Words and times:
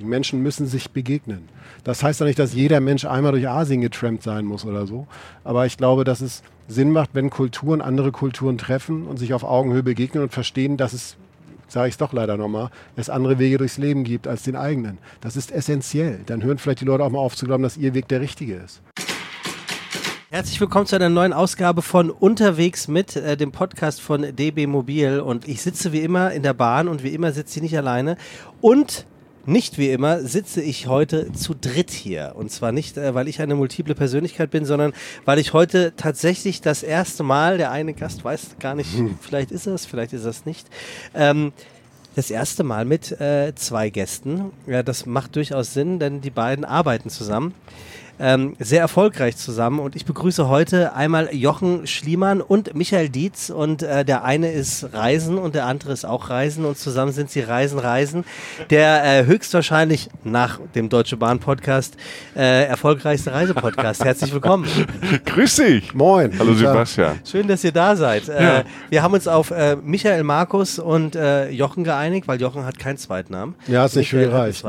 Die 0.00 0.04
Menschen 0.04 0.42
müssen 0.42 0.66
sich 0.66 0.90
begegnen. 0.90 1.48
Das 1.84 2.02
heißt 2.02 2.18
ja 2.18 2.26
nicht, 2.26 2.40
dass 2.40 2.52
jeder 2.52 2.80
Mensch 2.80 3.04
einmal 3.04 3.30
durch 3.30 3.48
Asien 3.48 3.80
getrampt 3.80 4.24
sein 4.24 4.44
muss 4.44 4.64
oder 4.64 4.88
so. 4.88 5.06
Aber 5.44 5.66
ich 5.66 5.76
glaube, 5.76 6.02
dass 6.02 6.20
es 6.20 6.42
Sinn 6.66 6.90
macht, 6.90 7.10
wenn 7.12 7.30
Kulturen 7.30 7.80
andere 7.80 8.10
Kulturen 8.10 8.58
treffen 8.58 9.06
und 9.06 9.18
sich 9.18 9.34
auf 9.34 9.44
Augenhöhe 9.44 9.84
begegnen 9.84 10.24
und 10.24 10.32
verstehen, 10.32 10.76
dass 10.76 10.94
es, 10.94 11.16
sage 11.68 11.86
ich 11.86 11.94
es 11.94 11.98
doch 11.98 12.12
leider 12.12 12.36
nochmal, 12.36 12.70
es 12.96 13.08
andere 13.08 13.38
Wege 13.38 13.56
durchs 13.56 13.78
Leben 13.78 14.02
gibt 14.02 14.26
als 14.26 14.42
den 14.42 14.56
eigenen. 14.56 14.98
Das 15.20 15.36
ist 15.36 15.52
essentiell. 15.52 16.22
Dann 16.26 16.42
hören 16.42 16.58
vielleicht 16.58 16.80
die 16.80 16.86
Leute 16.86 17.04
auch 17.04 17.10
mal 17.10 17.20
auf 17.20 17.36
zu 17.36 17.46
glauben, 17.46 17.62
dass 17.62 17.76
ihr 17.76 17.94
Weg 17.94 18.08
der 18.08 18.20
richtige 18.20 18.56
ist. 18.56 18.82
Herzlich 20.30 20.60
willkommen 20.60 20.86
zu 20.86 20.96
einer 20.96 21.08
neuen 21.08 21.32
Ausgabe 21.32 21.82
von 21.82 22.10
Unterwegs 22.10 22.88
mit, 22.88 23.14
äh, 23.14 23.36
dem 23.36 23.52
Podcast 23.52 24.00
von 24.00 24.34
DB 24.34 24.66
Mobil. 24.66 25.20
Und 25.20 25.46
ich 25.46 25.62
sitze 25.62 25.92
wie 25.92 26.00
immer 26.00 26.32
in 26.32 26.42
der 26.42 26.54
Bahn 26.54 26.88
und 26.88 27.04
wie 27.04 27.14
immer 27.14 27.30
sitze 27.30 27.60
ich 27.60 27.62
nicht 27.62 27.78
alleine. 27.78 28.16
Und 28.60 29.06
nicht 29.46 29.78
wie 29.78 29.90
immer 29.90 30.20
sitze 30.20 30.62
ich 30.62 30.86
heute 30.86 31.32
zu 31.32 31.54
dritt 31.54 31.90
hier. 31.90 32.32
Und 32.36 32.50
zwar 32.50 32.72
nicht, 32.72 32.96
äh, 32.96 33.14
weil 33.14 33.28
ich 33.28 33.40
eine 33.40 33.54
multiple 33.54 33.94
Persönlichkeit 33.94 34.50
bin, 34.50 34.64
sondern 34.64 34.92
weil 35.24 35.38
ich 35.38 35.52
heute 35.52 35.92
tatsächlich 35.96 36.60
das 36.60 36.82
erste 36.82 37.22
Mal, 37.22 37.58
der 37.58 37.70
eine 37.70 37.94
Gast 37.94 38.24
weiß 38.24 38.56
gar 38.60 38.74
nicht, 38.74 38.92
hm. 38.94 39.18
vielleicht 39.20 39.50
ist 39.50 39.66
es, 39.66 39.86
vielleicht 39.86 40.12
ist 40.12 40.24
es 40.24 40.46
nicht, 40.46 40.66
ähm, 41.14 41.52
das 42.14 42.30
erste 42.30 42.62
Mal 42.62 42.84
mit 42.84 43.20
äh, 43.20 43.54
zwei 43.56 43.90
Gästen. 43.90 44.52
Ja, 44.66 44.82
das 44.82 45.04
macht 45.04 45.36
durchaus 45.36 45.74
Sinn, 45.74 45.98
denn 45.98 46.20
die 46.20 46.30
beiden 46.30 46.64
arbeiten 46.64 47.10
zusammen 47.10 47.54
ähm, 48.18 48.54
sehr 48.58 48.80
erfolgreich 48.80 49.36
zusammen. 49.36 49.78
Und 49.78 49.96
ich 49.96 50.04
begrüße 50.04 50.48
heute 50.48 50.94
einmal 50.94 51.34
Jochen 51.34 51.86
Schliemann 51.86 52.40
und 52.40 52.74
Michael 52.74 53.08
Dietz. 53.08 53.50
Und 53.50 53.82
äh, 53.82 54.04
der 54.04 54.24
eine 54.24 54.52
ist 54.52 54.92
Reisen 54.92 55.38
und 55.38 55.54
der 55.54 55.66
andere 55.66 55.92
ist 55.92 56.04
auch 56.04 56.30
Reisen. 56.30 56.64
Und 56.64 56.78
zusammen 56.78 57.12
sind 57.12 57.30
sie 57.30 57.40
Reisen, 57.40 57.78
Reisen. 57.78 58.24
Der 58.70 59.04
äh, 59.04 59.26
höchstwahrscheinlich 59.26 60.08
nach 60.22 60.60
dem 60.74 60.88
Deutsche 60.88 61.16
Bahn 61.16 61.38
Podcast 61.38 61.96
äh, 62.36 62.64
erfolgreichste 62.64 63.32
Reisepodcast. 63.32 64.04
Herzlich 64.04 64.32
willkommen. 64.32 64.66
Grüß 65.24 65.56
dich. 65.56 65.94
Moin. 65.94 66.32
Hallo 66.38 66.54
Sebastian. 66.54 67.20
Schön, 67.24 67.48
dass 67.48 67.64
ihr 67.64 67.72
da 67.72 67.96
seid. 67.96 68.28
Äh, 68.28 68.42
ja. 68.42 68.64
wir 68.90 69.02
haben 69.02 69.14
uns 69.14 69.28
auf 69.28 69.50
äh, 69.50 69.76
Michael 69.76 70.22
Markus 70.22 70.78
und 70.78 71.16
äh, 71.16 71.50
Jochen 71.50 71.84
geeinigt, 71.84 72.28
weil 72.28 72.40
Jochen 72.40 72.64
hat 72.64 72.78
keinen 72.78 72.96
Zweitnamen. 72.96 73.54
Ja, 73.66 73.84
ist 73.84 73.96
nicht 73.96 74.10
viel 74.10 74.26
gereicht. 74.26 74.64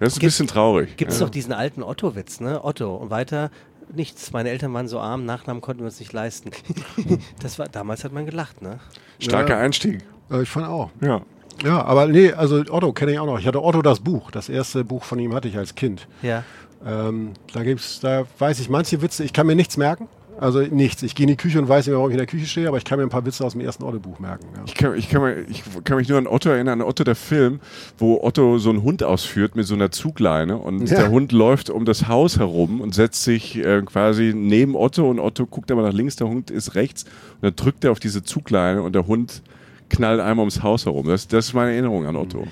Das 0.00 0.14
ist 0.14 0.18
ein 0.18 0.26
bisschen 0.26 0.46
traurig. 0.46 0.96
Gibt 0.96 1.12
es 1.12 1.20
ja. 1.20 1.26
doch 1.26 1.30
diesen 1.30 1.52
alten 1.52 1.82
Otto-Witz, 1.82 2.40
ne? 2.40 2.64
Otto 2.64 2.94
und 2.96 3.10
weiter 3.10 3.50
nichts. 3.92 4.32
Meine 4.32 4.50
Eltern 4.50 4.72
waren 4.74 4.88
so 4.88 4.98
arm, 4.98 5.24
Nachnamen 5.24 5.60
konnten 5.60 5.82
wir 5.82 5.86
uns 5.86 6.00
nicht 6.00 6.12
leisten. 6.12 6.50
das 7.40 7.58
war, 7.58 7.68
damals 7.68 8.04
hat 8.04 8.12
man 8.12 8.26
gelacht, 8.26 8.62
ne? 8.62 8.80
Starker 9.18 9.54
ja. 9.54 9.60
Einstieg. 9.60 10.02
Ich 10.42 10.48
fand 10.48 10.66
auch. 10.66 10.90
Ja. 11.00 11.22
Ja, 11.62 11.84
aber 11.84 12.08
nee, 12.08 12.32
also 12.32 12.64
Otto 12.68 12.92
kenne 12.92 13.12
ich 13.12 13.18
auch 13.18 13.26
noch. 13.26 13.38
Ich 13.38 13.46
hatte 13.46 13.62
Otto 13.62 13.80
das 13.80 14.00
Buch. 14.00 14.30
Das 14.32 14.48
erste 14.48 14.84
Buch 14.84 15.04
von 15.04 15.18
ihm 15.20 15.34
hatte 15.34 15.46
ich 15.46 15.56
als 15.56 15.74
Kind. 15.74 16.08
Ja. 16.22 16.42
Ähm, 16.84 17.32
da 17.52 17.62
gibt's, 17.62 18.00
da 18.00 18.24
weiß 18.38 18.58
ich 18.58 18.68
manche 18.68 19.00
Witze, 19.02 19.22
ich 19.22 19.32
kann 19.32 19.46
mir 19.46 19.54
nichts 19.54 19.76
merken. 19.76 20.08
Also 20.38 20.60
nichts. 20.60 21.02
Ich 21.02 21.14
gehe 21.14 21.24
in 21.24 21.28
die 21.28 21.36
Küche 21.36 21.58
und 21.58 21.68
weiß 21.68 21.86
nicht, 21.86 21.94
warum 21.94 22.08
ich 22.08 22.14
in 22.14 22.18
der 22.18 22.26
Küche 22.26 22.46
stehe, 22.46 22.68
aber 22.68 22.76
ich 22.76 22.84
kann 22.84 22.98
mir 22.98 23.04
ein 23.04 23.10
paar 23.10 23.24
Witze 23.24 23.44
aus 23.44 23.52
dem 23.52 23.60
ersten 23.60 23.84
Otto-Buch 23.84 24.18
merken. 24.18 24.46
Ja. 24.54 24.62
Ich, 24.66 24.74
kann, 24.74 24.94
ich, 24.96 25.08
kann 25.08 25.22
mir, 25.22 25.42
ich, 25.48 25.62
kann, 25.84 25.96
mich 25.96 26.08
nur 26.08 26.18
an 26.18 26.26
Otto 26.26 26.50
erinnern, 26.50 26.80
an 26.80 26.86
Otto 26.86 27.04
der 27.04 27.14
Film, 27.14 27.60
wo 27.98 28.22
Otto 28.22 28.58
so 28.58 28.70
einen 28.70 28.82
Hund 28.82 29.02
ausführt 29.02 29.56
mit 29.56 29.66
so 29.66 29.74
einer 29.74 29.90
Zugleine 29.90 30.56
und 30.56 30.88
ja. 30.88 30.98
der 30.98 31.10
Hund 31.10 31.32
läuft 31.32 31.70
um 31.70 31.84
das 31.84 32.08
Haus 32.08 32.38
herum 32.38 32.80
und 32.80 32.94
setzt 32.94 33.24
sich 33.24 33.56
äh, 33.56 33.82
quasi 33.82 34.32
neben 34.34 34.76
Otto 34.76 35.08
und 35.08 35.18
Otto 35.18 35.46
guckt 35.46 35.70
aber 35.70 35.82
nach 35.82 35.92
links, 35.92 36.16
der 36.16 36.28
Hund 36.28 36.50
ist 36.50 36.74
rechts 36.74 37.04
und 37.04 37.42
dann 37.42 37.56
drückt 37.56 37.84
er 37.84 37.92
auf 37.92 38.00
diese 38.00 38.22
Zugleine 38.22 38.82
und 38.82 38.94
der 38.94 39.06
Hund 39.06 39.42
knallt 39.88 40.20
einmal 40.20 40.40
ums 40.40 40.62
Haus 40.62 40.86
herum. 40.86 41.06
Das, 41.06 41.28
das 41.28 41.46
ist 41.46 41.54
meine 41.54 41.72
Erinnerung 41.72 42.06
an 42.06 42.16
Otto. 42.16 42.46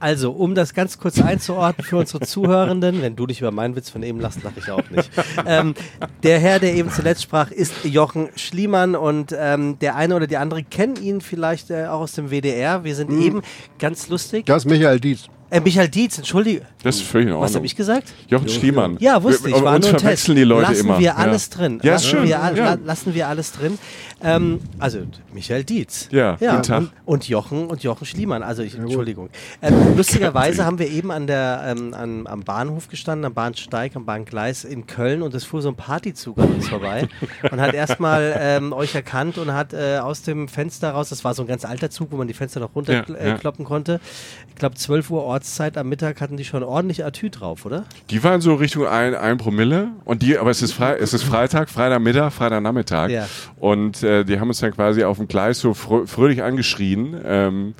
Also, 0.00 0.30
um 0.30 0.54
das 0.54 0.74
ganz 0.74 0.98
kurz 0.98 1.20
einzuordnen 1.20 1.84
für 1.84 1.96
unsere 1.96 2.20
Zuhörenden, 2.20 3.02
wenn 3.02 3.16
du 3.16 3.26
dich 3.26 3.40
über 3.40 3.50
meinen 3.50 3.74
Witz 3.74 3.90
von 3.90 4.02
eben 4.02 4.20
lachst, 4.20 4.42
lache 4.44 4.58
ich 4.58 4.70
auch 4.70 4.88
nicht. 4.90 5.10
Ähm, 5.46 5.74
der 6.22 6.38
Herr, 6.38 6.58
der 6.58 6.74
eben 6.74 6.90
zuletzt 6.90 7.22
sprach, 7.22 7.50
ist 7.50 7.84
Jochen 7.84 8.28
Schliemann 8.36 8.94
und 8.94 9.34
ähm, 9.36 9.78
der 9.78 9.96
eine 9.96 10.14
oder 10.14 10.26
die 10.26 10.36
andere 10.36 10.62
kennen 10.62 10.96
ihn 10.96 11.20
vielleicht 11.20 11.70
äh, 11.70 11.86
auch 11.86 12.00
aus 12.00 12.12
dem 12.12 12.30
WDR. 12.30 12.84
Wir 12.84 12.94
sind 12.94 13.10
mhm. 13.10 13.22
eben 13.22 13.42
ganz 13.78 14.08
lustig. 14.08 14.46
Das 14.46 14.64
ist 14.64 14.70
Michael 14.70 15.00
Dietz. 15.00 15.28
Äh, 15.50 15.60
Michael 15.60 15.88
Dietz, 15.88 16.18
entschuldige. 16.18 16.62
Das 16.82 16.96
ist 16.96 17.02
völlig 17.02 17.28
in 17.28 17.32
Ordnung. 17.32 17.48
Was 17.48 17.54
habe 17.54 17.64
ich 17.64 17.74
gesagt? 17.74 18.12
Jochen 18.28 18.48
Schliemann. 18.48 18.98
Ja, 19.00 19.22
wusste 19.22 19.48
ich. 19.48 19.54
War 19.54 19.76
uns 19.76 19.90
nur 19.90 19.98
verwechseln 19.98 20.36
Test. 20.36 20.38
die 20.38 20.44
Leute 20.44 20.72
lassen 20.72 20.80
immer. 20.86 20.98
Wir 20.98 21.16
alles 21.16 21.48
ja. 21.50 21.56
drin. 21.56 21.80
Ja, 21.82 21.92
lassen, 21.92 22.06
schön. 22.06 22.22
Wir, 22.24 22.28
ja. 22.28 22.78
lassen 22.84 23.14
wir 23.14 23.28
alles 23.28 23.52
drin. 23.52 23.78
Ähm, 24.22 24.60
also 24.78 25.00
Michael 25.32 25.64
Dietz. 25.64 26.08
Ja, 26.10 26.36
ja. 26.40 26.52
Guten 26.52 26.62
Tag. 26.64 26.78
Und, 26.80 26.92
und, 27.06 27.28
Jochen 27.28 27.66
und 27.66 27.82
Jochen 27.82 28.04
Schliemann. 28.04 28.42
Also 28.42 28.62
ich, 28.62 28.76
Entschuldigung. 28.76 29.30
Ähm, 29.62 29.96
lustigerweise 29.96 30.64
haben 30.66 30.78
wir 30.78 30.88
eben 30.88 31.10
an 31.10 31.26
der, 31.26 31.62
ähm, 31.66 31.94
an, 31.94 32.26
am 32.26 32.40
Bahnhof 32.40 32.88
gestanden, 32.88 33.24
am 33.24 33.34
Bahnsteig, 33.34 33.96
am 33.96 34.04
Bahngleis 34.04 34.64
in 34.64 34.86
Köln 34.86 35.22
und 35.22 35.34
es 35.34 35.44
fuhr 35.44 35.62
so 35.62 35.68
ein 35.68 35.76
Partyzug 35.76 36.38
an 36.38 36.52
uns 36.52 36.68
vorbei 36.68 37.08
und 37.50 37.60
hat 37.60 37.74
erstmal 37.74 38.36
ähm, 38.38 38.72
euch 38.72 38.94
erkannt 38.94 39.38
und 39.38 39.52
hat 39.52 39.72
äh, 39.72 39.98
aus 39.98 40.22
dem 40.22 40.48
Fenster 40.48 40.90
raus, 40.90 41.08
das 41.08 41.24
war 41.24 41.34
so 41.34 41.42
ein 41.42 41.48
ganz 41.48 41.64
alter 41.64 41.88
Zug, 41.90 42.10
wo 42.10 42.16
man 42.16 42.28
die 42.28 42.34
Fenster 42.34 42.60
noch 42.60 42.74
runterkloppen 42.74 43.64
äh, 43.64 43.68
konnte. 43.68 44.00
Ich 44.48 44.56
glaube 44.56 44.74
12 44.74 45.10
Uhr 45.10 45.24
Ortszeit 45.38 45.78
am 45.78 45.88
Mittag 45.88 46.20
hatten 46.20 46.36
die 46.36 46.44
schon 46.44 46.64
ordentlich 46.64 47.04
Atü 47.04 47.30
drauf, 47.30 47.64
oder? 47.64 47.84
Die 48.10 48.24
waren 48.24 48.40
so 48.40 48.56
Richtung 48.56 48.88
ein, 48.88 49.14
ein 49.14 49.38
Promille 49.38 49.90
und 50.04 50.22
die, 50.22 50.36
aber 50.36 50.50
es 50.50 50.62
ist, 50.62 50.72
Fre 50.72 50.98
es 50.98 51.14
ist 51.14 51.22
Freitag, 51.22 51.70
Freitagmittag, 51.70 52.32
Freitagnachmittag 52.32 53.08
ja. 53.10 53.28
und 53.60 54.02
äh, 54.02 54.24
die 54.24 54.40
haben 54.40 54.48
uns 54.48 54.58
dann 54.58 54.72
quasi 54.72 55.04
auf 55.04 55.18
dem 55.18 55.28
Gleis 55.28 55.60
so 55.60 55.74
frö 55.74 56.08
fröhlich 56.08 56.42
angeschrien. 56.42 57.20
Ähm, 57.24 57.74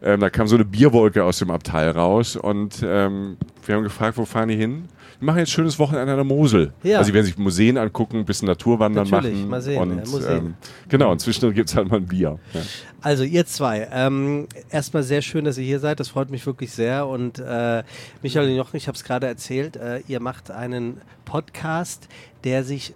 ähm, 0.00 0.20
da 0.20 0.30
kam 0.30 0.46
so 0.46 0.54
eine 0.54 0.64
Bierwolke 0.64 1.24
aus 1.24 1.40
dem 1.40 1.50
Abteil 1.50 1.90
raus 1.90 2.36
und 2.36 2.84
ähm, 2.84 3.36
wir 3.66 3.74
haben 3.74 3.82
gefragt, 3.82 4.16
wo 4.16 4.24
fahren 4.24 4.48
die 4.48 4.56
hin? 4.56 4.84
Wir 5.22 5.26
machen 5.26 5.38
jetzt 5.38 5.52
schönes 5.52 5.78
Wochenende 5.78 6.10
an 6.10 6.18
der 6.18 6.24
Mosel. 6.24 6.72
Ja. 6.82 6.98
Also 6.98 7.06
sie 7.06 7.14
werden 7.14 7.26
sich 7.26 7.38
Museen 7.38 7.78
angucken, 7.78 8.16
ein 8.16 8.24
bisschen 8.24 8.48
Naturwandern 8.48 9.08
Natürlich, 9.08 9.36
machen. 9.36 9.50
Mal 9.50 9.62
sehen, 9.62 9.80
und, 9.80 10.20
ja, 10.20 10.30
ähm, 10.30 10.54
genau, 10.88 11.12
und 11.12 11.20
zwischendurch 11.20 11.54
gibt 11.54 11.68
es 11.68 11.76
halt 11.76 11.88
mal 11.88 11.98
ein 11.98 12.06
Bier. 12.06 12.40
Ja. 12.52 12.60
Also 13.00 13.22
ihr 13.22 13.46
zwei, 13.46 13.86
ähm, 13.92 14.48
erstmal 14.68 15.04
sehr 15.04 15.22
schön, 15.22 15.44
dass 15.44 15.58
ihr 15.58 15.64
hier 15.64 15.78
seid. 15.78 16.00
Das 16.00 16.08
freut 16.08 16.28
mich 16.28 16.44
wirklich 16.44 16.72
sehr. 16.72 17.06
Und 17.06 17.38
äh, 17.38 17.84
Michael 18.20 18.50
Jochen, 18.56 18.76
ich 18.76 18.88
habe 18.88 18.96
es 18.96 19.04
gerade 19.04 19.28
erzählt, 19.28 19.76
äh, 19.76 20.00
ihr 20.08 20.18
macht 20.18 20.50
einen 20.50 21.00
Podcast, 21.24 22.08
der 22.42 22.64
sich 22.64 22.92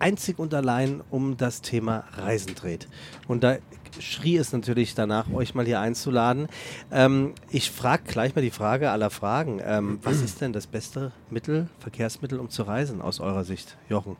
einzig 0.00 0.38
und 0.38 0.52
allein 0.54 1.02
um 1.10 1.36
das 1.36 1.62
Thema 1.62 2.04
Reisen 2.16 2.54
dreht. 2.54 2.88
Und 3.28 3.44
da 3.44 3.56
schrie 3.98 4.36
es 4.36 4.52
natürlich 4.52 4.94
danach, 4.94 5.30
euch 5.32 5.54
mal 5.54 5.66
hier 5.66 5.80
einzuladen. 5.80 6.48
Ähm, 6.90 7.34
ich 7.50 7.70
frage 7.70 8.04
gleich 8.06 8.34
mal 8.34 8.42
die 8.42 8.50
Frage 8.50 8.90
aller 8.90 9.10
Fragen. 9.10 9.60
Ähm, 9.64 9.98
was 10.02 10.20
ist 10.20 10.40
denn 10.40 10.52
das 10.52 10.66
beste 10.66 11.12
Mittel, 11.30 11.68
Verkehrsmittel, 11.80 12.38
um 12.38 12.50
zu 12.50 12.62
reisen 12.62 13.02
aus 13.02 13.20
eurer 13.20 13.44
Sicht, 13.44 13.76
Jochen? 13.88 14.16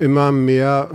Immer 0.00 0.32
mehr, 0.32 0.90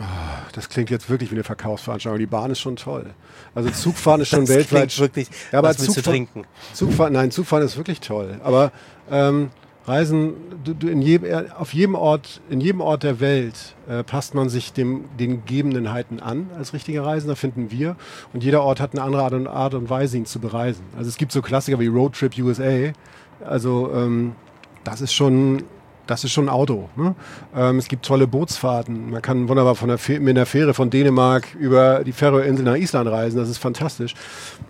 das 0.52 0.68
klingt 0.68 0.90
jetzt 0.90 1.10
wirklich 1.10 1.31
wie 1.31 1.36
eine 1.36 1.46
Verkaufsveranstaltung, 1.46 2.20
die 2.20 2.26
Bahn 2.26 2.52
ist 2.52 2.60
schon 2.60 2.76
toll. 2.76 3.12
Also 3.56 3.70
Zugfahren 3.70 4.20
ist 4.20 4.28
schon 4.28 4.48
weltweit. 4.50 4.98
wirklich, 5.00 5.30
ja, 5.54 5.60
aber 5.60 5.72
Zugfahren, 5.72 5.94
zu 5.94 6.02
trinken? 6.02 6.44
Zugfahren, 6.74 7.14
nein, 7.14 7.31
Zugfahren 7.31 7.64
ist 7.64 7.78
wirklich 7.78 8.02
toll. 8.02 8.42
Aber 8.44 8.74
ähm, 9.10 9.52
Reisen, 9.90 10.36
du, 10.64 10.74
du 10.74 10.88
in 10.88 11.02
jedem, 11.02 11.30
äh, 11.30 11.46
auf 11.58 11.74
jedem 11.74 11.96
Ort, 11.96 12.42
in 12.50 12.62
jedem 12.62 12.80
Ort 12.80 13.04
der 13.04 13.20
Welt 13.20 13.76
äh, 13.88 14.04
passt 14.04 14.36
man 14.36 14.48
sich 14.48 14.72
dem, 14.72 15.06
den 15.20 15.46
Gegebenheiten 15.46 16.20
an 16.20 16.50
als 16.58 16.74
richtiger 16.74 17.04
Reisender, 17.04 17.36
finden 17.36 17.72
wir. 17.72 17.96
Und 18.32 18.44
jeder 18.44 18.64
Ort 18.64 18.80
hat 18.80 18.94
eine 18.94 19.02
andere 19.02 19.24
Art 19.24 19.34
und, 19.34 19.48
Art 19.48 19.74
und 19.74 19.90
Weise, 19.90 20.18
ihn 20.18 20.26
zu 20.26 20.40
bereisen. 20.40 20.84
Also 20.98 21.10
es 21.10 21.18
gibt 21.18 21.32
so 21.32 21.42
Klassiker 21.42 21.80
wie 21.80 21.88
Road 21.88 22.14
Trip 22.14 22.38
USA. 22.38 22.92
Also 23.44 23.92
ähm, 23.94 24.34
das 24.84 25.02
ist 25.02 25.14
schon 25.14 25.64
das 26.09 26.24
ist 26.24 26.31
schon 26.31 26.46
ein 26.46 26.50
Auto. 26.50 26.90
Ne? 26.96 27.16
Ähm, 27.56 27.78
es 27.78 27.88
gibt 27.88 28.06
tolle 28.06 28.25
Bootsfahrten. 28.25 29.12
Man 29.12 29.22
kann 29.22 29.47
wunderbar 29.47 29.75
von 29.75 29.90
der 29.90 30.00
mit 30.20 30.36
der 30.36 30.47
Fähre 30.47 30.74
von 30.74 30.90
Dänemark 30.90 31.56
über 31.56 32.03
die 32.03 32.14
Färöerinseln 32.14 32.66
nach 32.66 32.75
Island 32.75 33.09
reisen. 33.09 33.38
Das 33.38 33.47
ist 33.47 33.59
fantastisch. 33.59 34.16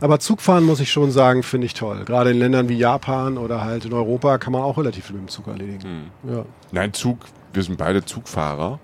Aber 0.02 0.20
Zugfahren, 0.20 0.66
muss 0.66 0.82
ich 0.82 0.92
schon 0.92 1.12
sagen, 1.12 1.44
finde 1.44 1.66
ich 1.66 1.74
toll. 1.74 2.04
Gerade 2.06 2.32
in 2.32 2.40
Ländern 2.40 2.68
wie 2.68 2.78
Japan 2.78 3.38
oder 3.38 3.64
halt 3.64 3.86
in 3.86 3.94
Europa 3.94 4.38
kann 4.38 4.52
man 4.52 4.64
auch 4.64 4.78
relativ 4.78 5.06
viel 5.06 5.16
mit 5.16 5.28
dem 5.28 5.30
Zug 5.30 5.48
erledigen. 5.48 6.12
Mhm. 6.24 6.30
Ja. 6.30 6.46
Nein, 6.72 6.94
Zug, 6.94 7.20
wir 7.54 7.64
sind 7.64 7.78
beide 7.78 8.04
Zugfahrer. 8.04 8.80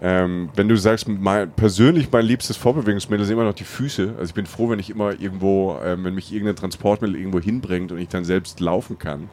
Ähm, 0.00 0.50
wenn 0.54 0.68
du 0.68 0.76
sagst, 0.76 1.08
mein, 1.08 1.50
persönlich 1.50 2.12
mein 2.12 2.24
liebstes 2.24 2.56
Vorbewegungsmittel 2.56 3.24
sind 3.24 3.34
immer 3.34 3.44
noch 3.44 3.54
die 3.54 3.64
Füße. 3.64 4.14
Also 4.18 4.28
ich 4.30 4.34
bin 4.34 4.46
froh, 4.46 4.68
wenn 4.68 4.78
ich 4.78 4.90
immer 4.90 5.18
irgendwo, 5.18 5.78
ähm, 5.82 6.04
wenn 6.04 6.14
mich 6.14 6.32
irgendein 6.32 6.56
Transportmittel 6.56 7.16
irgendwo 7.16 7.40
hinbringt 7.40 7.90
und 7.90 7.98
ich 7.98 8.08
dann 8.08 8.24
selbst 8.24 8.60
laufen 8.60 8.98
kann. 8.98 9.30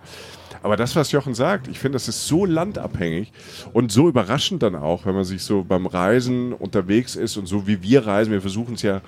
Aber 0.66 0.78
das, 0.78 0.96
was 0.96 1.12
Jochen 1.12 1.36
sagt, 1.36 1.68
ich 1.68 1.78
finde, 1.78 1.98
das 1.98 2.08
ist 2.08 2.26
so 2.26 2.44
landabhängig 2.44 3.32
und 3.72 3.92
so 3.92 4.10
überraschend 4.10 4.64
dann 4.64 4.76
auch, 4.76 5.06
wenn 5.06 5.14
man 5.14 5.24
sich 5.24 5.44
so 5.44 5.64
beim 5.64 5.86
Reisen 5.86 6.54
unterwegs 6.54 7.16
ist 7.16 7.38
und 7.38 7.46
so 7.46 7.68
wie 7.68 7.84
wir 7.84 8.08
reisen. 8.08 8.32
Wir 8.32 8.42
versuchen 8.42 8.74
es 8.74 8.82
ja 8.82 9.04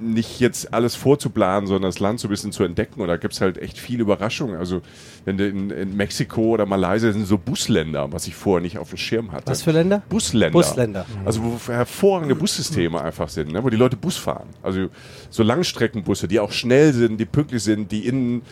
nicht 0.00 0.40
jetzt 0.40 0.72
alles 0.72 0.94
vorzuplanen, 0.94 1.66
sondern 1.66 1.90
das 1.90 2.00
Land 2.00 2.20
so 2.20 2.28
ein 2.28 2.30
bisschen 2.30 2.52
zu 2.52 2.64
entdecken. 2.64 3.00
Und 3.00 3.08
da 3.08 3.16
gibt 3.16 3.34
es 3.34 3.40
halt 3.40 3.58
echt 3.58 3.78
viele 3.78 4.02
Überraschungen. 4.02 4.56
Also, 4.56 4.82
wenn 5.24 5.36
du 5.36 5.48
in, 5.48 5.70
in, 5.70 5.96
Mexiko 5.96 6.42
oder 6.42 6.66
Malaysia 6.66 7.12
sind 7.12 7.26
so 7.26 7.38
Busländer, 7.38 8.12
was 8.12 8.26
ich 8.26 8.34
vorher 8.34 8.62
nicht 8.62 8.78
auf 8.78 8.90
dem 8.90 8.98
Schirm 8.98 9.32
hatte. 9.32 9.50
Was 9.50 9.62
für 9.62 9.72
Länder? 9.72 10.02
Busländer. 10.08 10.52
Busländer. 10.52 11.06
Also, 11.24 11.42
wo 11.42 11.72
hervorragende 11.72 12.34
Bussysteme 12.34 13.00
einfach 13.00 13.28
sind, 13.28 13.52
ne? 13.52 13.62
wo 13.62 13.70
die 13.70 13.76
Leute 13.76 13.96
Bus 13.96 14.16
fahren. 14.16 14.48
Also, 14.62 14.88
so 15.30 15.42
Langstreckenbusse, 15.42 16.28
die 16.28 16.40
auch 16.40 16.52
schnell 16.52 16.92
sind, 16.92 17.18
die 17.18 17.26
pünktlich 17.26 17.62
sind, 17.62 17.90
die 17.92 18.06
innen 18.06 18.42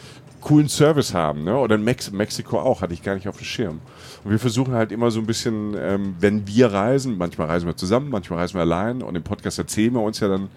coolen 0.44 0.68
Service 0.68 1.14
haben. 1.14 1.42
Ne? 1.42 1.56
Oder 1.56 1.74
in 1.74 1.82
Mex 1.82 2.12
Mexiko 2.12 2.60
auch, 2.60 2.82
hatte 2.82 2.92
ich 2.92 3.02
gar 3.02 3.14
nicht 3.14 3.26
auf 3.26 3.38
dem 3.38 3.44
Schirm. 3.44 3.80
Und 4.22 4.30
wir 4.30 4.38
versuchen 4.38 4.74
halt 4.74 4.92
immer 4.92 5.10
so 5.10 5.18
ein 5.18 5.26
bisschen, 5.26 5.74
ähm, 5.76 6.14
wenn 6.20 6.46
wir 6.46 6.72
reisen, 6.72 7.18
manchmal 7.18 7.48
reisen 7.48 7.66
wir 7.66 7.76
zusammen, 7.76 8.10
manchmal 8.10 8.38
reisen 8.40 8.54
wir 8.54 8.60
allein 8.60 9.02
und 9.02 9.16
im 9.16 9.22
Podcast 9.22 9.58
erzählen 9.58 9.92
wir 9.92 10.02
uns 10.02 10.20
ja 10.20 10.28
dann 10.28 10.48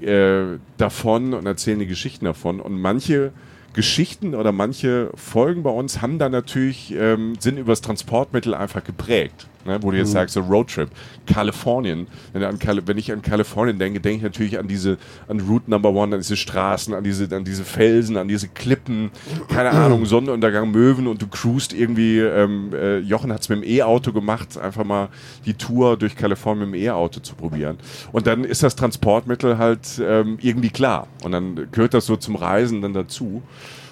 äh, 0.00 0.58
davon 0.78 1.34
und 1.34 1.46
erzählen 1.46 1.80
die 1.80 1.86
Geschichten 1.86 2.24
davon. 2.24 2.60
Und 2.60 2.80
manche 2.80 3.32
Geschichten 3.74 4.34
oder 4.34 4.52
manche 4.52 5.10
Folgen 5.16 5.62
bei 5.64 5.70
uns 5.70 6.00
haben 6.00 6.18
da 6.18 6.28
natürlich, 6.28 6.94
ähm, 6.96 7.34
sind 7.40 7.58
über 7.58 7.72
das 7.72 7.80
Transportmittel 7.80 8.54
einfach 8.54 8.84
geprägt. 8.84 9.46
Ne? 9.68 9.78
Wo 9.82 9.90
du 9.90 9.96
jetzt 9.96 10.08
mhm. 10.08 10.14
sagst, 10.14 10.34
so 10.34 10.40
Roadtrip, 10.40 10.90
Kalifornien. 11.26 12.08
Wenn, 12.32 12.42
an 12.42 12.58
Kali 12.58 12.82
wenn 12.86 12.98
ich 12.98 13.12
an 13.12 13.22
Kalifornien 13.22 13.78
denke, 13.78 14.00
denke 14.00 14.16
ich 14.16 14.22
natürlich 14.22 14.58
an 14.58 14.66
diese, 14.66 14.98
an 15.28 15.40
Route 15.40 15.70
Number 15.70 15.90
One, 15.90 16.14
an 16.14 16.20
diese 16.20 16.36
Straßen, 16.36 16.94
an 16.94 17.04
diese, 17.04 17.34
an 17.34 17.44
diese 17.44 17.64
Felsen, 17.64 18.16
an 18.16 18.28
diese 18.28 18.48
Klippen, 18.48 19.10
keine 19.48 19.70
Ahnung, 19.70 20.06
Sonnenuntergang, 20.06 20.70
Möwen 20.70 21.06
und 21.06 21.22
du 21.22 21.28
cruist 21.28 21.72
irgendwie, 21.72 22.18
ähm, 22.18 22.70
äh, 22.72 22.98
Jochen 22.98 23.32
hat 23.32 23.42
es 23.42 23.48
mit 23.48 23.62
dem 23.62 23.68
E-Auto 23.68 24.12
gemacht, 24.12 24.58
einfach 24.58 24.84
mal 24.84 25.08
die 25.46 25.54
Tour 25.54 25.96
durch 25.96 26.16
Kalifornien 26.16 26.70
mit 26.70 26.80
dem 26.80 26.86
E-Auto 26.86 27.20
zu 27.20 27.34
probieren. 27.34 27.78
Und 28.12 28.26
dann 28.26 28.44
ist 28.44 28.62
das 28.62 28.74
Transportmittel 28.76 29.58
halt 29.58 30.00
ähm, 30.02 30.38
irgendwie 30.40 30.70
klar. 30.70 31.06
Und 31.22 31.32
dann 31.32 31.68
gehört 31.70 31.94
das 31.94 32.06
so 32.06 32.16
zum 32.16 32.36
Reisen 32.36 32.82
dann 32.82 32.94
dazu. 32.94 33.42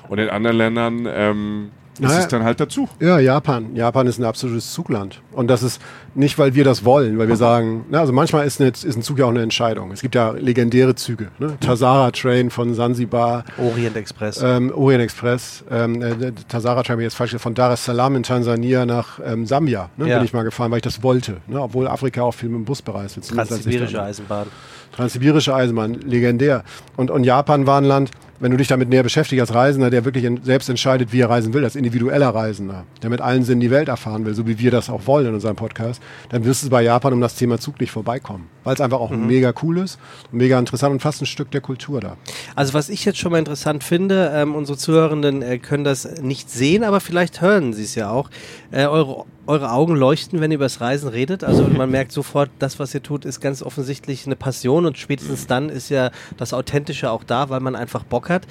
Und 0.09 0.19
in 0.19 0.29
anderen 0.29 0.57
Ländern 0.57 1.09
ähm, 1.11 1.71
das 1.99 2.11
naja, 2.11 2.25
ist 2.25 2.33
dann 2.33 2.45
halt 2.45 2.61
dazu. 2.61 2.89
Ja, 3.01 3.19
Japan. 3.19 3.75
Japan 3.75 4.07
ist 4.07 4.19
ein 4.19 4.25
absolutes 4.25 4.73
Zugland. 4.73 5.23
Und 5.33 5.49
das 5.49 5.63
ist 5.63 5.81
nicht, 6.15 6.39
weil 6.39 6.55
wir 6.55 6.65
das 6.65 6.85
wollen, 6.85 7.19
weil 7.19 7.29
wir 7.29 7.37
sagen, 7.37 7.87
na, 7.91 8.01
also 8.01 8.13
manchmal 8.13 8.47
ist, 8.47 8.61
eine, 8.61 8.71
ist 8.71 8.85
ein 8.85 9.03
Zug 9.03 9.19
ja 9.19 9.25
auch 9.25 9.31
eine 9.31 9.43
Entscheidung. 9.43 9.93
Es 9.93 10.03
gibt 10.03 10.15
ja 10.15 10.31
legendäre 10.31 10.95
Züge. 10.95 11.29
Ne? 11.39 11.57
Tazara 11.61 12.11
Train 12.11 12.51
von 12.51 12.75
Sansibar. 12.75 13.45
Orient 13.59 13.97
Express. 13.97 14.43
Ähm, 14.43 14.73
Orient 14.75 15.03
Express. 15.03 15.65
Ähm, 15.71 16.03
äh, 16.03 16.33
Tazara 16.49 16.83
Train, 16.83 17.01
jetzt 17.01 17.17
falsch 17.17 17.37
von 17.37 17.55
Dar 17.55 17.73
es 17.73 17.85
Salaam 17.85 18.17
in 18.17 18.23
Tansania 18.23 18.87
nach 18.87 19.19
ähm, 19.25 19.47
Sambia 19.47 19.91
ne, 19.97 20.09
ja. 20.09 20.17
bin 20.17 20.25
ich 20.25 20.33
mal 20.33 20.43
gefahren, 20.43 20.71
weil 20.71 20.79
ich 20.79 20.85
das 20.85 21.03
wollte. 21.03 21.39
Ne? 21.47 21.61
Obwohl 21.61 21.89
Afrika 21.89 22.23
auch 22.23 22.33
viel 22.33 22.49
mit 22.49 22.59
dem 22.59 22.65
Bus 22.65 22.83
bereist 22.83 23.17
wird. 23.17 23.29
Transsibirische 23.29 24.03
Eisenbahn. 24.03 24.47
Transsibirische 24.93 25.55
Eisenbahn, 25.55 25.95
legendär. 25.95 26.65
Und, 26.97 27.11
und 27.11 27.25
Japan 27.25 27.67
war 27.67 27.79
ein 27.79 27.85
Land, 27.85 28.11
wenn 28.41 28.51
du 28.51 28.57
dich 28.57 28.69
damit 28.69 28.89
näher 28.89 29.03
beschäftigst 29.03 29.41
als 29.41 29.55
Reisender, 29.55 29.91
der 29.91 30.05
wirklich 30.05 30.29
selbst 30.43 30.69
entscheidet, 30.69 31.13
wie 31.13 31.21
er 31.21 31.31
reisen 31.31 31.55
will, 31.55 31.65
als 31.65 31.77
individueller 31.77 32.29
Reisender, 32.29 32.85
der 33.03 33.11
mit 33.11 33.21
allen 33.21 33.45
Sinnen 33.45 33.61
die 33.61 33.71
Welt 33.71 33.89
erfahren 33.89 34.25
will, 34.25 34.35
so 34.35 34.47
wie 34.47 34.59
wir 34.59 34.71
das 34.71 34.91
auch 34.91 35.07
wollen 35.07 35.27
in 35.27 35.35
unserem 35.35 35.57
Podcast, 35.57 36.03
dann 36.29 36.45
wirst 36.45 36.65
du 36.65 36.71
bei 36.71 36.83
Japan 36.83 37.13
um 37.13 37.21
das 37.21 37.37
Thema 37.37 37.59
Zug 37.59 37.81
nicht 37.81 37.91
vorbeikommen. 37.91 38.49
Weil 38.65 38.75
es 38.75 38.81
einfach 38.81 38.99
auch 38.99 39.11
mhm. 39.11 39.27
mega 39.27 39.53
cool 39.63 39.79
ist, 39.79 39.99
mega 40.33 40.59
interessant 40.59 40.93
und 40.93 41.01
fast 41.01 41.23
ein 41.23 41.27
Stück 41.27 41.51
der 41.51 41.61
Kultur 41.61 42.01
da. 42.01 42.17
Also 42.55 42.75
was 42.75 42.89
ich 42.89 43.05
jetzt 43.05 43.19
schon 43.19 43.33
mal 43.33 43.39
interessant 43.39 43.85
finde, 43.85 44.33
ähm, 44.35 44.55
unsere 44.55 44.77
Zuhörenden 44.77 45.43
äh, 45.43 45.59
können 45.59 45.85
das 45.85 46.21
nicht 46.21 46.51
sehen, 46.51 46.85
aber 46.85 47.01
vielleicht 47.01 47.41
hören 47.41 47.73
sie 47.73 47.85
es 47.85 47.95
ja 47.95 48.11
auch. 48.11 48.31
Äh, 48.71 48.87
eure 48.87 49.25
eure 49.47 49.71
Augen 49.71 49.95
leuchten, 49.95 50.41
wenn 50.41 50.51
ihr 50.51 50.57
über 50.57 50.65
das 50.65 50.81
Reisen 50.81 51.09
redet. 51.09 51.45
Also 51.45 51.65
man 51.69 51.91
merkt 51.91 52.13
sofort, 52.13 52.51
das, 52.59 52.79
was 52.79 52.95
ihr 52.95 53.03
tut, 53.03 53.25
ist 53.25 53.41
ganz 53.41 53.63
offensichtlich 53.63 54.27
eine 54.27 54.37
Passion 54.37 54.87
und 54.87 54.99
spätestens 54.99 55.47
dann 55.47 55.69
ist 55.69 55.89
ja 55.89 56.11
das 56.37 56.53
Authentische 56.53 57.11
auch 57.11 57.25
da, 57.25 57.49
weil 57.49 57.61
man 57.61 57.77
einfach 57.77 58.05
Bock 58.05 58.26
hat. 58.29 58.43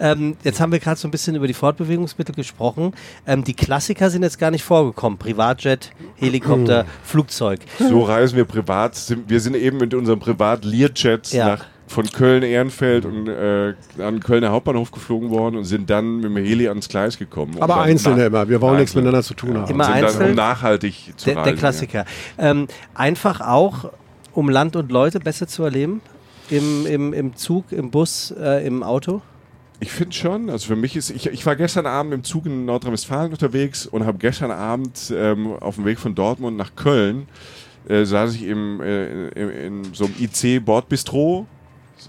Ähm, 0.00 0.36
jetzt 0.42 0.60
haben 0.60 0.72
wir 0.72 0.78
gerade 0.78 0.98
so 0.98 1.08
ein 1.08 1.10
bisschen 1.10 1.34
über 1.36 1.46
die 1.46 1.54
Fortbewegungsmittel 1.54 2.34
gesprochen. 2.34 2.92
Ähm, 3.26 3.44
die 3.44 3.54
Klassiker 3.54 4.10
sind 4.10 4.22
jetzt 4.22 4.38
gar 4.38 4.50
nicht 4.50 4.64
vorgekommen. 4.64 5.18
Privatjet, 5.18 5.92
Helikopter, 6.16 6.80
hm. 6.80 6.88
Flugzeug. 7.04 7.60
So 7.78 8.02
reisen 8.02 8.36
wir 8.36 8.44
privat. 8.44 8.96
Wir 9.26 9.40
sind 9.40 9.56
eben 9.56 9.78
mit 9.78 9.94
unserem 9.94 10.20
Privat-Learjet 10.20 11.32
ja. 11.32 11.46
nach 11.48 11.64
von 11.86 12.10
Köln-Ehrenfeld 12.10 13.04
und 13.04 13.28
äh, 13.28 13.74
an 13.98 14.20
Kölner 14.20 14.50
Hauptbahnhof 14.50 14.90
geflogen 14.90 15.30
worden 15.30 15.56
und 15.56 15.64
sind 15.64 15.90
dann 15.90 16.16
mit 16.16 16.24
dem 16.24 16.36
Heli 16.36 16.68
ans 16.68 16.88
Gleis 16.88 17.18
gekommen. 17.18 17.56
Aber 17.60 17.82
Einzelne 17.82 18.26
immer, 18.26 18.48
wir 18.48 18.60
wollen 18.60 18.78
nichts 18.78 18.94
miteinander 18.94 19.22
zu 19.22 19.34
tun 19.34 19.56
haben. 19.56 19.70
Immer 19.70 19.84
sind 19.84 19.94
einzeln, 19.94 20.18
dann, 20.20 20.30
um 20.30 20.34
nachhaltig 20.34 21.12
zu 21.16 21.26
der, 21.26 21.36
reisen. 21.36 21.44
Der 21.44 21.54
Klassiker. 21.56 22.04
Ja. 22.38 22.50
Ähm, 22.50 22.68
einfach 22.94 23.40
auch, 23.40 23.90
um 24.32 24.48
Land 24.48 24.76
und 24.76 24.90
Leute 24.90 25.20
besser 25.20 25.46
zu 25.46 25.62
erleben? 25.62 26.00
Im, 26.50 26.86
im, 26.86 27.12
im 27.12 27.36
Zug, 27.36 27.72
im 27.72 27.90
Bus, 27.90 28.32
äh, 28.38 28.66
im 28.66 28.82
Auto? 28.82 29.22
Ich 29.80 29.90
finde 29.90 30.14
schon. 30.14 30.50
Also 30.50 30.68
für 30.68 30.76
mich 30.76 30.96
ist, 30.96 31.10
ich, 31.10 31.26
ich 31.26 31.44
war 31.46 31.56
gestern 31.56 31.86
Abend 31.86 32.14
im 32.14 32.24
Zug 32.24 32.46
in 32.46 32.64
Nordrhein-Westfalen 32.64 33.32
unterwegs 33.32 33.86
und 33.86 34.06
habe 34.06 34.18
gestern 34.18 34.50
Abend 34.50 35.12
ähm, 35.14 35.54
auf 35.54 35.76
dem 35.76 35.84
Weg 35.84 35.98
von 35.98 36.14
Dortmund 36.14 36.56
nach 36.56 36.74
Köln 36.76 37.26
äh, 37.88 38.04
saß 38.04 38.34
ich 38.34 38.44
im, 38.44 38.80
äh, 38.80 39.28
in, 39.28 39.82
in 39.84 39.94
so 39.94 40.06
einem 40.06 40.14
IC-Bordbistro 40.18 41.46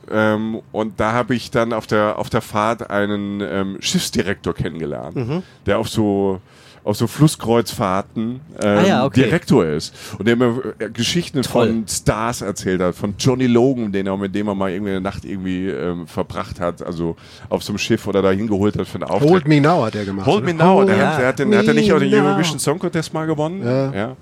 ähm, 0.10 0.62
und 0.72 1.00
da 1.00 1.12
habe 1.14 1.36
ich 1.36 1.52
dann 1.52 1.74
auf 1.74 1.88
der, 1.88 2.18
auf 2.18 2.30
der 2.30 2.42
Fahrt 2.42 2.90
einen 2.90 3.42
ähm, 3.42 3.78
Schiffsdirektor 3.80 4.54
kennengelernt, 4.54 5.16
mhm. 5.16 5.44
der 5.66 5.80
auf 5.80 5.90
so 5.90 6.42
auf 6.86 6.98
so 6.98 7.08
Flusskreuzfahrten 7.08 8.42
ähm, 8.62 8.78
ah 8.78 8.86
ja, 8.86 9.06
okay. 9.06 9.24
Direktor 9.24 9.66
ist 9.66 9.94
und 10.20 10.28
der 10.28 10.36
mir 10.36 10.76
äh, 10.78 10.90
Geschichten 10.92 11.42
Toll. 11.42 11.68
von 11.68 11.88
Stars 11.88 12.42
erzählt 12.42 12.80
hat, 12.80 12.96
von 12.96 13.16
Johnny 13.18 13.48
Logan, 13.48 13.92
den 13.92 14.06
er 14.06 14.16
mit 14.16 14.36
dem 14.36 14.48
er 14.48 14.54
mal 14.54 14.70
irgendwie 14.70 14.92
eine 14.92 15.02
Nacht 15.02 15.26
irgendwie 15.26 15.68
ähm, 15.68 16.06
verbracht 16.06 16.60
hat, 16.60 16.84
also 16.84 17.16
auf 17.50 17.64
so 17.64 17.72
einem 17.72 17.80
Schiff 17.80 18.06
oder 18.06 18.22
dahin 18.22 18.48
geholt 18.48 18.78
hat 18.78 18.88
für 18.88 18.96
einen 18.96 19.06
Auftritt. 19.06 19.32
Hold 19.32 19.48
Me 19.48 19.60
Now 19.60 19.84
hat 19.84 19.96
er 19.96 20.06
gemacht. 20.06 20.28
Hold 20.28 20.44
oder? 20.44 20.54
Me 20.54 20.54
Now, 20.54 20.82
oh, 20.82 20.86
der, 20.86 20.96
ja. 20.96 21.08
hat, 21.08 21.20
der, 21.20 21.28
hat 21.28 21.40
den, 21.40 21.50
der 21.50 21.60
hat 21.60 21.66
ja 21.66 21.74
nicht 21.74 21.92
auch 21.92 22.00
den 22.00 22.14
Eurovision 22.14 22.60
Song 22.60 22.78
Contest 22.78 23.14
mal 23.14 23.26
gewonnen. 23.26 23.66
Ja. 23.66 23.92
ja. 23.92 24.16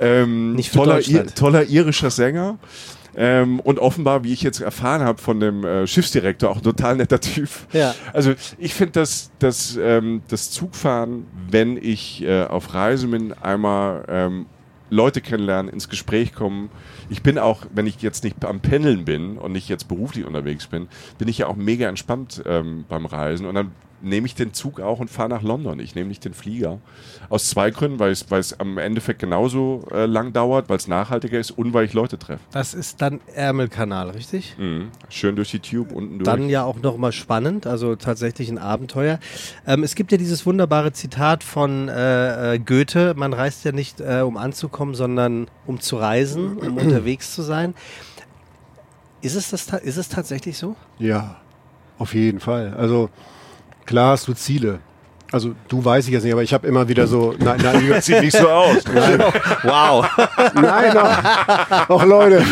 Ähm, 0.00 0.54
nicht 0.54 0.70
für 0.70 0.78
toller, 0.78 1.00
toller 1.34 1.64
irischer 1.64 2.10
Sänger. 2.10 2.56
Ähm, 3.20 3.58
und 3.58 3.80
offenbar, 3.80 4.22
wie 4.22 4.32
ich 4.32 4.42
jetzt 4.42 4.60
erfahren 4.60 5.02
habe 5.02 5.20
von 5.20 5.40
dem 5.40 5.64
äh, 5.64 5.88
Schiffsdirektor, 5.88 6.50
auch 6.50 6.58
ein 6.58 6.62
total 6.62 6.94
netter 6.94 7.20
Typ. 7.20 7.48
Ja. 7.72 7.92
Also 8.12 8.34
ich 8.58 8.74
finde 8.74 8.92
das, 8.92 9.32
das, 9.40 9.76
ähm, 9.76 10.22
das 10.28 10.52
Zugfahren, 10.52 11.26
wenn 11.50 11.76
ich 11.76 12.22
äh, 12.22 12.44
auf 12.44 12.74
Reise 12.74 13.08
bin, 13.08 13.32
einmal 13.32 14.04
ähm, 14.08 14.46
Leute 14.90 15.20
kennenlernen, 15.20 15.72
ins 15.72 15.88
Gespräch 15.88 16.32
kommen. 16.32 16.70
Ich 17.10 17.24
bin 17.24 17.38
auch, 17.38 17.66
wenn 17.74 17.88
ich 17.88 18.00
jetzt 18.02 18.22
nicht 18.22 18.44
am 18.44 18.60
Pendeln 18.60 19.04
bin 19.04 19.36
und 19.36 19.50
nicht 19.50 19.68
jetzt 19.68 19.88
beruflich 19.88 20.24
unterwegs 20.24 20.68
bin, 20.68 20.86
bin 21.18 21.26
ich 21.26 21.38
ja 21.38 21.48
auch 21.48 21.56
mega 21.56 21.88
entspannt 21.88 22.42
ähm, 22.46 22.84
beim 22.88 23.04
Reisen. 23.04 23.46
Und 23.46 23.56
dann 23.56 23.72
nehme 24.00 24.26
ich 24.26 24.34
den 24.34 24.52
Zug 24.52 24.80
auch 24.80 25.00
und 25.00 25.10
fahre 25.10 25.28
nach 25.28 25.42
London. 25.42 25.80
Ich 25.80 25.94
nehme 25.94 26.08
nicht 26.08 26.24
den 26.24 26.34
Flieger. 26.34 26.78
Aus 27.28 27.48
zwei 27.48 27.70
Gründen, 27.70 27.98
weil 27.98 28.12
es, 28.12 28.30
weil 28.30 28.40
es 28.40 28.58
am 28.58 28.78
Endeffekt 28.78 29.18
genauso 29.18 29.84
äh, 29.90 30.06
lang 30.06 30.32
dauert, 30.32 30.68
weil 30.68 30.76
es 30.76 30.88
nachhaltiger 30.88 31.38
ist 31.38 31.50
und 31.50 31.74
weil 31.74 31.84
ich 31.84 31.92
Leute 31.92 32.18
treffe. 32.18 32.42
Das 32.52 32.74
ist 32.74 33.02
dann 33.02 33.20
Ärmelkanal, 33.34 34.10
richtig? 34.10 34.56
Mhm. 34.58 34.90
Schön 35.08 35.36
durch 35.36 35.50
die 35.50 35.60
Tube 35.60 35.92
unten 35.92 36.18
durch. 36.18 36.24
Dann 36.24 36.48
ja 36.48 36.64
auch 36.64 36.80
nochmal 36.80 37.12
spannend, 37.12 37.66
also 37.66 37.96
tatsächlich 37.96 38.48
ein 38.48 38.58
Abenteuer. 38.58 39.18
Ähm, 39.66 39.82
es 39.82 39.94
gibt 39.94 40.12
ja 40.12 40.18
dieses 40.18 40.46
wunderbare 40.46 40.92
Zitat 40.92 41.42
von 41.44 41.88
äh, 41.88 42.54
äh 42.54 42.58
Goethe, 42.58 43.14
man 43.16 43.32
reist 43.32 43.64
ja 43.64 43.72
nicht, 43.72 44.00
äh, 44.00 44.20
um 44.20 44.36
anzukommen, 44.36 44.94
sondern 44.94 45.48
um 45.66 45.80
zu 45.80 45.96
reisen, 45.96 46.58
um 46.58 46.76
unterwegs 46.78 47.34
zu 47.34 47.42
sein. 47.42 47.74
Ist 49.20 49.34
es, 49.34 49.50
das, 49.50 49.68
ist 49.82 49.96
es 49.96 50.08
tatsächlich 50.08 50.56
so? 50.56 50.76
Ja, 50.98 51.40
auf 51.98 52.14
jeden 52.14 52.38
Fall. 52.38 52.74
Also 52.74 53.10
Klar 53.88 54.12
hast 54.12 54.28
du 54.28 54.34
Ziele. 54.34 54.80
Also 55.32 55.54
du 55.68 55.82
weiß 55.82 56.06
ich 56.06 56.12
jetzt 56.12 56.24
nicht, 56.24 56.32
aber 56.32 56.42
ich 56.42 56.52
habe 56.52 56.66
immer 56.66 56.88
wieder 56.88 57.06
so. 57.06 57.34
Nein, 57.38 57.58
nein, 57.62 58.02
sieht 58.02 58.20
nicht 58.20 58.36
so 58.36 58.46
aus. 58.46 58.84
Nein. 58.92 59.22
Wow. 59.62 60.06
Nein, 60.54 60.96
auch, 60.96 61.90
auch 61.90 62.04
Leute. 62.04 62.42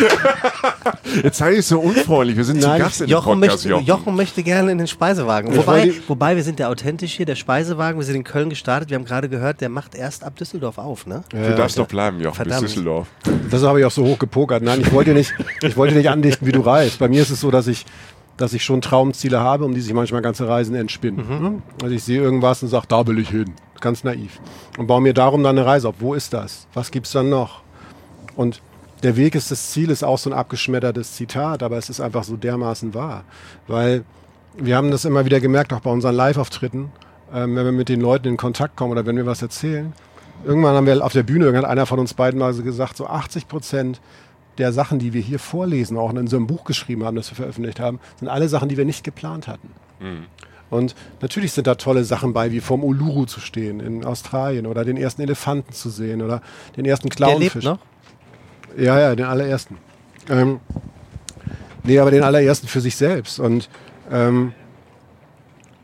Jetzt 1.23 1.37
sei 1.37 1.53
ich 1.53 1.65
so 1.65 1.79
unfreundlich. 1.79 2.35
Wir 2.37 2.43
sind 2.43 2.59
nein. 2.59 2.79
zu 2.79 2.83
Gast 2.83 3.01
in 3.01 3.07
Jochen 3.07 3.39
möchte, 3.39 3.69
Jochen. 3.69 3.85
Jochen. 3.85 4.15
möchte 4.15 4.41
gerne 4.41 4.71
in 4.71 4.79
den 4.79 4.87
Speisewagen. 4.87 5.55
Wobei, 5.55 5.93
wobei 6.07 6.35
wir 6.35 6.43
sind 6.43 6.59
ja 6.59 6.69
authentisch 6.69 7.13
hier. 7.13 7.27
Der 7.27 7.35
Speisewagen, 7.35 7.99
wir 7.99 8.05
sind 8.05 8.15
in 8.15 8.23
Köln 8.23 8.49
gestartet. 8.49 8.89
Wir 8.89 8.95
haben 8.95 9.05
gerade 9.05 9.29
gehört, 9.29 9.61
der 9.61 9.69
macht 9.69 9.93
erst 9.93 10.23
ab 10.23 10.35
Düsseldorf 10.35 10.79
auf, 10.79 11.05
ne? 11.05 11.23
Ja, 11.33 11.49
du 11.49 11.55
darfst 11.55 11.77
doch 11.77 11.87
bleiben, 11.87 12.19
Jochen, 12.19 12.35
Verdammt. 12.35 12.61
bis 12.63 12.71
Düsseldorf. 12.71 13.07
Das 13.51 13.61
habe 13.61 13.79
ich 13.79 13.85
auch 13.85 13.91
so 13.91 14.03
hoch 14.05 14.17
gepokert. 14.17 14.63
Nein, 14.63 14.81
ich 14.81 14.91
wollte 14.91 15.13
nicht, 15.13 15.33
ich 15.61 15.77
wollte 15.77 15.95
nicht 15.95 16.09
andichten, 16.09 16.47
wie 16.47 16.51
du 16.51 16.61
reist. 16.61 16.97
Bei 16.97 17.07
mir 17.07 17.21
ist 17.21 17.29
es 17.29 17.41
so, 17.41 17.51
dass 17.51 17.67
ich 17.67 17.85
dass 18.37 18.53
ich 18.53 18.63
schon 18.63 18.81
Traumziele 18.81 19.39
habe, 19.39 19.65
um 19.65 19.73
die 19.73 19.81
sich 19.81 19.93
manchmal 19.93 20.21
ganze 20.21 20.47
Reisen 20.47 20.75
entspinnen. 20.75 21.25
Mhm. 21.27 21.61
Also 21.81 21.93
ich 21.93 22.03
sehe 22.03 22.21
irgendwas 22.21 22.61
und 22.63 22.69
sage, 22.69 22.85
da 22.87 23.05
will 23.07 23.19
ich 23.19 23.29
hin. 23.29 23.53
Ganz 23.81 24.03
naiv. 24.03 24.39
Und 24.77 24.87
baue 24.87 25.01
mir 25.01 25.13
darum 25.13 25.43
dann 25.43 25.57
eine 25.57 25.67
Reise 25.67 25.89
auf. 25.89 25.95
Wo 25.99 26.13
ist 26.13 26.33
das? 26.33 26.67
Was 26.73 26.91
gibt 26.91 27.07
es 27.07 27.11
dann 27.11 27.29
noch? 27.29 27.61
Und 28.35 28.61
der 29.03 29.15
Weg 29.15 29.35
ist 29.35 29.51
das 29.51 29.71
Ziel, 29.71 29.89
ist 29.89 30.03
auch 30.03 30.17
so 30.17 30.29
ein 30.29 30.33
abgeschmettertes 30.33 31.13
Zitat, 31.13 31.61
aber 31.61 31.77
es 31.77 31.89
ist 31.89 31.99
einfach 31.99 32.23
so 32.23 32.37
dermaßen 32.37 32.93
wahr. 32.93 33.23
Weil 33.67 34.03
wir 34.55 34.75
haben 34.75 34.89
das 34.91 35.05
immer 35.05 35.25
wieder 35.25 35.39
gemerkt, 35.39 35.73
auch 35.73 35.81
bei 35.81 35.91
unseren 35.91 36.15
Live-Auftritten, 36.15 36.91
ähm, 37.33 37.55
wenn 37.55 37.65
wir 37.65 37.71
mit 37.71 37.89
den 37.89 38.01
Leuten 38.01 38.27
in 38.27 38.37
Kontakt 38.37 38.75
kommen 38.75 38.91
oder 38.91 39.05
wenn 39.05 39.15
wir 39.15 39.25
was 39.25 39.41
erzählen. 39.41 39.93
Irgendwann 40.45 40.75
haben 40.75 40.85
wir 40.85 41.03
auf 41.03 41.13
der 41.13 41.23
Bühne, 41.23 41.45
irgendwann 41.45 41.65
hat 41.65 41.71
einer 41.71 41.85
von 41.85 41.99
uns 41.99 42.13
beiden 42.13 42.39
mal 42.39 42.53
so 42.53 42.63
gesagt, 42.63 42.97
so 42.97 43.07
80 43.07 43.47
Prozent 43.47 44.01
der 44.57 44.73
Sachen, 44.73 44.99
die 44.99 45.13
wir 45.13 45.21
hier 45.21 45.39
vorlesen, 45.39 45.97
auch 45.97 46.13
in 46.13 46.27
so 46.27 46.37
einem 46.37 46.47
Buch 46.47 46.63
geschrieben 46.63 47.03
haben, 47.03 47.15
das 47.15 47.29
wir 47.31 47.35
veröffentlicht 47.35 47.79
haben, 47.79 47.99
sind 48.19 48.27
alle 48.27 48.49
Sachen, 48.49 48.69
die 48.69 48.77
wir 48.77 48.85
nicht 48.85 49.03
geplant 49.03 49.47
hatten. 49.47 49.69
Mhm. 49.99 50.25
Und 50.69 50.95
natürlich 51.21 51.53
sind 51.53 51.67
da 51.67 51.75
tolle 51.75 52.03
Sachen 52.03 52.33
bei, 52.33 52.51
wie 52.51 52.59
vorm 52.59 52.83
Uluru 52.83 53.25
zu 53.25 53.39
stehen 53.39 53.79
in 53.79 54.03
Australien 54.03 54.65
oder 54.65 54.83
den 54.83 54.97
ersten 54.97 55.21
Elefanten 55.21 55.71
zu 55.71 55.89
sehen 55.89 56.21
oder 56.21 56.41
den 56.75 56.85
ersten 56.85 57.09
Clownfisch. 57.09 57.53
Der 57.53 57.61
lebt 57.61 57.81
noch? 58.75 58.83
Ja, 58.83 58.99
ja, 58.99 59.15
den 59.15 59.25
allerersten. 59.25 59.77
Ähm, 60.29 60.59
nee, 61.83 61.99
aber 61.99 62.11
den 62.11 62.23
allerersten 62.23 62.67
für 62.67 62.81
sich 62.81 62.95
selbst. 62.97 63.39
Und 63.39 63.69
ähm, 64.11 64.53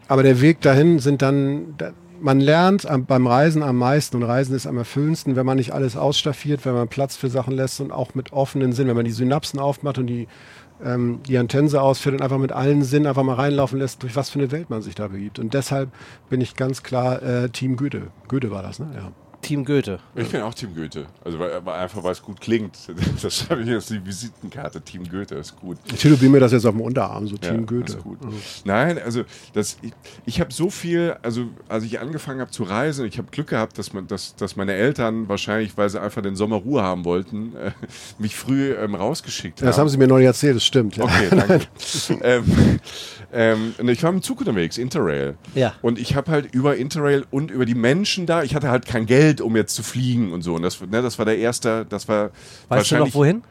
aber 0.08 0.24
der 0.24 0.42
Weg 0.42 0.62
dahin 0.62 1.00
sind 1.00 1.22
dann, 1.22 1.76
da, 1.78 1.92
man 2.24 2.40
lernt 2.40 2.90
am, 2.90 3.06
beim 3.06 3.28
Reisen 3.28 3.62
am 3.64 3.78
meisten 3.78 4.16
und 4.16 4.24
Reisen 4.24 4.56
ist 4.56 4.66
am 4.66 4.78
erfüllendsten, 4.78 5.36
wenn 5.36 5.46
man 5.46 5.58
nicht 5.58 5.74
alles 5.74 5.98
ausstaffiert, 5.98 6.66
wenn 6.66 6.74
man 6.74 6.88
Platz 6.88 7.18
für 7.18 7.30
Sachen 7.30 7.54
lässt 7.54 7.82
und 7.82 7.92
auch 7.92 8.16
mit 8.16 8.32
offenen 8.32 8.72
Sinn, 8.72 8.88
wenn 8.88 8.96
man 8.96 9.06
die 9.06 9.12
Synapsen 9.12 9.60
aufmacht 9.60 9.98
und 9.98 10.08
die, 10.08 10.28
ähm, 10.84 11.20
die 11.28 11.38
Antense 11.38 11.82
ausfährt 11.82 12.16
und 12.16 12.22
einfach 12.22 12.38
mit 12.38 12.54
allen 12.54 12.84
Sinnen 12.84 13.08
einfach 13.08 13.24
mal 13.24 13.36
reinlaufen 13.36 13.78
lässt, 13.78 14.04
durch 14.04 14.16
was 14.16 14.30
für 14.30 14.40
eine 14.40 14.52
Welt 14.52 14.70
man 14.70 14.82
sich 14.82 14.96
da 14.96 15.10
begibt. 15.10 15.38
Und 15.38 15.54
deshalb 15.54 15.92
bin 16.30 16.40
ich 16.40 16.56
ganz 16.56 16.82
klar 16.82 17.22
äh, 17.22 17.50
Team 17.50 17.76
Goethe. 17.76 18.08
Goethe 18.30 18.52
war 18.52 18.64
das, 18.64 18.80
ne? 18.80 18.90
Ja. 18.96 19.12
Team 19.44 19.64
Goethe. 19.64 20.00
Ich 20.16 20.30
bin 20.30 20.42
auch 20.42 20.54
Team 20.54 20.74
Goethe. 20.76 21.06
Also 21.24 21.38
weil, 21.38 21.52
einfach, 21.70 22.04
weil 22.04 22.14
es 22.14 22.22
gut 22.22 22.42
klingt. 22.42 22.78
Das 23.22 23.38
schreibe 23.38 23.62
ich 23.62 23.68
jetzt 23.68 23.90
die 23.90 24.04
Visitenkarte. 24.04 24.82
Team 24.82 25.08
Goethe 25.08 25.36
ist 25.36 25.56
gut. 25.56 25.78
Ich 25.86 26.00
tätowiere 26.02 26.32
mir 26.32 26.40
das 26.40 26.52
jetzt 26.52 26.66
auf 26.66 26.74
dem 26.74 26.82
Unterarm, 26.82 27.28
so 27.28 27.38
Team 27.38 27.60
Ja, 27.60 27.62
Goethe. 27.62 27.94
ist 27.94 28.04
gut. 28.04 28.18
Nein, 28.66 29.00
also 29.00 29.24
das, 29.54 29.78
ich, 29.82 29.94
ich 30.26 30.40
habe 30.42 30.52
so 30.52 30.70
viel, 30.70 31.16
also 31.22 31.46
als 31.70 31.84
ich 31.84 32.00
angefangen 32.00 32.42
habe 32.42 32.52
zu 32.52 32.64
reisen, 32.64 33.06
ich 33.06 33.18
habe 33.18 33.28
Glück 33.32 33.48
gehabt, 33.48 33.78
dass, 33.78 33.94
man, 33.94 34.08
dass, 34.08 34.36
dass 34.36 34.56
meine 34.56 34.74
Eltern 34.74 35.30
wahrscheinlich, 35.30 35.78
weil 35.78 35.90
sie 35.90 36.02
einfach 36.02 36.22
den 36.22 36.36
Sommer 36.36 36.58
Ruhe 36.58 36.82
haben 36.82 37.06
wollten, 37.06 37.56
äh, 37.56 37.72
mich 38.18 38.36
früh 38.36 38.74
ähm, 38.74 38.96
rausgeschickt 38.96 39.62
haben. 39.62 39.68
Das 39.68 39.78
haben 39.78 39.90
Sie 39.90 39.98
mir 39.98 40.08
noch 40.08 40.18
nicht 40.18 40.26
erzählt, 40.26 40.56
das 40.56 40.66
stimmt. 40.66 40.98
Ja. 40.98 41.04
Okay, 41.06 41.28
danke. 41.30 41.62
ähm, 42.24 42.80
ähm, 43.32 43.76
und 43.78 43.90
ich 43.90 44.02
war 44.04 44.12
im 44.12 44.22
Zug 44.22 44.40
unterwegs, 44.40 44.78
Interrail. 44.78 45.36
Ja. 45.56 45.74
Und 45.82 46.00
ich 46.00 46.16
habe 46.16 46.32
halt 46.32 46.54
über 46.54 46.76
Interrail 46.78 47.26
und 47.32 47.52
über 47.52 47.66
die 47.66 47.76
Menschen 47.76 48.26
da, 48.26 48.44
ich 48.44 48.56
hatte 48.56 48.70
halt 48.70 48.86
kein 48.86 49.06
Geld, 49.06 49.33
um 49.42 49.56
jetzt 49.56 49.76
zu 49.76 49.84
fliegen 49.84 50.32
und 50.34 50.42
so. 50.42 50.56
Und 50.56 50.62
das, 50.64 50.80
ne, 50.82 51.02
das 51.02 51.18
war 51.18 51.26
der 51.26 51.38
erste, 51.38 51.86
das 51.86 52.08
war 52.08 52.32
Weißt 52.70 52.92
du 52.92 52.98
noch 52.98 53.14
wohin? 53.14 53.44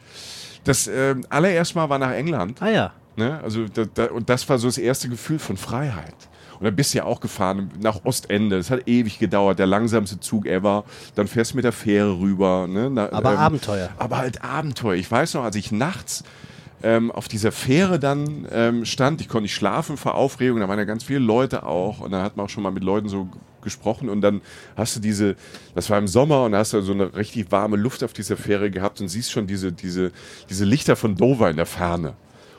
Das 0.65 0.87
ähm, 0.87 1.25
allererste 1.29 1.77
Mal 1.77 1.89
war 1.89 1.99
nach 1.99 2.13
England. 2.13 2.63
Ah 2.63 2.71
ja. 2.71 2.93
Ne? 3.17 3.41
Also 3.43 3.67
da, 3.67 3.85
da, 3.85 4.07
und 4.07 4.29
das 4.29 4.49
war 4.49 4.59
so 4.59 4.69
das 4.69 4.79
erste 4.79 5.09
Gefühl 5.09 5.39
von 5.39 5.57
Freiheit. 5.57 6.15
Und 6.59 6.67
dann 6.67 6.77
bist 6.77 6.95
du 6.95 6.99
ja 6.99 7.05
auch 7.05 7.21
gefahren 7.21 7.71
nach 7.81 8.05
Ostende. 8.05 8.57
Das 8.57 8.71
hat 8.71 8.87
ewig 8.87 9.19
gedauert, 9.19 9.59
der 9.59 9.67
langsamste 9.67 10.21
Zug 10.21 10.47
ever. 10.47 10.85
Dann 11.17 11.27
fährst 11.27 11.53
du 11.53 11.57
mit 11.57 11.65
der 11.65 11.73
Fähre 11.73 12.21
rüber. 12.21 12.69
Ne? 12.69 12.89
Na, 12.89 13.11
Aber 13.13 13.37
Abenteuer. 13.37 13.91
Aber 13.99 14.19
halt 14.19 14.45
Abenteuer. 14.45 14.95
Ich 14.95 15.11
weiß 15.11 15.35
noch, 15.35 15.43
als 15.43 15.57
ich 15.57 15.73
nachts 15.73 16.23
ähm, 16.83 17.11
auf 17.11 17.29
dieser 17.29 17.53
Fähre 17.53 17.99
dann 17.99 18.47
ähm, 18.51 18.85
stand, 18.85 19.21
ich 19.21 19.29
konnte 19.29 19.43
nicht 19.43 19.55
schlafen 19.55 19.97
vor 19.97 20.15
Aufregung, 20.15 20.61
da 20.61 20.69
waren 20.69 20.79
ja 20.79 20.85
ganz 20.85 21.05
viele 21.05 21.21
Leute 21.21 21.65
auch 21.65 22.01
und 22.01 22.13
dann 22.13 22.23
hat 22.23 22.37
man 22.37 22.47
auch 22.47 22.51
schon 22.51 22.63
mal 22.63 22.73
mit 22.73 22.83
Leuten 22.83 23.09
so 23.09 23.29
gesprochen 23.63 24.09
und 24.09 24.21
dann 24.21 24.43
hast 24.77 24.97
du 24.97 25.01
diese, 25.01 25.37
das 25.75 25.89
war 25.91 25.99
im 25.99 26.09
Sommer 26.09 26.45
und 26.45 26.55
hast 26.55 26.73
du 26.73 26.83
so 26.83 26.93
eine 26.93 27.15
richtig 27.15 27.51
warme 27.51 27.77
Luft 27.77 28.05
auf 28.05 28.13
dieser 28.13 28.37
Fähre 28.37 28.71
gehabt 28.71 29.01
und 29.01 29.09
siehst 29.09 29.33
schon 29.33 29.47
diese, 29.47 29.73
diese, 29.73 30.13
diese 30.51 30.65
Lichter 30.65 30.97
von 30.97 31.17
Dover 31.17 31.51
in 31.51 31.57
der 31.57 31.67
Ferne. 31.67 32.15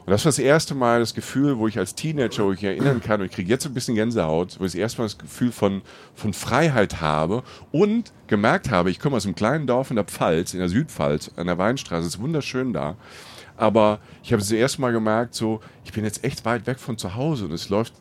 Und 0.05 0.11
das 0.11 0.25
war 0.25 0.29
das 0.29 0.39
erste 0.39 0.75
Mal 0.75 0.99
das 0.99 1.13
Gefühl, 1.13 1.57
wo 1.57 1.67
ich 1.67 1.79
als 1.79 1.95
Teenager, 1.95 2.43
wo 2.43 2.51
ich 2.51 2.63
erinnern 2.63 3.01
kann, 3.01 3.21
und 3.21 3.27
ich 3.27 3.31
kriege 3.31 3.49
jetzt 3.49 3.65
ein 3.65 3.73
bisschen 3.73 3.95
Gänsehaut, 3.95 4.59
wo 4.59 4.65
ich 4.65 4.73
das 4.73 4.79
erste 4.79 4.97
Mal 4.99 5.05
das 5.05 5.17
Gefühl 5.17 5.53
von, 5.53 5.81
von 6.13 6.33
Freiheit 6.33 6.99
habe 6.99 7.43
und 7.71 8.11
gemerkt 8.27 8.69
habe, 8.69 8.91
ich 8.91 8.99
komme 8.99 9.15
aus 9.15 9.25
einem 9.25 9.35
kleinen 9.35 9.65
Dorf 9.65 9.91
in 9.91 9.95
der 9.95 10.03
Pfalz, 10.03 10.53
in 10.53 10.59
der 10.59 10.67
Südpfalz, 10.67 11.31
an 11.37 11.47
der 11.47 11.57
Weinstraße, 11.57 12.07
es 12.07 12.15
ist 12.15 12.21
wunderschön 12.21 12.73
da. 12.73 12.97
Aber 13.55 13.99
ich 14.23 14.33
habe 14.33 14.41
das 14.41 14.51
erste 14.51 14.81
Mal 14.81 14.91
gemerkt, 14.91 15.35
so, 15.35 15.61
ich 15.85 15.93
bin 15.93 16.03
jetzt 16.03 16.23
echt 16.25 16.43
weit 16.43 16.67
weg 16.67 16.79
von 16.79 16.97
zu 16.97 17.15
Hause 17.15 17.45
und 17.45 17.53
es 17.53 17.69
läuft 17.69 17.93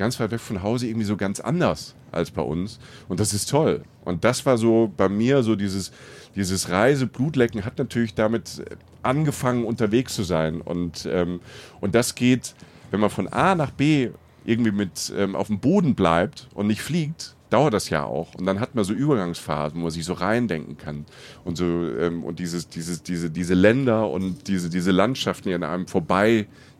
ganz 0.00 0.18
weit 0.18 0.30
weg 0.30 0.40
von 0.40 0.62
Hause 0.62 0.86
irgendwie 0.86 1.04
so 1.04 1.18
ganz 1.18 1.40
anders 1.40 1.94
als 2.10 2.30
bei 2.30 2.40
uns. 2.40 2.80
Und 3.08 3.20
das 3.20 3.34
ist 3.34 3.50
toll. 3.50 3.82
Und 4.02 4.24
das 4.24 4.46
war 4.46 4.56
so 4.56 4.90
bei 4.96 5.10
mir 5.10 5.42
so 5.42 5.56
dieses, 5.56 5.92
dieses 6.34 6.70
Reise, 6.70 7.06
Blutlecken 7.06 7.66
hat 7.66 7.76
natürlich 7.76 8.14
damit 8.14 8.62
angefangen, 9.02 9.64
unterwegs 9.64 10.14
zu 10.14 10.22
sein. 10.22 10.62
Und, 10.62 11.06
ähm, 11.12 11.40
und 11.82 11.94
das 11.94 12.14
geht, 12.14 12.54
wenn 12.90 13.00
man 13.00 13.10
von 13.10 13.28
A 13.28 13.54
nach 13.54 13.72
B 13.72 14.08
irgendwie 14.46 14.72
mit 14.72 15.12
ähm, 15.14 15.36
auf 15.36 15.48
dem 15.48 15.60
Boden 15.60 15.94
bleibt 15.94 16.48
und 16.54 16.66
nicht 16.66 16.80
fliegt, 16.80 17.36
dauert 17.50 17.74
das 17.74 17.90
ja 17.90 18.04
auch. 18.04 18.34
Und 18.36 18.46
dann 18.46 18.58
hat 18.58 18.74
man 18.74 18.84
so 18.84 18.94
Übergangsphasen, 18.94 19.78
wo 19.78 19.82
man 19.82 19.90
sich 19.90 20.06
so 20.06 20.14
reindenken 20.14 20.78
kann. 20.78 21.04
Und 21.44 21.56
so, 21.56 21.64
ähm, 21.64 22.24
und 22.24 22.38
dieses, 22.38 22.70
dieses, 22.70 23.02
diese, 23.02 23.28
diese 23.28 23.54
Länder 23.54 24.08
und 24.08 24.48
diese, 24.48 24.70
diese 24.70 24.92
Landschaften, 24.92 25.50
die 25.50 25.54
an 25.54 25.62
einem 25.62 25.88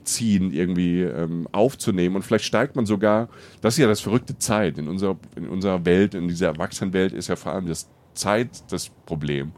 vorbeiziehen, 0.00 0.52
irgendwie 0.52 1.02
ähm, 1.02 1.46
aufzunehmen. 1.52 2.16
Und 2.16 2.22
vielleicht 2.22 2.44
steigt 2.44 2.76
man 2.76 2.86
sogar, 2.86 3.28
das 3.60 3.74
ist 3.74 3.78
ja 3.78 3.86
das 3.86 4.00
verrückte 4.00 4.38
Zeit. 4.38 4.78
In 4.78 4.88
unserer, 4.88 5.16
in 5.36 5.48
unserer 5.48 5.84
Welt, 5.84 6.14
in 6.14 6.28
dieser 6.28 6.48
Erwachsenenwelt 6.48 7.12
ist 7.12 7.28
ja 7.28 7.36
vor 7.36 7.52
allem 7.52 7.66
das 7.66 7.88
Zeit 8.14 8.48
das 8.70 8.88
Problem. 9.06 9.52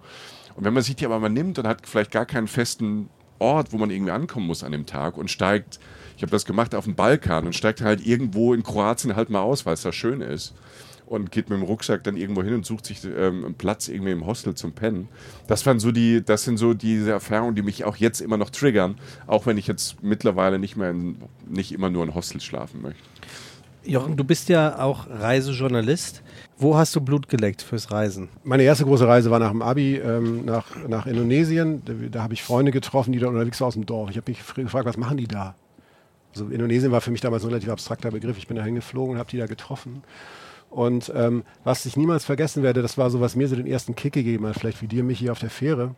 Und 0.55 0.65
wenn 0.65 0.75
man 0.75 0.83
sich 0.83 0.97
die 0.97 1.07
aber 1.07 1.19
mal 1.19 1.29
nimmt 1.29 1.59
und 1.59 1.67
hat 1.67 1.87
vielleicht 1.87 2.11
gar 2.11 2.27
keinen 2.27 2.49
festen 2.49 3.09
Ort, 3.39 3.73
wo 3.73 3.79
man 3.79 3.91
irgendwie 3.91 4.13
ankommen 4.13 4.47
muss 4.47 4.63
an 4.63 4.73
dem 4.73 4.87
Tag 4.87 5.17
und 5.17 5.31
steigt, 5.31 5.81
ich 6.17 6.23
habe 6.23 6.31
das 6.31 6.45
gemacht 6.45 6.75
auf 6.75 6.85
dem 6.85 6.95
Balkan 6.95 7.47
und 7.47 7.55
steigt 7.55 7.81
halt 7.81 8.07
irgendwo 8.07 8.55
in 8.55 8.63
Kroatien 8.63 9.17
halt 9.17 9.31
mal 9.31 9.41
aus, 9.41 9.67
weil 9.67 9.75
es 9.75 9.83
da 9.83 9.93
schön 9.93 10.21
ist 10.21 10.55
und 11.07 11.31
geht 11.31 11.51
mit 11.51 11.59
dem 11.59 11.65
Rucksack 11.65 12.05
dann 12.05 12.17
irgendwo 12.17 12.43
hin 12.43 12.55
und 12.55 12.65
sucht 12.67 12.87
sich 12.87 13.05
ähm, 13.05 13.45
einen 13.45 13.55
Platz 13.55 13.89
irgendwie 13.89 14.13
im 14.13 14.27
Hostel 14.27 14.55
zum 14.55 14.73
Pennen. 14.73 15.09
Das 15.47 15.67
waren 15.67 15.79
so 15.79 15.93
die, 15.93 16.25
das 16.25 16.45
sind 16.45 16.57
so 16.57 16.75
diese 16.75 17.11
Erfahrungen, 17.11 17.55
die 17.55 17.63
mich 17.63 17.85
auch 17.85 17.97
jetzt 17.97 18.21
immer 18.21 18.37
noch 18.37 18.51
triggern, 18.51 18.97
auch 19.27 19.47
wenn 19.47 19.59
ich 19.59 19.67
jetzt 19.67 20.03
mittlerweile 20.03 20.59
nicht 20.59 20.77
mehr 20.77 20.91
in, 20.91 21.17
nicht 21.49 21.73
immer 21.73 21.91
nur 21.91 22.05
in 22.05 22.15
Hostels 22.15 22.45
schlafen 22.45 22.83
möchte. 22.83 23.03
Jochen, 23.85 24.17
du 24.17 24.23
bist 24.23 24.49
ja 24.49 24.79
auch 24.79 25.09
Reisejournalist. 25.11 26.23
Wo 26.57 26.77
hast 26.77 26.95
du 26.95 27.01
Blut 27.01 27.29
geleckt 27.29 27.63
fürs 27.63 27.91
Reisen? 27.91 28.29
Meine 28.45 28.63
erste 28.63 28.85
große 28.85 29.09
Reise 29.09 29.33
war 29.33 29.41
nach 29.41 29.51
dem 29.51 29.61
Abi 29.61 29.97
ähm, 29.97 30.45
nach, 30.45 30.67
nach 30.87 31.07
Indonesien. 31.07 31.83
Da, 31.85 31.93
da 32.11 32.23
habe 32.23 32.33
ich 32.35 32.45
Freunde 32.45 32.71
getroffen, 32.71 33.13
die 33.13 33.19
da 33.19 33.27
unterwegs 33.27 33.61
waren 33.61 33.67
aus 33.67 33.75
dem 33.75 33.85
Dorf. 33.85 34.11
Ich 34.11 34.17
habe 34.17 34.31
mich 34.31 34.41
gefr- 34.41 34.63
gefragt, 34.63 34.87
was 34.87 34.97
machen 34.97 35.17
die 35.17 35.27
da? 35.27 35.57
Also 36.33 36.47
Indonesien 36.47 36.93
war 36.93 37.01
für 37.01 37.11
mich 37.11 37.21
damals 37.23 37.43
ein 37.43 37.49
relativ 37.49 37.71
abstrakter 37.71 38.13
Begriff. 38.13 38.39
Ich 38.39 38.47
bin 38.47 38.57
da 38.57 38.63
hingeflogen 38.63 39.15
und 39.15 39.19
habe 39.19 39.31
die 39.31 39.39
da 39.39 39.47
getroffen. 39.47 40.05
Und 40.73 41.13
ähm, 41.15 41.45
was 41.65 41.85
ich 41.87 41.97
niemals 41.97 42.25
vergessen 42.25 42.63
werde, 42.63 42.81
das 42.83 42.97
war 42.99 43.11
so, 43.11 43.21
was 43.21 43.37
mir 43.37 43.47
so 43.47 43.57
den 43.57 43.67
ersten 43.67 43.95
Kick 43.95 44.15
gegeben 44.15 44.47
hat, 44.47 44.57
vielleicht 44.59 44.81
wie 44.83 44.89
dir 44.89 45.05
mich 45.05 45.19
hier 45.19 45.33
auf 45.33 45.39
der 45.39 45.51
Fähre 45.51 45.95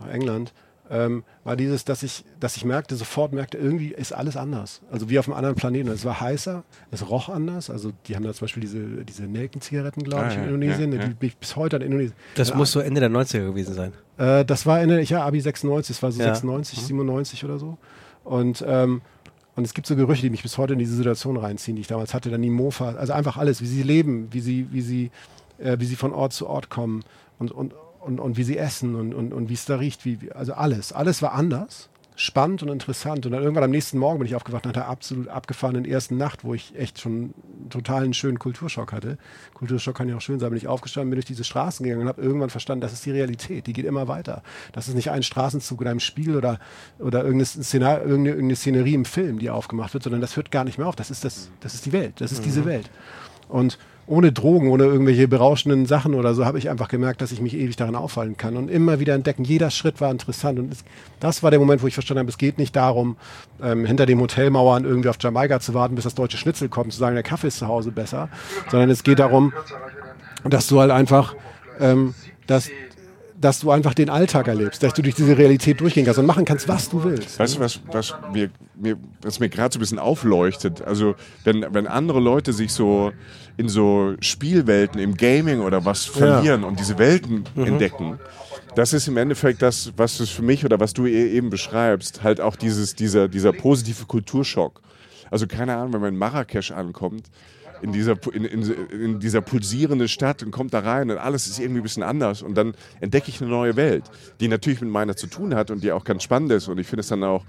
nach 0.00 0.08
England, 0.08 0.52
ähm, 0.90 1.24
war 1.44 1.56
dieses, 1.56 1.84
dass 1.84 2.02
ich, 2.04 2.24
dass 2.38 2.56
ich 2.56 2.64
merkte, 2.64 2.94
sofort 2.96 3.32
merkte, 3.32 3.56
irgendwie 3.58 3.92
ist 3.92 4.12
alles 4.12 4.36
anders. 4.36 4.82
Also 4.90 5.08
wie 5.10 5.18
auf 5.18 5.26
einem 5.28 5.36
anderen 5.36 5.54
Planeten. 5.56 5.88
Es 5.90 6.04
war 6.04 6.20
heißer, 6.20 6.62
es 6.92 7.08
roch 7.08 7.28
anders. 7.28 7.70
Also 7.70 7.92
die 8.06 8.14
haben 8.14 8.24
da 8.24 8.32
zum 8.32 8.44
Beispiel 8.46 8.60
diese, 8.60 8.80
diese 9.04 9.24
Nelkenzigaretten, 9.24 10.02
glaube 10.04 10.24
Ah, 10.24 10.28
ich, 10.28 10.34
in 10.34 10.40
ja, 10.42 10.46
Indonesien, 10.46 10.92
ja, 10.92 10.98
ja. 11.00 11.06
die 11.08 11.14
bin 11.14 11.28
ich 11.28 11.36
bis 11.38 11.56
heute 11.56 11.76
an 11.76 11.82
Indonesien. 11.82 12.14
Das 12.36 12.50
Ja, 12.50 12.56
muss 12.56 12.70
so 12.72 12.80
Ende 12.80 13.00
der 13.00 13.10
90er 13.10 13.46
gewesen 13.46 13.74
sein. 13.74 13.92
äh, 14.18 14.44
das 14.44 14.64
war 14.66 14.80
Ende, 14.80 15.00
ja, 15.02 15.24
Abi 15.24 15.40
96, 15.40 15.96
das 15.96 16.02
war 16.02 16.12
so 16.12 16.20
Ja. 16.20 16.26
96, 16.34 16.80
97 16.80 17.44
oder 17.44 17.58
so. 17.58 17.78
Und, 18.24 18.64
ähm, 18.66 19.02
und 19.56 19.64
es 19.64 19.72
gibt 19.72 19.86
so 19.86 19.96
Gerüche, 19.96 20.22
die 20.22 20.30
mich 20.30 20.42
bis 20.42 20.58
heute 20.58 20.74
in 20.74 20.78
diese 20.78 20.94
Situation 20.94 21.38
reinziehen, 21.38 21.76
die 21.76 21.80
ich 21.80 21.88
damals 21.88 22.12
hatte. 22.12 22.30
Dann 22.30 22.42
die 22.42 22.50
Mofa, 22.50 22.90
also 22.90 23.14
einfach 23.14 23.38
alles, 23.38 23.62
wie 23.62 23.66
sie 23.66 23.82
leben, 23.82 24.28
wie 24.30 24.40
sie, 24.40 24.68
wie 24.70 24.82
sie, 24.82 25.10
äh, 25.58 25.78
wie 25.80 25.86
sie 25.86 25.96
von 25.96 26.12
Ort 26.12 26.34
zu 26.34 26.46
Ort 26.46 26.68
kommen 26.68 27.02
und, 27.38 27.52
und, 27.52 27.74
und, 28.00 28.20
und 28.20 28.36
wie 28.36 28.44
sie 28.44 28.58
essen 28.58 28.94
und, 28.94 29.14
und, 29.14 29.32
und 29.32 29.48
wie 29.48 29.54
es 29.54 29.64
da 29.64 29.76
riecht. 29.76 30.04
Wie, 30.04 30.30
also 30.32 30.52
alles. 30.52 30.92
Alles 30.92 31.22
war 31.22 31.32
anders, 31.32 31.88
spannend 32.16 32.62
und 32.62 32.70
interessant. 32.70 33.26
Und 33.26 33.32
dann 33.32 33.42
irgendwann 33.42 33.62
am 33.62 33.70
nächsten 33.70 33.98
Morgen 33.98 34.18
bin 34.18 34.26
ich 34.26 34.34
aufgewacht 34.34 34.64
nach 34.64 34.72
der 34.72 34.88
absolut 34.88 35.28
abgefahrenen 35.28 35.84
ersten 35.84 36.16
Nacht, 36.16 36.44
wo 36.44 36.54
ich 36.54 36.74
echt 36.74 36.98
schon 36.98 37.12
einen 37.12 37.70
totalen 37.70 38.14
schönen 38.14 38.38
Kulturschock 38.38 38.92
hatte. 38.92 39.18
Kulturschock 39.54 39.94
kann 39.94 40.08
ja 40.08 40.16
auch 40.16 40.20
schön 40.22 40.40
sein. 40.40 40.48
Bin 40.48 40.56
ich 40.56 40.66
aufgestanden, 40.66 41.10
bin 41.10 41.18
durch 41.18 41.26
diese 41.26 41.44
Straßen 41.44 41.84
gegangen 41.84 42.02
und 42.02 42.08
habe 42.08 42.22
irgendwann 42.22 42.50
verstanden, 42.50 42.80
das 42.80 42.94
ist 42.94 43.04
die 43.04 43.10
Realität. 43.10 43.66
Die 43.66 43.74
geht 43.74 43.84
immer 43.84 44.08
weiter. 44.08 44.42
Das 44.72 44.88
ist 44.88 44.94
nicht 44.94 45.10
ein 45.10 45.22
Straßenzug 45.22 45.80
oder 45.80 45.90
ein 45.90 46.00
Spiel 46.00 46.36
oder, 46.36 46.58
oder 46.98 47.18
irgendeine, 47.18 47.44
Szenar 47.44 48.00
irgendeine, 48.00 48.30
irgendeine 48.30 48.56
Szenerie 48.56 48.94
im 48.94 49.04
Film, 49.04 49.38
die 49.38 49.50
aufgemacht 49.50 49.92
wird, 49.92 50.02
sondern 50.02 50.22
das 50.22 50.36
hört 50.36 50.50
gar 50.50 50.64
nicht 50.64 50.78
mehr 50.78 50.88
auf. 50.88 50.96
Das 50.96 51.10
ist, 51.10 51.22
das, 51.22 51.50
das 51.60 51.74
ist 51.74 51.84
die 51.84 51.92
Welt. 51.92 52.14
Das 52.20 52.32
ist 52.32 52.44
diese 52.44 52.64
Welt. 52.64 52.90
Und 53.48 53.78
ohne 54.08 54.30
Drogen, 54.30 54.68
ohne 54.70 54.84
irgendwelche 54.84 55.26
berauschenden 55.26 55.86
Sachen 55.86 56.14
oder 56.14 56.34
so, 56.34 56.44
habe 56.44 56.58
ich 56.58 56.70
einfach 56.70 56.88
gemerkt, 56.88 57.20
dass 57.20 57.32
ich 57.32 57.40
mich 57.40 57.54
ewig 57.54 57.76
daran 57.76 57.96
aufhalten 57.96 58.36
kann 58.36 58.56
und 58.56 58.70
immer 58.70 59.00
wieder 59.00 59.14
entdecken. 59.14 59.44
Jeder 59.44 59.70
Schritt 59.70 60.00
war 60.00 60.10
interessant 60.10 60.58
und 60.58 60.72
es, 60.72 60.84
das 61.18 61.42
war 61.42 61.50
der 61.50 61.58
Moment, 61.58 61.82
wo 61.82 61.86
ich 61.86 61.94
verstanden 61.94 62.20
habe, 62.20 62.30
es 62.30 62.38
geht 62.38 62.58
nicht 62.58 62.76
darum, 62.76 63.16
ähm, 63.62 63.84
hinter 63.84 64.06
dem 64.06 64.20
Hotelmauern 64.20 64.84
irgendwie 64.84 65.08
auf 65.08 65.16
Jamaika 65.20 65.58
zu 65.58 65.74
warten, 65.74 65.96
bis 65.96 66.04
das 66.04 66.14
deutsche 66.14 66.36
Schnitzel 66.36 66.68
kommt, 66.68 66.92
zu 66.92 66.98
sagen, 66.98 67.14
der 67.14 67.24
Kaffee 67.24 67.48
ist 67.48 67.58
zu 67.58 67.66
Hause 67.66 67.90
besser, 67.90 68.28
sondern 68.70 68.90
es 68.90 69.02
geht 69.02 69.18
darum, 69.18 69.52
dass 70.44 70.68
du 70.68 70.80
halt 70.80 70.92
einfach, 70.92 71.34
ähm, 71.80 72.14
dass, 72.46 72.70
dass 73.40 73.60
du 73.60 73.72
einfach 73.72 73.94
den 73.94 74.08
Alltag 74.08 74.46
erlebst, 74.46 74.82
dass 74.82 74.94
du 74.94 75.02
durch 75.02 75.16
diese 75.16 75.36
Realität 75.36 75.80
durchgehen 75.80 76.04
kannst 76.04 76.20
und 76.20 76.26
machen 76.26 76.44
kannst, 76.44 76.68
was 76.68 76.88
du 76.88 77.02
willst. 77.02 77.38
Weißt 77.38 77.56
du, 77.56 77.60
was, 77.60 77.80
was 77.90 78.14
mir, 78.32 78.50
mir, 78.76 78.96
was 79.22 79.40
mir 79.40 79.48
gerade 79.48 79.72
so 79.72 79.78
ein 79.78 79.80
bisschen 79.80 79.98
aufleuchtet? 79.98 80.82
Also, 80.82 81.16
wenn, 81.44 81.66
wenn 81.70 81.86
andere 81.86 82.20
Leute 82.20 82.52
sich 82.52 82.72
so 82.72 83.12
in 83.56 83.68
so 83.68 84.14
Spielwelten, 84.20 84.98
im 85.00 85.16
Gaming 85.16 85.60
oder 85.60 85.84
was 85.84 86.04
verlieren 86.04 86.62
und 86.64 86.78
diese 86.78 86.98
Welten 86.98 87.44
entdecken, 87.56 88.18
das 88.74 88.92
ist 88.92 89.08
im 89.08 89.16
Endeffekt 89.16 89.62
das, 89.62 89.92
was 89.96 90.20
es 90.20 90.28
für 90.28 90.42
mich 90.42 90.64
oder 90.64 90.78
was 90.80 90.92
du 90.92 91.06
e- 91.06 91.30
eben 91.30 91.48
beschreibst, 91.48 92.22
halt 92.22 92.40
auch 92.40 92.56
dieses, 92.56 92.94
dieser, 92.94 93.28
dieser 93.28 93.52
positive 93.52 94.04
Kulturschock. 94.04 94.82
Also 95.30 95.46
keine 95.46 95.74
Ahnung, 95.76 95.94
wenn 95.94 96.00
man 96.02 96.12
in 96.14 96.18
Marrakesch 96.18 96.70
ankommt, 96.72 97.24
in 97.82 97.92
dieser, 97.92 98.16
in, 98.32 98.44
in, 98.44 98.62
in 98.90 99.20
dieser 99.20 99.40
pulsierenden 99.40 100.08
Stadt 100.08 100.42
und 100.42 100.50
kommt 100.50 100.74
da 100.74 100.80
rein 100.80 101.10
und 101.10 101.18
alles 101.18 101.46
ist 101.46 101.58
irgendwie 101.58 101.80
ein 101.80 101.82
bisschen 101.82 102.02
anders 102.02 102.42
und 102.42 102.54
dann 102.56 102.74
entdecke 103.00 103.28
ich 103.28 103.40
eine 103.40 103.50
neue 103.50 103.76
Welt, 103.76 104.04
die 104.40 104.48
natürlich 104.48 104.80
mit 104.80 104.90
meiner 104.90 105.16
zu 105.16 105.26
tun 105.26 105.54
hat 105.54 105.70
und 105.70 105.82
die 105.82 105.92
auch 105.92 106.04
ganz 106.04 106.22
spannend 106.22 106.52
ist 106.52 106.68
und 106.68 106.78
ich 106.78 106.86
finde 106.86 107.00
es 107.00 107.08
dann 107.08 107.24
auch, 107.24 107.44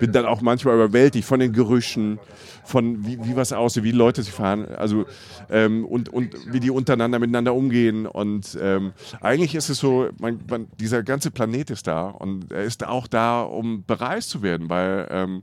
bin 0.00 0.12
dann 0.12 0.26
auch 0.26 0.40
manchmal 0.40 0.74
überwältigt 0.74 1.26
von 1.26 1.40
den 1.40 1.52
Gerüchen, 1.52 2.18
von 2.64 3.06
wie, 3.06 3.18
wie 3.24 3.36
was 3.36 3.52
aussieht, 3.52 3.84
wie 3.84 3.92
Leute 3.92 4.22
sich 4.22 4.32
fahren, 4.32 4.66
also 4.66 5.04
ähm, 5.50 5.84
und, 5.84 6.08
und 6.08 6.34
wie 6.52 6.60
die 6.60 6.70
untereinander 6.70 7.18
miteinander 7.18 7.54
umgehen 7.54 8.06
und 8.06 8.58
ähm, 8.60 8.92
eigentlich 9.20 9.54
ist 9.54 9.68
es 9.68 9.78
so, 9.78 10.08
man, 10.18 10.40
man, 10.48 10.68
dieser 10.80 11.02
ganze 11.02 11.30
Planet 11.30 11.70
ist 11.70 11.86
da 11.86 12.08
und 12.08 12.52
er 12.52 12.64
ist 12.64 12.86
auch 12.86 13.06
da, 13.06 13.42
um 13.42 13.84
bereist 13.84 14.30
zu 14.30 14.42
werden, 14.42 14.68
weil 14.70 15.06
ähm, 15.10 15.42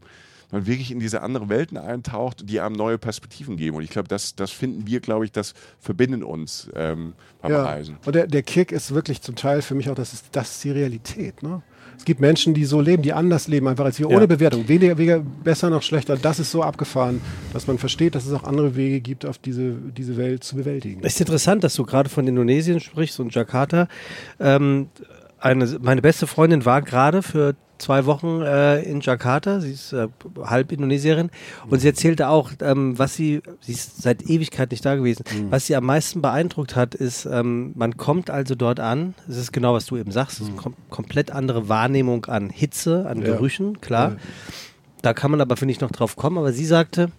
man 0.54 0.66
wirklich 0.66 0.92
in 0.92 1.00
diese 1.00 1.22
anderen 1.22 1.50
Welten 1.50 1.78
eintaucht, 1.78 2.50
die 2.50 2.60
einem 2.62 2.76
neue 2.76 2.98
Perspektiven 2.98 3.58
geben. 3.58 3.76
Und 3.78 3.84
ich 3.84 3.90
glaube, 3.90 4.08
das, 4.08 4.36
das 4.36 4.52
finden 4.52 4.88
wir, 4.88 5.00
glaube 5.02 5.26
ich, 5.26 5.32
das 5.32 5.54
verbindet 5.80 6.24
uns 6.24 6.70
ähm, 6.76 7.14
beim 7.42 7.52
Ja. 7.52 7.64
Reisen. 7.64 7.98
Und 8.06 8.16
der, 8.16 8.28
der 8.28 8.44
Kick 8.44 8.72
ist 8.72 8.94
wirklich 8.94 9.22
zum 9.22 9.36
Teil 9.36 9.62
für 9.62 9.76
mich 9.76 9.90
auch, 9.90 9.96
das 9.96 10.14
ist, 10.14 10.28
das 10.32 10.52
ist 10.52 10.64
die 10.64 10.72
Realität. 10.72 11.44
Ne? 11.44 11.62
Es 11.98 12.06
gibt 12.06 12.20
Menschen, 12.22 12.54
die 12.54 12.66
so 12.66 12.82
leben, 12.82 13.04
die 13.04 13.14
anders 13.14 13.48
leben, 13.48 13.68
einfach 13.68 13.86
als 13.86 14.00
wir, 14.00 14.10
Ja. 14.10 14.16
ohne 14.18 14.28
Bewertung. 14.28 14.68
Weniger, 14.68 14.98
weniger 14.98 15.20
besser 15.20 15.70
noch 15.70 15.82
schlechter. 15.84 16.18
Das 16.18 16.40
ist 16.40 16.52
so 16.52 16.64
abgefahren, 16.64 17.22
dass 17.54 17.68
man 17.68 17.78
versteht, 17.78 18.16
dass 18.16 18.26
es 18.26 18.34
auch 18.34 18.44
andere 18.44 18.76
Wege 18.76 19.00
gibt, 19.02 19.26
auf 19.26 19.38
diese, 19.38 19.74
diese 19.74 20.18
Welt 20.18 20.44
zu 20.44 20.56
bewältigen. 20.56 21.02
Es 21.04 21.16
ist 21.16 21.22
interessant, 21.22 21.64
dass 21.64 21.76
du 21.76 21.84
gerade 21.86 22.10
von 22.10 22.28
Indonesien 22.28 22.80
sprichst 22.80 23.20
und 23.20 23.34
Jakarta. 23.34 23.88
Ähm, 24.40 24.88
eine, 25.44 25.78
meine 25.82 26.02
beste 26.02 26.26
Freundin 26.26 26.66
war 26.66 26.82
gerade 26.82 27.22
für 27.22 27.56
zwei 27.78 28.06
Wochen 28.06 28.42
äh, 28.42 28.82
in 28.84 29.02
Jakarta. 29.02 29.60
Sie 29.60 29.72
ist 29.74 29.92
äh, 29.92 30.08
halb 30.42 30.72
Indonesierin 30.72 31.32
und 31.70 31.80
sie 31.80 31.88
erzählte 31.88 32.30
auch, 32.30 32.52
ähm, 32.62 32.98
was 32.98 33.16
sie, 33.16 33.42
sie 33.60 33.74
ist 33.74 34.02
seit 34.02 34.30
Ewigkeit 34.30 34.72
nicht 34.72 34.86
da 34.86 34.96
gewesen, 34.96 35.26
was 35.50 35.68
sie 35.68 35.76
am 35.76 35.86
meisten 35.86 36.22
beeindruckt 36.22 36.78
hat, 36.78 36.96
ist, 36.96 37.26
ähm, 37.26 37.74
man 37.76 37.98
kommt 37.98 38.30
also 38.30 38.56
dort 38.56 38.80
an, 38.80 39.16
es 39.28 39.36
ist 39.36 39.52
genau, 39.52 39.74
was 39.74 39.86
du 39.86 39.98
eben 39.98 40.12
sagst, 40.12 40.40
es 40.40 40.48
ist 40.48 40.54
eine 40.54 40.58
kom 40.62 40.76
komplett 40.90 41.32
andere 41.32 41.68
Wahrnehmung 41.68 42.26
an 42.26 42.50
Hitze, 42.50 43.06
an 43.08 43.20
Ja. 43.20 43.34
Gerüchen, 43.34 43.82
klar. 43.82 44.12
Ja. 44.12 44.18
Da 45.02 45.14
kann 45.14 45.32
man 45.32 45.42
aber, 45.42 45.58
finde 45.58 45.74
ich, 45.74 45.82
noch 45.82 45.92
drauf 45.92 46.16
kommen. 46.16 46.38
Aber 46.38 46.54
sie 46.54 46.66
sagte, 46.66 47.12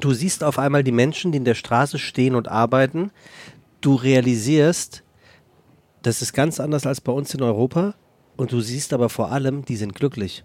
du 0.00 0.12
siehst 0.12 0.44
auf 0.44 0.58
einmal 0.58 0.84
die 0.84 0.92
Menschen, 0.92 1.32
die 1.32 1.38
in 1.38 1.46
der 1.46 1.54
Straße 1.54 1.98
stehen 1.98 2.34
und 2.34 2.48
arbeiten. 2.48 3.10
Du 3.80 3.94
realisierst, 3.94 5.02
das 6.02 6.22
ist 6.22 6.32
ganz 6.32 6.60
anders 6.60 6.86
als 6.86 7.00
bei 7.00 7.12
uns 7.12 7.34
in 7.34 7.42
Europa. 7.42 7.94
Und 8.36 8.52
du 8.52 8.60
siehst 8.60 8.92
aber 8.92 9.08
vor 9.08 9.32
allem, 9.32 9.64
die 9.64 9.76
sind 9.76 9.94
glücklich. 9.94 10.44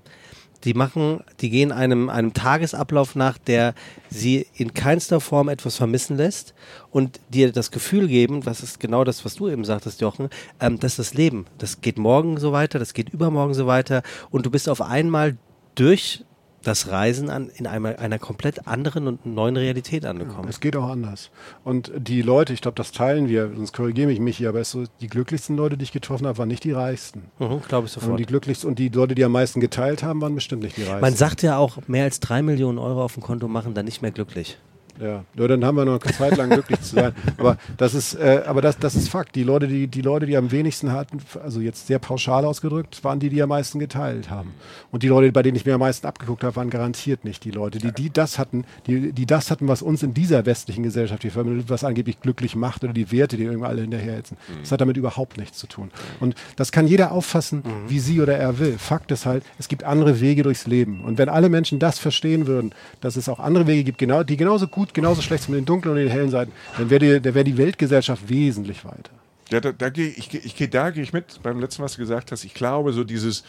Die 0.63 0.73
machen, 0.73 1.21
die 1.41 1.49
gehen 1.49 1.71
einem, 1.71 2.09
einem 2.09 2.33
Tagesablauf 2.33 3.15
nach, 3.15 3.37
der 3.37 3.75
sie 4.09 4.47
in 4.55 4.73
keinster 4.73 5.21
Form 5.21 5.47
etwas 5.47 5.75
vermissen 5.75 6.17
lässt 6.17 6.53
und 6.91 7.19
dir 7.29 7.51
das 7.51 7.71
Gefühl 7.71 8.07
geben, 8.07 8.41
das 8.41 8.63
ist 8.63 8.79
genau 8.79 9.03
das, 9.03 9.23
was 9.25 9.35
du 9.35 9.47
eben 9.47 9.63
sagtest, 9.63 10.01
Jochen, 10.01 10.29
ähm, 10.59 10.79
das 10.79 10.95
das 10.95 11.13
Leben. 11.13 11.45
Das 11.57 11.81
geht 11.81 11.97
morgen 11.99 12.37
so 12.37 12.51
weiter, 12.51 12.79
das 12.79 12.93
geht 12.93 13.09
übermorgen 13.09 13.53
so 13.53 13.67
weiter 13.67 14.01
und 14.31 14.45
du 14.45 14.49
bist 14.49 14.67
auf 14.67 14.81
einmal 14.81 15.37
durch 15.75 16.25
das 16.67 16.89
Reisen 16.89 17.29
an, 17.29 17.49
in 17.55 17.67
einer, 17.67 17.99
einer 17.99 18.19
komplett 18.19 18.67
anderen 18.67 19.07
und 19.07 19.25
neuen 19.25 19.55
Realität 19.55 20.05
angekommen. 20.05 20.47
Es 20.49 20.59
geht 20.59 20.75
auch 20.75 20.89
anders. 20.89 21.29
Und 21.63 21.91
die 21.95 22.21
Leute, 22.21 22.53
ich 22.53 22.61
glaube, 22.61 22.75
das 22.75 22.91
teilen 22.91 23.29
wir, 23.29 23.51
sonst 23.55 23.73
korrigiere 23.73 24.07
mich 24.07 24.19
mich 24.19 24.37
hier, 24.37 24.49
aber 24.49 24.63
so, 24.63 24.83
die 25.01 25.07
glücklichsten 25.07 25.55
Leute, 25.55 25.77
die 25.77 25.83
ich 25.83 25.91
getroffen 25.91 26.25
habe, 26.27 26.37
waren 26.37 26.47
nicht 26.47 26.63
die 26.63 26.71
reichsten. 26.71 27.23
Mhm, 27.39 27.61
Glaube 27.67 27.87
ich 27.87 27.95
Und 27.95 28.01
sofort. 28.01 28.19
die 28.19 28.25
glücklichsten 28.25 28.67
und 28.69 28.79
die 28.79 28.89
Leute, 28.89 29.15
die 29.15 29.23
am 29.23 29.31
meisten 29.31 29.59
geteilt 29.59 30.03
haben, 30.03 30.21
waren 30.21 30.35
bestimmt 30.35 30.63
nicht 30.63 30.77
die 30.77 30.83
reichsten. 30.83 31.01
Man 31.01 31.15
sagt 31.15 31.41
ja 31.43 31.57
auch, 31.57 31.77
mehr 31.87 32.03
als 32.05 32.19
drei 32.19 32.41
Millionen 32.41 32.77
Euro 32.79 33.03
auf 33.03 33.13
dem 33.13 33.23
Konto 33.23 33.47
machen 33.47 33.73
dann 33.73 33.85
nicht 33.85 34.01
mehr 34.01 34.11
glücklich. 34.11 34.57
Ja, 34.99 35.25
nur 35.33 35.47
dann 35.47 35.65
haben 35.65 35.75
wir 35.75 35.85
noch 35.85 36.01
eine 36.01 36.13
Zeit 36.13 36.37
lang 36.37 36.49
glücklich 36.49 36.81
zu 36.81 36.95
sein. 36.95 37.13
Aber 37.37 37.57
das 37.77 37.93
ist, 37.93 38.15
äh, 38.15 38.43
aber 38.45 38.61
das, 38.61 38.77
das 38.77 38.95
ist 38.95 39.09
Fakt. 39.09 39.35
Die 39.35 39.43
Leute, 39.43 39.67
die, 39.67 39.87
die 39.87 40.01
Leute, 40.01 40.25
die 40.25 40.37
am 40.37 40.51
wenigsten 40.51 40.91
hatten, 40.91 41.21
also 41.43 41.59
jetzt 41.59 41.87
sehr 41.87 41.99
pauschal 41.99 42.45
ausgedrückt, 42.45 43.03
waren 43.03 43.19
die, 43.19 43.29
die 43.29 43.41
am 43.41 43.49
meisten 43.49 43.79
geteilt 43.79 44.29
haben. 44.29 44.53
Und 44.91 45.03
die 45.03 45.07
Leute, 45.07 45.31
bei 45.31 45.41
denen 45.41 45.57
ich 45.57 45.65
mir 45.65 45.73
am 45.73 45.81
meisten 45.81 46.07
abgeguckt 46.07 46.43
habe, 46.43 46.55
waren 46.55 46.69
garantiert 46.69 47.25
nicht 47.25 47.43
die 47.43 47.51
Leute, 47.51 47.79
die, 47.79 47.91
die 47.91 48.09
das 48.09 48.39
hatten, 48.39 48.65
die, 48.87 49.11
die 49.11 49.25
das 49.25 49.51
hatten, 49.51 49.67
was 49.67 49.81
uns 49.81 50.01
in 50.03 50.13
dieser 50.13 50.45
westlichen 50.45 50.83
Gesellschaft 50.83 51.23
hier 51.23 51.31
vermittelt, 51.31 51.69
was 51.69 51.83
angeblich 51.83 52.21
glücklich 52.21 52.55
macht 52.55 52.83
oder 52.83 52.93
die 52.93 53.11
Werte, 53.11 53.37
die 53.37 53.43
irgendwie 53.43 53.67
alle 53.67 53.81
hinterherhetzen. 53.81 54.37
Das 54.61 54.71
hat 54.71 54.81
damit 54.81 54.97
überhaupt 54.97 55.37
nichts 55.37 55.57
zu 55.57 55.67
tun. 55.67 55.91
Und 56.19 56.35
das 56.55 56.71
kann 56.71 56.87
jeder 56.87 57.11
auffassen, 57.11 57.63
wie 57.87 57.99
sie 57.99 58.21
oder 58.21 58.37
er 58.37 58.59
will. 58.59 58.77
Fakt 58.77 59.11
ist 59.11 59.25
halt, 59.25 59.43
es 59.59 59.67
gibt 59.67 59.83
andere 59.83 60.21
Wege 60.21 60.43
durchs 60.43 60.67
Leben. 60.67 61.03
Und 61.03 61.17
wenn 61.17 61.29
alle 61.29 61.49
Menschen 61.49 61.79
das 61.79 61.99
verstehen 61.99 62.47
würden, 62.47 62.73
dass 63.01 63.15
es 63.15 63.29
auch 63.29 63.39
andere 63.39 63.67
Wege 63.67 63.83
gibt, 63.83 63.97
genau, 63.97 64.23
die 64.23 64.37
genauso 64.37 64.67
gut, 64.67 64.84
genauso 64.93 65.21
schlecht 65.21 65.43
sind 65.43 65.51
mit 65.53 65.61
den 65.61 65.65
dunklen 65.65 65.93
und 65.93 65.99
den 65.99 66.09
hellen 66.09 66.29
Seiten, 66.29 66.51
dann 66.77 66.89
wäre 66.89 66.99
die, 66.99 67.21
dann 67.21 67.33
wäre 67.33 67.43
die 67.43 67.57
Weltgesellschaft 67.57 68.27
wesentlich 68.29 68.85
weiter. 68.85 69.11
Ja, 69.51 69.59
da, 69.59 69.71
da 69.71 69.89
gehe 69.89 70.07
ich, 70.07 70.33
ich 70.33 70.55
geh, 70.55 70.67
da 70.67 70.89
gehe 70.89 71.03
ich 71.03 71.13
mit 71.13 71.41
beim 71.43 71.59
letzten, 71.59 71.83
was 71.83 71.93
du 71.93 71.99
gesagt 71.99 72.31
hast. 72.31 72.43
Ich 72.45 72.53
glaube, 72.53 72.93
so 72.93 73.03
dieses, 73.03 73.43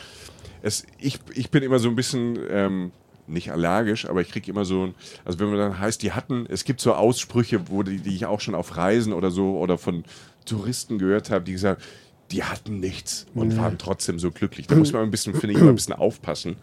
es, 0.63 0.85
ich, 0.99 1.19
ich 1.35 1.51
bin 1.51 1.63
immer 1.63 1.79
so 1.79 1.89
ein 1.89 1.97
bisschen 1.97 2.39
ähm, 2.51 2.93
nicht 3.27 3.51
allergisch, 3.51 4.07
aber 4.09 4.21
ich 4.21 4.31
kriege 4.31 4.51
immer 4.51 4.65
so, 4.67 4.85
ein- 4.89 4.95
also 5.25 5.39
wenn 5.41 5.49
man 5.49 5.59
dann 5.59 5.79
heißt, 5.79 6.03
die 6.03 6.13
hatten, 6.13 6.47
es 6.51 6.65
gibt 6.65 6.81
so 6.81 6.93
Aussprüche, 6.95 7.69
wo 7.71 7.83
die, 7.83 7.99
die 7.99 8.15
ich 8.15 8.27
auch 8.27 8.41
schon 8.41 8.55
auf 8.55 8.77
Reisen 8.77 9.13
oder 9.15 9.31
so 9.31 9.59
oder 9.59 9.79
von 9.79 10.05
Touristen 10.45 10.99
gehört 10.99 11.31
habe, 11.31 11.45
die 11.45 11.53
gesagt, 11.53 11.83
die 12.31 12.45
hatten 12.45 12.79
nichts 12.81 13.27
und 13.35 13.57
waren 13.57 13.79
trotzdem 13.79 14.19
so 14.19 14.31
glücklich. 14.31 14.67
Da 14.67 14.75
muss 14.75 14.93
man 14.93 15.03
ein 15.03 15.11
bisschen, 15.11 15.33
finde 15.35 15.55
ich, 15.55 15.61
immer 15.61 15.71
ein 15.71 15.77
bisschen 15.77 15.95
aufpassen. 15.95 16.57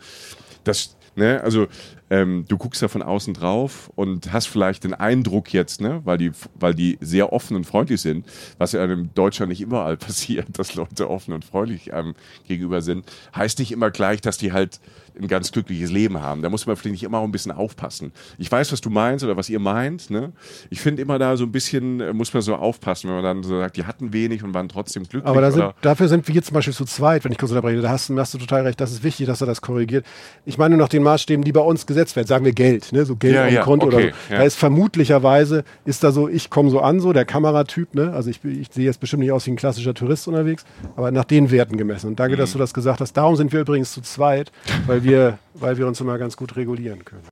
Das, 0.63 0.95
ne, 1.15 1.41
also 1.41 1.67
ähm, 2.09 2.45
du 2.47 2.57
guckst 2.57 2.81
da 2.81 2.87
von 2.87 3.01
außen 3.01 3.33
drauf 3.33 3.91
und 3.95 4.31
hast 4.33 4.47
vielleicht 4.47 4.83
den 4.83 4.93
Eindruck 4.93 5.53
jetzt, 5.53 5.81
ne, 5.81 6.01
weil 6.03 6.17
die, 6.17 6.31
weil 6.59 6.73
die 6.75 6.97
sehr 7.01 7.33
offen 7.33 7.55
und 7.55 7.65
freundlich 7.65 8.01
sind, 8.01 8.25
was 8.57 8.73
ja 8.73 8.83
in 8.83 9.09
Deutschland 9.15 9.49
nicht 9.49 9.61
überall 9.61 9.97
passiert, 9.97 10.47
dass 10.57 10.75
Leute 10.75 11.09
offen 11.09 11.33
und 11.33 11.45
freundlich 11.45 11.93
einem 11.93 12.13
gegenüber 12.47 12.81
sind, 12.81 13.05
heißt 13.35 13.59
nicht 13.59 13.71
immer 13.71 13.89
gleich, 13.91 14.21
dass 14.21 14.37
die 14.37 14.51
halt 14.53 14.79
ein 15.19 15.27
ganz 15.27 15.51
glückliches 15.51 15.91
Leben 15.91 16.19
haben. 16.21 16.41
Da 16.41 16.49
muss 16.49 16.65
man 16.65 16.75
vielleicht 16.75 16.93
nicht 16.93 17.03
immer 17.03 17.19
auch 17.19 17.23
ein 17.23 17.31
bisschen 17.31 17.51
aufpassen. 17.51 18.11
Ich 18.39 18.51
weiß, 18.51 18.71
was 18.71 18.81
du 18.81 18.89
meinst 18.89 19.23
oder 19.23 19.37
was 19.37 19.47
ihr 19.47 19.59
meint. 19.59 20.09
Ne? 20.09 20.31
Ich 20.71 20.81
finde 20.81 21.03
immer 21.03 21.19
da 21.19 21.37
so 21.37 21.43
ein 21.43 21.51
bisschen, 21.51 22.01
äh, 22.01 22.13
muss 22.13 22.33
man 22.33 22.41
so 22.41 22.55
aufpassen, 22.55 23.09
wenn 23.09 23.17
man 23.17 23.23
dann 23.23 23.43
so 23.43 23.59
sagt, 23.59 23.77
die 23.77 23.85
hatten 23.85 24.11
wenig 24.11 24.43
und 24.43 24.55
waren 24.55 24.67
trotzdem 24.69 25.03
glücklich. 25.03 25.29
Aber 25.29 25.51
sind, 25.51 25.71
dafür 25.81 26.07
sind 26.07 26.27
wir 26.27 26.41
zum 26.41 26.55
Beispiel 26.55 26.73
zu 26.73 26.85
zweit, 26.85 27.23
wenn 27.25 27.31
ich 27.31 27.37
kurz 27.37 27.51
unterbreche. 27.51 27.79
Da 27.81 27.89
hast, 27.89 28.09
du- 28.09 28.17
hast 28.19 28.33
du 28.33 28.39
total 28.39 28.63
recht. 28.63 28.81
Das 28.81 28.91
ist 28.91 29.03
wichtig, 29.03 29.27
dass 29.27 29.39
er 29.39 29.45
das 29.45 29.61
korrigiert. 29.61 30.03
Ich 30.45 30.57
meine 30.57 30.75
nur 30.75 30.83
nach 30.85 30.89
den 30.89 31.03
Maßstäben, 31.03 31.43
die 31.45 31.51
bei 31.51 31.61
uns 31.61 31.85
gesetzt 31.85 32.02
werden. 32.15 32.27
Sagen 32.27 32.45
wir 32.45 32.53
Geld, 32.53 32.91
ne? 32.91 33.05
so 33.05 33.15
Geld 33.15 33.33
Ja, 33.35 33.45
dem 33.45 33.53
ja, 33.55 33.61
Konto 33.63 33.87
oder 33.87 33.97
so. 33.99 34.03
okay, 34.07 34.13
ja. 34.29 34.37
Da 34.37 34.43
ist 34.43 34.55
vermutlicherweise, 34.55 35.63
ist 35.85 36.03
da 36.03 36.11
so, 36.11 36.27
ich 36.29 36.49
komme 36.49 36.69
so 36.69 36.79
an, 36.81 36.99
so 36.99 37.13
der 37.13 37.25
Kameratyp. 37.25 37.95
Ne? 37.95 38.11
Also 38.13 38.29
ich, 38.29 38.43
ich 38.43 38.67
sehe 38.71 38.85
jetzt 38.85 38.99
bestimmt 38.99 39.21
nicht 39.23 39.31
aus 39.31 39.45
wie 39.47 39.51
ein 39.51 39.55
klassischer 39.55 39.93
Tourist 39.93 40.27
unterwegs, 40.27 40.65
aber 40.95 41.11
nach 41.11 41.25
den 41.25 41.49
Werten 41.51 41.77
gemessen. 41.77 42.07
Und 42.07 42.19
danke, 42.19 42.35
dass 42.37 42.49
Mhm. 42.49 42.53
du 42.53 42.59
das 42.59 42.73
gesagt 42.73 42.99
hast. 43.01 43.13
Darum 43.13 43.35
sind 43.35 43.51
wir 43.53 43.61
übrigens 43.61 43.91
zu 43.93 44.01
zweit, 44.01 44.51
weil 44.87 45.03
wir, 45.03 45.39
weil 45.53 45.77
wir 45.77 45.87
uns 45.87 45.99
immer 46.01 46.17
ganz 46.17 46.37
gut 46.37 46.55
regulieren 46.55 47.05
können. 47.05 47.23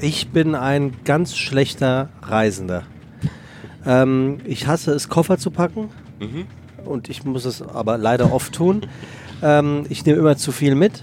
Ich 0.00 0.28
bin 0.30 0.54
ein 0.54 0.94
ganz 1.04 1.36
schlechter 1.36 2.08
Reisender. 2.22 2.84
Ähm, 3.84 4.38
ich 4.44 4.66
hasse 4.66 4.92
es, 4.92 5.08
Koffer 5.08 5.38
zu 5.38 5.50
packen. 5.50 5.90
Und 6.84 7.08
ich 7.08 7.24
muss 7.24 7.44
es 7.44 7.62
aber 7.62 7.98
leider 7.98 8.32
oft 8.32 8.52
tun. 8.54 8.82
Ähm, 9.42 9.84
ich 9.88 10.04
nehme 10.06 10.18
immer 10.18 10.36
zu 10.36 10.52
viel 10.52 10.74
mit. 10.74 11.02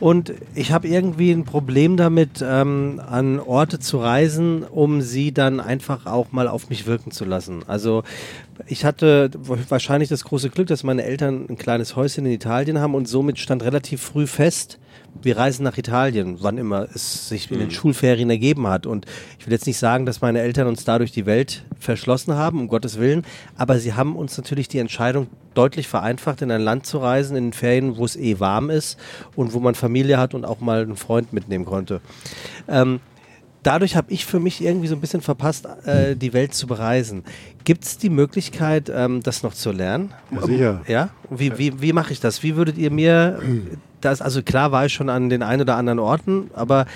Und 0.00 0.32
ich 0.54 0.72
habe 0.72 0.88
irgendwie 0.88 1.30
ein 1.30 1.44
Problem 1.44 1.98
damit, 1.98 2.42
ähm, 2.42 3.00
an 3.06 3.38
Orte 3.38 3.78
zu 3.78 3.98
reisen, 3.98 4.64
um 4.64 5.02
sie 5.02 5.32
dann 5.32 5.60
einfach 5.60 6.06
auch 6.06 6.32
mal 6.32 6.48
auf 6.48 6.70
mich 6.70 6.86
wirken 6.86 7.10
zu 7.10 7.26
lassen. 7.26 7.62
Also 7.66 8.02
ich 8.66 8.86
hatte 8.86 9.30
wahrscheinlich 9.68 10.08
das 10.08 10.24
große 10.24 10.48
Glück, 10.48 10.68
dass 10.68 10.84
meine 10.84 11.04
Eltern 11.04 11.46
ein 11.48 11.58
kleines 11.58 11.96
Häuschen 11.96 12.24
in 12.24 12.32
Italien 12.32 12.78
haben 12.78 12.94
und 12.94 13.08
somit 13.08 13.38
stand 13.38 13.62
relativ 13.62 14.00
früh 14.00 14.26
fest, 14.26 14.78
wir 15.22 15.36
reisen 15.36 15.64
nach 15.64 15.76
Italien, 15.76 16.38
wann 16.40 16.56
immer 16.56 16.86
es 16.94 17.28
sich 17.28 17.50
in 17.50 17.58
den 17.58 17.70
Schulferien 17.70 18.30
ergeben 18.30 18.66
hat. 18.68 18.86
Und 18.86 19.06
ich 19.38 19.46
will 19.46 19.52
jetzt 19.52 19.66
nicht 19.66 19.78
sagen, 19.78 20.06
dass 20.06 20.20
meine 20.20 20.40
Eltern 20.40 20.66
uns 20.66 20.84
dadurch 20.84 21.12
die 21.12 21.26
Welt 21.26 21.64
verschlossen 21.78 22.34
haben, 22.34 22.60
um 22.60 22.68
Gottes 22.68 22.98
Willen, 22.98 23.24
aber 23.56 23.78
sie 23.78 23.94
haben 23.94 24.16
uns 24.16 24.36
natürlich 24.36 24.68
die 24.68 24.78
Entscheidung 24.78 25.26
deutlich 25.54 25.88
vereinfacht, 25.88 26.42
in 26.42 26.50
ein 26.50 26.60
Land 26.60 26.86
zu 26.86 26.98
reisen, 26.98 27.36
in 27.36 27.46
den 27.48 27.52
Ferien, 27.52 27.96
wo 27.96 28.04
es 28.04 28.16
eh 28.16 28.38
warm 28.40 28.70
ist 28.70 28.98
und 29.36 29.52
wo 29.52 29.60
man 29.60 29.74
Familie 29.74 30.18
hat 30.18 30.34
und 30.34 30.44
auch 30.44 30.60
mal 30.60 30.82
einen 30.82 30.96
Freund 30.96 31.32
mitnehmen 31.32 31.64
konnte. 31.64 32.00
Ähm, 32.68 33.00
dadurch 33.62 33.96
habe 33.96 34.12
ich 34.12 34.24
für 34.26 34.40
mich 34.40 34.62
irgendwie 34.62 34.86
so 34.88 34.94
ein 34.94 35.00
bisschen 35.00 35.20
verpasst, 35.20 35.66
äh, 35.84 36.14
die 36.16 36.32
Welt 36.32 36.54
zu 36.54 36.66
bereisen. 36.66 37.24
Gibt 37.64 37.84
es 37.84 37.98
die 37.98 38.10
Möglichkeit, 38.10 38.90
ähm, 38.94 39.22
das 39.22 39.42
noch 39.42 39.52
zu 39.54 39.72
lernen? 39.72 40.12
Ja, 40.30 40.42
sicher. 40.42 40.80
Ja? 40.86 41.08
Wie, 41.28 41.58
wie, 41.58 41.80
wie 41.82 41.92
mache 41.92 42.12
ich 42.12 42.20
das? 42.20 42.42
Wie 42.42 42.56
würdet 42.56 42.78
ihr 42.78 42.90
mir 42.90 43.40
das, 44.00 44.22
also 44.22 44.42
klar 44.42 44.72
war 44.72 44.86
ich 44.86 44.94
schon 44.94 45.10
an 45.10 45.28
den 45.28 45.42
ein 45.42 45.60
oder 45.60 45.76
anderen 45.76 45.98
Orten, 45.98 46.50
aber 46.54 46.86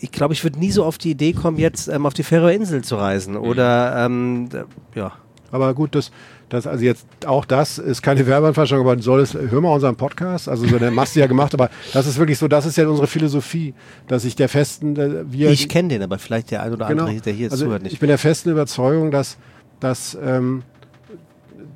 ich 0.00 0.10
glaube, 0.10 0.34
ich 0.34 0.42
würde 0.42 0.58
nie 0.58 0.72
so 0.72 0.84
auf 0.84 0.98
die 0.98 1.10
Idee 1.12 1.32
kommen, 1.32 1.56
jetzt 1.56 1.86
ähm, 1.88 2.04
auf 2.04 2.12
die 2.12 2.24
Färöerinseln 2.24 2.82
zu 2.82 2.96
reisen 2.96 3.36
oder 3.36 4.04
ähm, 4.04 4.48
d- 4.52 4.64
ja. 4.96 5.12
Aber 5.50 5.72
gut, 5.72 5.94
das, 5.94 6.10
das, 6.48 6.66
also 6.66 6.84
jetzt 6.84 7.06
auch 7.26 7.44
das 7.44 7.78
ist 7.78 8.02
keine 8.02 8.26
Werbeanfragung, 8.26 8.80
aber 8.80 9.00
soll 9.02 9.20
es, 9.20 9.34
hör 9.34 9.60
mal 9.60 9.72
unseren 9.72 9.96
Podcast, 9.96 10.48
also 10.48 10.66
so 10.66 10.78
der 10.78 10.90
machst 10.90 11.14
du 11.14 11.20
ja 11.20 11.26
gemacht, 11.26 11.52
aber 11.54 11.68
das 11.92 12.06
ist 12.06 12.18
wirklich 12.18 12.38
so, 12.38 12.48
das 12.48 12.64
ist 12.66 12.76
ja 12.76 12.88
unsere 12.88 13.06
Philosophie, 13.06 13.74
dass 14.06 14.24
ich 14.24 14.34
der 14.36 14.48
festen, 14.48 14.96
äh, 14.96 15.24
wir. 15.30 15.50
Ich 15.50 15.68
kenne 15.68 15.88
den, 15.88 16.02
aber 16.02 16.18
vielleicht 16.18 16.50
der 16.50 16.62
ein 16.62 16.72
oder 16.72 16.88
genau, 16.88 17.04
andere, 17.04 17.20
der 17.20 17.32
hier 17.32 17.50
also 17.50 17.66
zuhört, 17.66 17.82
nicht. 17.82 17.92
Ich 17.92 18.00
bin 18.00 18.08
der 18.08 18.18
festen 18.18 18.50
Überzeugung, 18.50 19.10
dass, 19.10 19.36
dass, 19.80 20.16
ähm, 20.22 20.62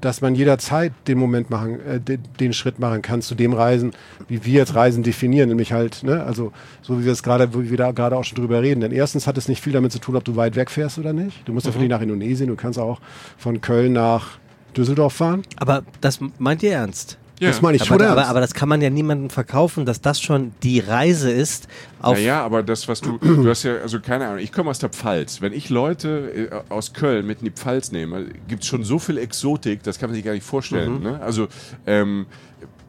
dass 0.00 0.20
man 0.20 0.34
jederzeit 0.34 0.92
den 1.06 1.18
Moment 1.18 1.50
machen, 1.50 1.78
äh, 1.86 2.00
den, 2.00 2.22
den 2.40 2.52
Schritt 2.52 2.78
machen 2.80 3.02
kann 3.02 3.22
zu 3.22 3.34
dem 3.34 3.52
Reisen, 3.52 3.92
wie 4.26 4.44
wir 4.44 4.54
jetzt 4.54 4.74
Reisen 4.74 5.02
definieren, 5.02 5.48
nämlich 5.48 5.72
halt, 5.72 6.02
ne, 6.02 6.24
also 6.24 6.52
so 6.80 6.98
wie 6.98 7.04
wir 7.04 7.12
es 7.12 7.22
gerade, 7.22 7.52
wie 7.54 7.70
wir 7.70 7.76
da 7.76 7.92
gerade 7.92 8.16
auch 8.16 8.24
schon 8.24 8.36
drüber 8.36 8.62
reden. 8.62 8.80
Denn 8.80 8.90
erstens 8.92 9.26
hat 9.26 9.38
es 9.38 9.48
nicht 9.48 9.60
viel 9.62 9.72
damit 9.72 9.92
zu 9.92 9.98
tun, 10.00 10.16
ob 10.16 10.24
du 10.24 10.34
weit 10.34 10.56
weg 10.56 10.70
fährst 10.70 10.98
oder 10.98 11.12
nicht. 11.12 11.46
Du 11.46 11.52
musst 11.52 11.66
ja 11.66 11.70
Mhm. 11.70 11.74
vielleicht 11.76 11.90
nach 11.90 12.00
Indonesien, 12.00 12.48
du 12.48 12.56
kannst 12.56 12.78
auch 12.78 13.00
von 13.36 13.60
Köln 13.60 13.92
nach 13.92 14.38
Düsseldorf 14.76 15.14
fahren. 15.14 15.42
aber 15.56 15.82
das 16.00 16.18
meint 16.38 16.62
ihr 16.62 16.72
ernst? 16.72 17.18
Ja. 17.42 17.48
Das 17.48 17.60
meine 17.60 17.74
ich 17.74 17.82
aber, 17.82 17.88
schon 17.88 18.02
aber, 18.02 18.18
ernst. 18.18 18.30
aber 18.30 18.40
das 18.40 18.54
kann 18.54 18.68
man 18.68 18.80
ja 18.80 18.88
niemandem 18.88 19.28
verkaufen, 19.28 19.84
dass 19.84 20.00
das 20.00 20.20
schon 20.20 20.52
die 20.62 20.78
Reise 20.78 21.28
ist. 21.28 21.66
Auf 22.00 22.16
Naja, 22.16 22.40
aber 22.44 22.62
das, 22.62 22.86
was 22.86 23.00
du, 23.00 23.18
du 23.18 23.48
hast 23.48 23.64
ja, 23.64 23.78
also 23.78 23.98
keine 23.98 24.28
Ahnung, 24.28 24.38
ich 24.38 24.52
komme 24.52 24.70
aus 24.70 24.78
der 24.78 24.90
Pfalz. 24.90 25.40
Wenn 25.40 25.52
ich 25.52 25.68
Leute 25.68 26.62
äh, 26.68 26.72
aus 26.72 26.92
Köln 26.92 27.26
mit 27.26 27.40
in 27.40 27.46
die 27.46 27.50
Pfalz 27.50 27.90
nehme, 27.90 28.26
gibt 28.46 28.62
es 28.62 28.68
schon 28.68 28.84
so 28.84 29.00
viel 29.00 29.18
Exotik, 29.18 29.82
das 29.82 29.98
kann 29.98 30.10
man 30.10 30.14
sich 30.14 30.24
gar 30.24 30.34
nicht 30.34 30.46
vorstellen. 30.46 30.98
Mhm. 30.98 31.02
Ne? 31.02 31.20
Also, 31.20 31.48
ähm, 31.84 32.26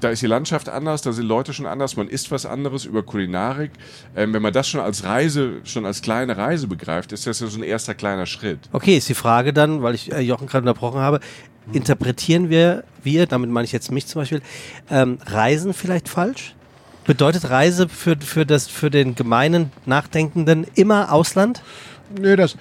da 0.04 0.10
ist 0.10 0.22
die 0.22 0.28
Landschaft 0.28 0.69
anders, 0.69 1.02
da 1.02 1.13
sind 1.13 1.26
Leute 1.26 1.54
schon 1.54 1.65
anders, 1.65 1.96
man 1.96 2.08
isst 2.08 2.30
was 2.30 2.46
anderes 2.46 2.86
über 2.86 3.04
Kulinarik. 3.04 3.72
Ähm, 4.15 4.34
wenn 4.34 4.41
man 4.41 4.54
das 4.54 4.67
schon 4.67 4.82
als 4.82 5.04
Reise, 5.04 5.62
schon 5.63 5.86
als 5.86 6.02
kleine 6.02 6.38
Reise 6.38 6.67
begreift, 6.67 7.12
ist 7.12 7.26
das 7.26 7.39
ja 7.39 7.48
so 7.48 7.58
ein 7.58 7.63
erster 7.63 7.96
kleiner 7.96 8.26
Schritt. 8.26 8.60
Okay, 8.72 8.98
ist 8.98 9.10
die 9.10 9.13
Frage 9.13 9.54
dann, 9.54 9.82
weil 9.82 9.96
ich 9.96 10.12
äh, 10.12 10.19
Jochen 10.19 10.48
gerade 10.48 10.67
unterbrochen 10.67 11.00
habe, 11.00 11.22
interpretieren 11.71 12.49
wir, 12.49 12.84
wir, 13.04 13.26
damit 13.26 13.49
meine 13.49 13.65
ich 13.65 13.71
jetzt 13.71 13.91
mich 13.91 14.08
zum 14.08 14.21
Beispiel, 14.21 14.41
ähm, 14.89 15.17
Reisen 15.26 15.73
vielleicht 15.73 16.10
falsch? 16.10 16.56
Bedeutet 17.06 17.49
Reise 17.49 17.89
für, 17.89 18.15
für, 18.19 18.45
das, 18.45 18.67
für 18.67 18.89
den 18.89 19.15
gemeinen 19.15 19.71
Nachdenkenden 19.86 20.65
immer 20.76 21.12
Ausland? 21.12 21.62
Nö, 22.17 22.36
das. 22.36 22.56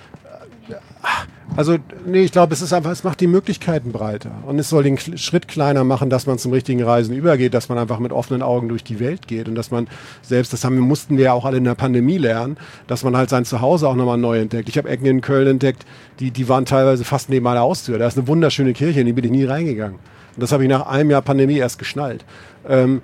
Also, 1.55 1.77
nee, 2.07 2.23
ich 2.23 2.33
glaube, 2.33 2.55
es 2.55 2.63
ist 2.63 2.73
einfach, 2.73 2.91
es 2.91 3.05
macht 3.05 3.21
die 3.21 3.27
Möglichkeiten 3.27 3.93
breiter. 3.93 4.31
Und 4.47 4.59
es 4.59 4.71
soll 4.71 4.85
den 4.85 4.97
Schritt 4.97 5.49
kleiner 5.49 5.85
machen, 5.85 6.09
dass 6.09 6.27
man 6.27 6.39
zum 6.39 6.53
richtigen 6.53 6.83
Reisen 6.83 7.15
übergeht, 7.15 7.53
dass 7.53 7.69
man 7.69 7.77
einfach 7.77 7.99
mit 7.99 8.11
offenen 8.11 8.41
Augen 8.41 8.71
durch 8.71 8.83
die 8.85 9.01
Welt 9.01 9.29
geht 9.29 9.49
und 9.49 9.55
dass 9.55 9.71
man 9.71 9.87
selbst, 10.23 10.55
das 10.55 10.65
haben 10.65 10.77
wir, 10.77 10.83
mussten 10.83 11.19
wir 11.19 11.25
ja 11.25 11.33
auch 11.35 11.45
alle 11.45 11.59
in 11.59 11.65
der 11.65 11.75
Pandemie 11.75 12.17
lernen, 12.17 12.57
dass 12.87 13.05
man 13.05 13.17
halt 13.19 13.29
sein 13.29 13.45
Zuhause 13.45 13.87
auch 13.87 13.97
nochmal 13.97 14.17
neu 14.17 14.41
entdeckt. 14.41 14.71
Ich 14.71 14.79
habe 14.79 14.89
Ecken 14.89 15.05
in 15.05 15.21
Köln 15.21 15.47
entdeckt, 15.47 15.85
die, 16.21 16.31
die 16.31 16.49
waren 16.49 16.65
teilweise 16.65 17.05
fast 17.05 17.29
neben 17.29 17.45
meiner 17.45 17.61
Haustür. 17.61 17.99
Da 17.99 18.07
ist 18.07 18.17
eine 18.17 18.27
wunderschöne 18.29 18.73
Kirche, 18.73 19.01
in 19.01 19.07
die 19.07 19.13
bin 19.13 19.25
ich 19.27 19.31
nie 19.31 19.45
reingegangen. 19.45 19.97
Und 20.35 20.43
das 20.43 20.53
habe 20.53 20.63
ich 20.63 20.71
nach 20.71 20.87
einem 20.87 21.11
Jahr 21.11 21.21
Pandemie 21.21 21.59
erst 21.59 21.79
geschnallt. 21.79 22.25
Ähm, 22.67 23.03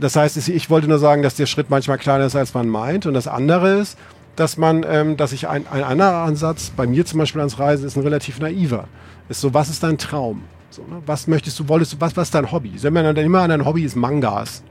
das 0.00 0.16
heißt, 0.16 0.48
ich 0.48 0.70
wollte 0.70 0.88
nur 0.88 0.98
sagen, 0.98 1.22
dass 1.22 1.36
der 1.36 1.46
Schritt 1.46 1.70
manchmal 1.70 1.98
kleiner 1.98 2.26
ist, 2.26 2.34
als 2.34 2.54
man 2.54 2.68
meint. 2.68 3.06
Und 3.06 3.14
das 3.14 3.28
andere 3.28 3.78
ist, 3.78 3.96
dass 4.36 4.56
man, 4.56 4.84
ähm, 4.88 5.16
dass 5.16 5.32
ich 5.32 5.48
ein, 5.48 5.66
ein 5.70 5.82
anderer 5.82 6.24
Ansatz, 6.24 6.70
bei 6.76 6.86
mir 6.86 7.04
zum 7.04 7.18
Beispiel 7.18 7.40
ans 7.40 7.58
Reisen, 7.58 7.86
ist 7.86 7.96
ein 7.96 8.02
relativ 8.02 8.38
naiver. 8.38 8.86
Ist 9.28 9.40
so, 9.40 9.52
was 9.54 9.68
ist 9.68 9.82
dein 9.82 9.98
Traum? 9.98 10.42
So, 10.70 10.82
ne? 10.82 11.02
Was 11.06 11.26
möchtest 11.26 11.58
du, 11.58 11.68
wolltest 11.68 11.94
du, 11.94 11.96
was, 12.00 12.16
was 12.16 12.28
ist 12.28 12.34
dein 12.34 12.52
Hobby? 12.52 12.72
Wenn 12.80 12.92
man 12.92 13.04
dann 13.04 13.16
immer 13.16 13.40
an 13.40 13.50
dein 13.50 13.64
Hobby 13.64 13.84
ist 13.84 13.96
Mangas, 13.96 14.62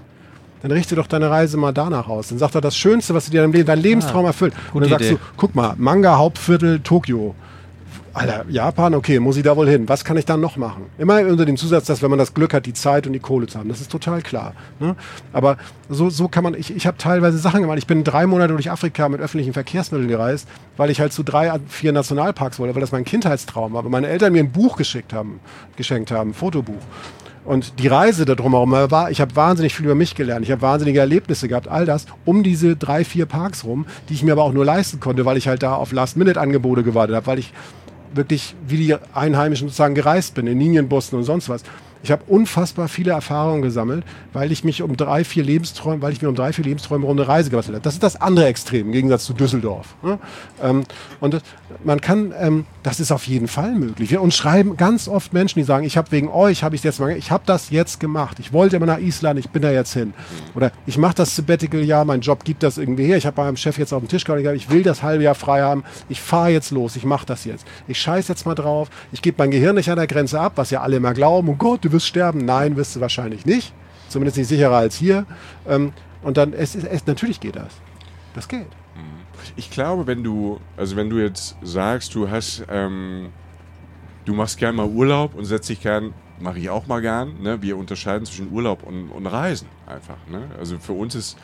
dann 0.62 0.72
richte 0.72 0.96
doch 0.96 1.08
deine 1.08 1.30
Reise 1.30 1.58
mal 1.58 1.74
danach 1.74 2.08
aus. 2.08 2.30
Dann 2.30 2.38
sag 2.38 2.52
doch 2.52 2.62
das 2.62 2.78
Schönste, 2.78 3.14
was 3.14 3.26
du 3.26 3.32
dir 3.32 3.44
in 3.44 3.52
deinem 3.52 3.54
Leben, 3.54 3.68
dein 3.68 3.82
Lebenstraum 3.82 4.26
erfüllt. 4.26 4.54
Und 4.74 4.82
dann 4.82 4.90
sagst 4.92 5.12
Idee. 5.12 5.16
du, 5.16 5.34
guck 5.38 5.54
mal, 5.56 5.76
Manga, 5.78 6.18
Hauptviertel, 6.18 6.80
Tokio. 6.80 7.36
Alter, 8.16 8.46
Japan, 8.48 8.94
okay, 8.96 9.20
muss 9.20 9.36
ich 9.36 9.44
da 9.44 9.58
wohl 9.58 9.68
hin? 9.68 9.90
Was 9.90 10.06
kann 10.06 10.16
ich 10.16 10.24
dann 10.24 10.40
noch 10.40 10.56
machen? 10.56 10.86
Immer 10.98 11.20
unter 11.20 11.44
dem 11.44 11.58
Zusatz, 11.58 11.86
dass 11.86 12.02
wenn 12.02 12.10
man 12.10 12.18
das 12.18 12.34
Glück 12.34 12.54
hat, 12.54 12.66
die 12.66 12.72
Zeit 12.72 13.06
und 13.08 13.12
die 13.12 13.20
Kohle 13.20 13.46
zu 13.48 13.60
haben. 13.60 13.68
Das 13.68 13.82
ist 13.82 13.92
total 13.92 14.22
klar. 14.22 14.54
Ne? 14.80 14.96
Aber 15.34 15.58
so, 15.90 16.10
so 16.10 16.30
kann 16.30 16.46
man, 16.46 16.54
ich, 16.54 16.74
ich 16.74 16.88
habe 16.88 16.98
teilweise 16.98 17.38
Sachen 17.38 17.60
gemacht. 17.60 17.78
Ich 17.78 17.88
bin 17.88 18.06
drei 18.06 18.26
Monate 18.26 18.54
durch 18.54 18.72
Afrika 18.72 19.10
mit 19.10 19.20
öffentlichen 19.20 19.52
Verkehrsmitteln 19.52 20.08
gereist, 20.08 20.48
weil 20.78 20.90
ich 20.92 21.02
halt 21.02 21.12
zu 21.12 21.24
drei, 21.24 21.60
vier 21.68 21.92
Nationalparks 21.92 22.58
wollte, 22.58 22.74
weil 22.74 22.80
das 22.80 22.94
mein 22.94 23.04
Kindheitstraum 23.04 23.74
war. 23.74 23.84
Weil 23.84 23.92
meine 23.92 24.08
Eltern 24.08 24.32
mir 24.32 24.44
ein 24.44 24.52
Buch 24.54 24.78
geschickt 24.78 25.12
haben, 25.12 25.42
geschenkt 25.76 26.10
haben, 26.10 26.30
ein 26.30 26.34
Fotobuch. 26.34 26.82
Und 27.44 27.80
die 27.80 27.88
Reise 27.88 28.24
da 28.24 28.34
drumherum 28.34 28.72
war, 28.72 29.12
ich 29.12 29.20
habe 29.20 29.36
wahnsinnig 29.36 29.76
viel 29.76 29.86
über 29.86 29.94
mich 29.94 30.16
gelernt. 30.16 30.46
Ich 30.46 30.52
habe 30.52 30.62
wahnsinnige 30.62 31.00
Erlebnisse 31.00 31.50
gehabt, 31.50 31.68
all 31.68 31.86
das 31.86 32.06
um 32.24 32.44
diese 32.44 32.78
drei, 32.78 33.04
vier 33.04 33.26
Parks 33.26 33.66
rum, 33.66 33.86
die 34.08 34.14
ich 34.14 34.24
mir 34.24 34.32
aber 34.32 34.44
auch 34.44 34.54
nur 34.54 34.66
leisten 34.66 35.02
konnte, 35.02 35.26
weil 35.26 35.36
ich 35.36 35.50
halt 35.50 35.62
da 35.62 35.76
auf 35.76 35.92
Last-Minute-Angebote 35.92 36.84
gewartet 36.84 37.16
habe, 37.16 37.28
weil 37.28 37.40
ich 37.40 37.54
wirklich 38.14 38.56
wie 38.68 38.78
die 38.78 38.96
Einheimischen 39.14 39.68
sozusagen 39.68 39.96
gereist 39.96 40.36
bin, 40.36 40.48
in 40.48 40.60
Linienbussen 40.60 41.18
und 41.18 41.24
sonst 41.24 41.50
was. 41.50 41.64
Ich 42.04 42.12
habe 42.12 42.24
unfassbar 42.28 42.88
viele 42.88 43.12
Erfahrungen 43.12 43.62
gesammelt, 43.62 44.04
weil 44.34 44.52
ich 44.52 44.64
mich 44.64 44.82
um 44.82 44.96
drei, 44.96 45.24
vier 45.24 45.44
Lebensträume, 45.44 46.02
weil 46.02 46.14
ich 46.14 46.22
mir 46.22 46.30
um 46.30 46.36
drei, 46.36 46.54
vier 46.54 46.64
Lebensträume 46.64 47.06
rum 47.06 47.18
eine 47.18 47.28
Reise 47.28 47.50
gebastelt 47.50 47.76
habe. 47.76 47.84
Das 47.84 47.94
ist 47.94 48.04
das 48.04 48.22
andere 48.22 48.46
Extrem 48.46 48.88
im 48.88 48.92
Gegensatz 48.92 49.26
zu 49.26 49.34
Düsseldorf. 49.34 49.96
Ne? 50.04 50.20
Ähm, 50.62 50.84
und 51.20 51.42
man 51.84 52.02
kann, 52.02 52.34
ähm, 52.40 52.66
das 52.84 53.00
ist 53.00 53.12
auf 53.12 53.28
jeden 53.28 53.48
Fall 53.48 53.74
möglich. 53.74 54.18
Uns 54.18 54.36
schreiben 54.36 54.78
ganz 54.78 55.08
oft 55.08 55.34
Menschen, 55.34 55.60
die 55.60 55.66
sagen, 55.66 55.86
ich 55.86 55.98
habe 55.98 56.12
wegen 56.12 56.30
euch, 56.30 56.64
habe 56.64 56.76
ich 56.76 56.84
jetzt 56.84 57.00
mal, 57.00 57.12
ich 57.18 57.32
habe 57.32 57.44
das 57.46 57.70
jetzt 57.70 58.00
gemacht. 58.00 58.38
Ich 58.40 58.54
wollte 58.54 58.76
immer 58.76 58.86
nach 58.86 59.00
Island, 59.00 59.40
ich 59.40 59.50
bin 59.50 59.62
da 59.62 59.72
jetzt 59.72 59.94
hin. 59.94 60.14
Oder 60.54 60.72
ich 60.86 60.98
mache 60.98 61.16
das 61.16 61.36
Sabbatical-Jahr, 61.36 62.06
mein 62.06 62.22
Job 62.22 62.44
gibt 62.44 62.64
das 62.64 62.78
irgendwie 62.78 63.06
her. 63.06 63.18
Ich 63.18 63.26
habe 63.26 63.42
meinem 63.42 63.58
Chef 63.58 63.78
jetzt 63.78 63.94
auf 63.94 64.04
den 64.04 64.10
Tisch 64.10 64.26
hab, 64.28 64.38
ich 64.38 64.70
will 64.70 64.84
das 64.84 65.02
halbe 65.02 65.24
Jahr 65.24 65.36
frei 65.36 65.62
haben. 65.62 65.84
Ich 66.10 66.22
fahre 66.22 66.50
jetzt 66.50 66.72
los, 66.72 66.96
ich 66.96 67.06
mache 67.06 67.26
das 67.26 67.46
jetzt. 67.46 67.66
Ich 67.88 68.00
scheiß 68.00 68.28
jetzt 68.28 68.46
mal 68.46 68.56
drauf. 68.56 68.90
Ich 69.12 69.22
gebe 69.22 69.38
mein 69.40 69.52
Gehirn 69.52 69.76
nicht 69.76 69.90
an 69.90 69.98
der 69.98 70.08
Grenze 70.08 70.40
ab, 70.40 70.54
was 70.56 70.70
ja 70.70 70.82
alle 70.82 70.98
immer 70.98 71.14
glauben. 71.14 71.50
Oh 71.50 71.56
Gott, 71.56 71.84
du 71.84 71.90
wirst 71.96 72.08
sterben. 72.08 72.46
Nein, 72.46 72.76
wirst 72.76 72.96
du 72.96 73.00
wahrscheinlich 73.00 73.46
nicht. 73.46 73.74
Zumindest 74.10 74.38
nicht 74.38 74.48
sicherer 74.48 74.78
als 74.78 74.96
hier. 74.96 75.26
Ähm, 75.68 75.94
und 76.22 76.38
dann, 76.38 76.54
es, 76.54 76.76
es, 76.76 77.06
natürlich 77.08 77.40
geht 77.40 77.56
das. 77.56 77.74
Das 78.34 78.48
geht. 78.48 78.68
Ich 79.56 79.70
glaube, 79.70 80.08
wenn 80.08 80.24
du, 80.24 80.60
also 80.78 80.96
wenn 80.96 81.10
du 81.10 81.18
jetzt 81.18 81.56
sagst, 81.62 82.16
du 82.16 82.30
hast, 82.30 82.64
ähm, 82.70 83.30
du 84.26 84.34
machst 84.34 84.58
gern 84.58 84.76
mal 84.76 84.88
Urlaub 84.88 85.36
und 85.36 85.46
setzt 85.46 85.70
dich 85.70 85.82
gern, 85.82 86.14
mache 86.40 86.60
ich 86.60 86.70
auch 86.70 86.88
mal 86.88 87.02
gern. 87.02 87.42
Ne? 87.42 87.62
Wir 87.62 87.78
unterscheiden 87.78 88.26
zwischen 88.26 88.52
Urlaub 88.52 88.84
und, 88.84 89.10
und 89.10 89.26
Reisen 89.28 89.68
einfach. 89.86 90.18
Ne? 90.30 90.50
Also 90.58 90.80
für 90.80 90.94
uns 90.94 91.16
ist, 91.16 91.38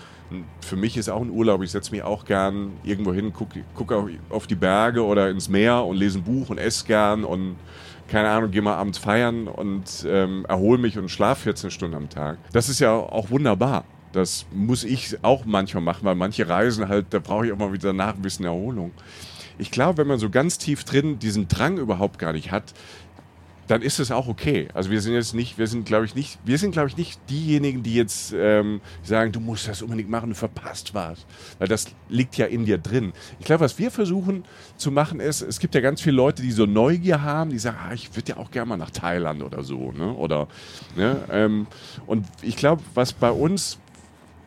für 0.61 0.75
mich 0.75 0.97
ist 0.97 1.09
auch 1.09 1.21
ein 1.21 1.29
Urlaub. 1.29 1.61
Ich 1.61 1.71
setze 1.71 1.91
mich 1.91 2.03
auch 2.03 2.25
gern 2.25 2.73
irgendwo 2.83 3.13
hin, 3.13 3.33
gucke 3.33 3.63
guck 3.75 3.91
auf, 3.91 4.09
auf 4.29 4.47
die 4.47 4.55
Berge 4.55 5.03
oder 5.03 5.29
ins 5.29 5.47
Meer 5.47 5.83
und 5.85 5.97
lese 5.97 6.19
ein 6.19 6.23
Buch 6.23 6.49
und 6.49 6.57
esse 6.57 6.85
gern 6.85 7.23
und 7.23 7.55
keine 8.11 8.29
Ahnung, 8.29 8.51
gehe 8.51 8.61
mal 8.61 8.75
abends 8.75 8.97
feiern 8.97 9.47
und 9.47 10.05
ähm, 10.05 10.45
erhole 10.47 10.77
mich 10.77 10.97
und 10.97 11.09
schlafe 11.09 11.43
14 11.43 11.71
Stunden 11.71 11.95
am 11.95 12.09
Tag. 12.09 12.37
Das 12.51 12.67
ist 12.67 12.79
ja 12.79 12.91
auch 12.91 13.29
wunderbar. 13.29 13.85
Das 14.11 14.45
muss 14.53 14.83
ich 14.83 15.23
auch 15.23 15.45
manchmal 15.45 15.81
machen, 15.81 16.03
weil 16.03 16.15
manche 16.15 16.47
Reisen 16.47 16.89
halt, 16.89 17.07
da 17.11 17.19
brauche 17.19 17.45
ich 17.45 17.53
auch 17.53 17.57
mal 17.57 17.71
wieder 17.71 17.93
nach 17.93 18.15
ein 18.15 18.21
bisschen 18.21 18.45
Erholung. 18.45 18.91
Ich 19.57 19.71
glaube, 19.71 19.99
wenn 19.99 20.07
man 20.07 20.19
so 20.19 20.29
ganz 20.29 20.57
tief 20.57 20.83
drin 20.83 21.19
diesen 21.19 21.47
Drang 21.47 21.77
überhaupt 21.77 22.19
gar 22.19 22.33
nicht 22.33 22.51
hat, 22.51 22.73
dann 23.71 23.81
ist 23.81 23.99
es 23.99 24.11
auch 24.11 24.27
okay. 24.27 24.67
Also 24.73 24.91
wir 24.91 24.99
sind 24.99 25.13
jetzt 25.13 25.33
nicht, 25.33 25.57
wir 25.57 25.65
sind 25.65 25.85
glaube 25.85 26.03
ich 26.03 26.13
nicht, 26.13 26.39
wir 26.43 26.57
sind 26.57 26.71
glaube 26.71 26.89
ich 26.89 26.97
nicht 26.97 27.21
diejenigen, 27.29 27.83
die 27.83 27.95
jetzt 27.95 28.33
ähm, 28.37 28.81
sagen, 29.01 29.31
du 29.31 29.39
musst 29.39 29.69
das 29.69 29.81
unbedingt 29.81 30.09
machen, 30.09 30.29
du 30.29 30.35
verpasst 30.35 30.93
was. 30.93 31.25
Weil 31.57 31.69
das 31.69 31.85
liegt 32.09 32.35
ja 32.35 32.47
in 32.47 32.65
dir 32.65 32.77
drin. 32.77 33.13
Ich 33.39 33.45
glaube, 33.45 33.63
was 33.63 33.79
wir 33.79 33.89
versuchen 33.89 34.43
zu 34.75 34.91
machen 34.91 35.21
ist, 35.21 35.41
es 35.41 35.57
gibt 35.57 35.73
ja 35.73 35.79
ganz 35.79 36.01
viele 36.01 36.17
Leute, 36.17 36.41
die 36.41 36.51
so 36.51 36.65
Neugier 36.65 37.21
haben, 37.21 37.51
die 37.51 37.59
sagen, 37.59 37.77
ah, 37.81 37.93
ich 37.93 38.13
würde 38.13 38.33
ja 38.33 38.37
auch 38.37 38.51
gerne 38.51 38.67
mal 38.67 38.77
nach 38.77 38.91
Thailand 38.91 39.41
oder 39.41 39.63
so, 39.63 39.93
ne? 39.93 40.13
Oder, 40.15 40.49
ne? 40.97 41.23
Ähm, 41.31 41.65
und 42.07 42.25
ich 42.41 42.57
glaube, 42.57 42.81
was 42.93 43.13
bei 43.13 43.31
uns 43.31 43.79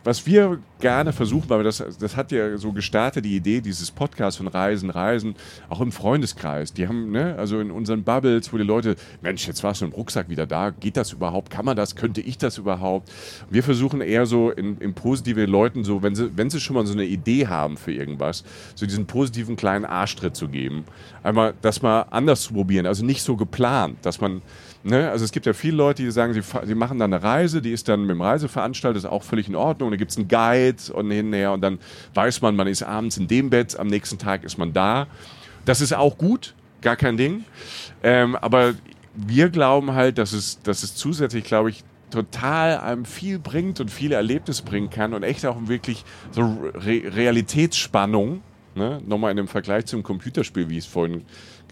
was 0.05 0.27
wir 0.27 0.59
gerne 0.81 1.13
versuchen, 1.15 1.49
weil 1.49 1.65
das, 1.65 1.83
das 1.99 2.15
hat 2.15 2.31
ja 2.31 2.59
so 2.59 2.73
gestartet, 2.73 3.25
die 3.25 3.37
Idee 3.37 3.63
dieses 3.63 3.91
Podcasts 3.91 4.37
von 4.37 4.49
Reisen, 4.49 4.91
Reisen, 4.91 5.35
auch 5.71 5.81
im 5.81 5.93
Freundeskreis. 5.93 6.75
Die 6.75 6.87
haben, 6.87 7.11
ne, 7.11 7.37
also 7.39 7.59
in 7.59 7.71
unseren 7.71 8.05
Bubbles, 8.05 8.53
wo 8.53 8.59
die 8.59 8.65
Leute, 8.65 8.97
Mensch, 9.23 9.47
jetzt 9.47 9.65
warst 9.65 9.81
du 9.81 9.87
im 9.87 9.93
Rucksack 9.93 10.29
wieder 10.29 10.47
da, 10.47 10.71
geht 10.71 10.99
das 10.99 11.13
überhaupt? 11.13 11.49
Kann 11.49 11.65
man 11.65 11.75
das? 11.75 11.97
Könnte 11.97 12.21
ich 12.21 12.37
das 12.37 12.59
überhaupt? 12.59 13.11
Wir 13.49 13.63
versuchen 13.63 14.03
eher 14.03 14.27
so 14.27 14.51
in, 14.51 14.77
in 14.79 14.93
positive 14.93 15.47
Leuten, 15.47 15.85
so, 15.85 16.03
wenn 16.03 16.15
sie, 16.15 16.37
wenn 16.37 16.51
sie 16.51 16.61
schon 16.61 16.75
mal 16.75 16.87
so 16.87 16.93
eine 16.93 17.07
Idee 17.07 17.47
haben 17.47 17.79
für 17.79 17.93
irgendwas, 17.93 18.45
so 18.75 18.85
diesen 18.85 19.07
positiven 19.07 19.57
kleinen 19.57 19.87
Arschtritt 19.87 20.37
zu 20.37 20.49
geben. 20.49 20.85
Einmal 21.23 21.55
das 21.63 21.81
mal 21.81 22.03
anders 22.11 22.43
zu 22.43 22.53
probieren, 22.53 22.85
also 22.85 23.05
nicht 23.05 23.23
so 23.23 23.37
geplant, 23.37 23.97
dass 24.03 24.21
man, 24.21 24.43
Ne? 24.87 25.11
Also 25.11 25.25
es 25.25 25.33
gibt 25.33 25.47
ja 25.47 25.55
viele 25.55 25.79
Leute, 25.79 26.03
die 26.03 26.11
sagen, 26.11 26.35
sie, 26.35 26.43
sie, 26.43 26.75
machen 26.75 26.99
dann 26.99 27.13
eine 27.15 27.23
Reise, 27.23 27.63
die 27.63 27.73
ist 27.73 27.89
dann 27.89 28.03
mit 28.03 28.11
dem 28.11 28.21
Reiseveranstalter, 28.21 28.99
ist 28.99 29.07
auch 29.07 29.23
völlig 29.23 29.49
in 29.49 29.57
Ordnung. 29.57 29.94
Da 29.95 29.97
gibt 29.97 30.11
es 30.11 30.17
einen 30.17 30.27
Guide 30.27 30.93
und 30.93 31.09
hinterher 31.13 31.53
und 31.53 31.61
dann 31.61 31.79
weiß 32.15 32.43
man, 32.43 32.57
man 32.57 32.67
ist 32.67 32.83
abends 32.83 33.17
in 33.17 33.29
dem 33.29 33.49
Bett, 33.49 33.79
am 33.79 33.87
nächsten 33.87 34.19
Tag 34.19 34.43
ist 34.43 34.59
man 34.59 34.73
da. 34.73 35.07
Das 35.65 35.81
ist 35.81 35.95
auch 35.95 36.19
gut, 36.19 36.53
gar 36.83 36.97
kein 36.97 37.17
Ding. 37.17 37.45
Ähm, 38.03 38.35
aber 38.35 38.75
wir 39.15 39.51
glauben 39.51 39.95
halt, 39.95 40.19
dass 40.19 40.33
es, 40.33 40.61
dass 40.63 40.83
es 40.83 40.97
zusätzlich, 40.97 41.45
glaube 41.45 41.71
ich, 41.71 41.85
total 42.11 42.79
einem 42.79 43.05
viel 43.05 43.39
bringt 43.39 43.79
und 43.79 43.89
viele 43.89 44.17
Erlebnisse 44.17 44.65
bringen 44.65 44.91
kann 44.91 45.15
und 45.15 45.23
echt 45.23 45.47
auch 45.47 45.57
wirklich 45.69 46.05
so 46.33 46.43
Re 46.75 47.03
Realitätsspannung 47.05 48.43
ne? 48.75 49.01
nochmal 49.07 49.31
in 49.31 49.37
dem 49.37 49.49
Vergleich 49.49 49.87
zum 49.87 50.03
Computerspiel, 50.03 50.69
wie 50.69 50.79
ich 50.79 50.87
es 50.87 50.91
vorhin 50.91 51.23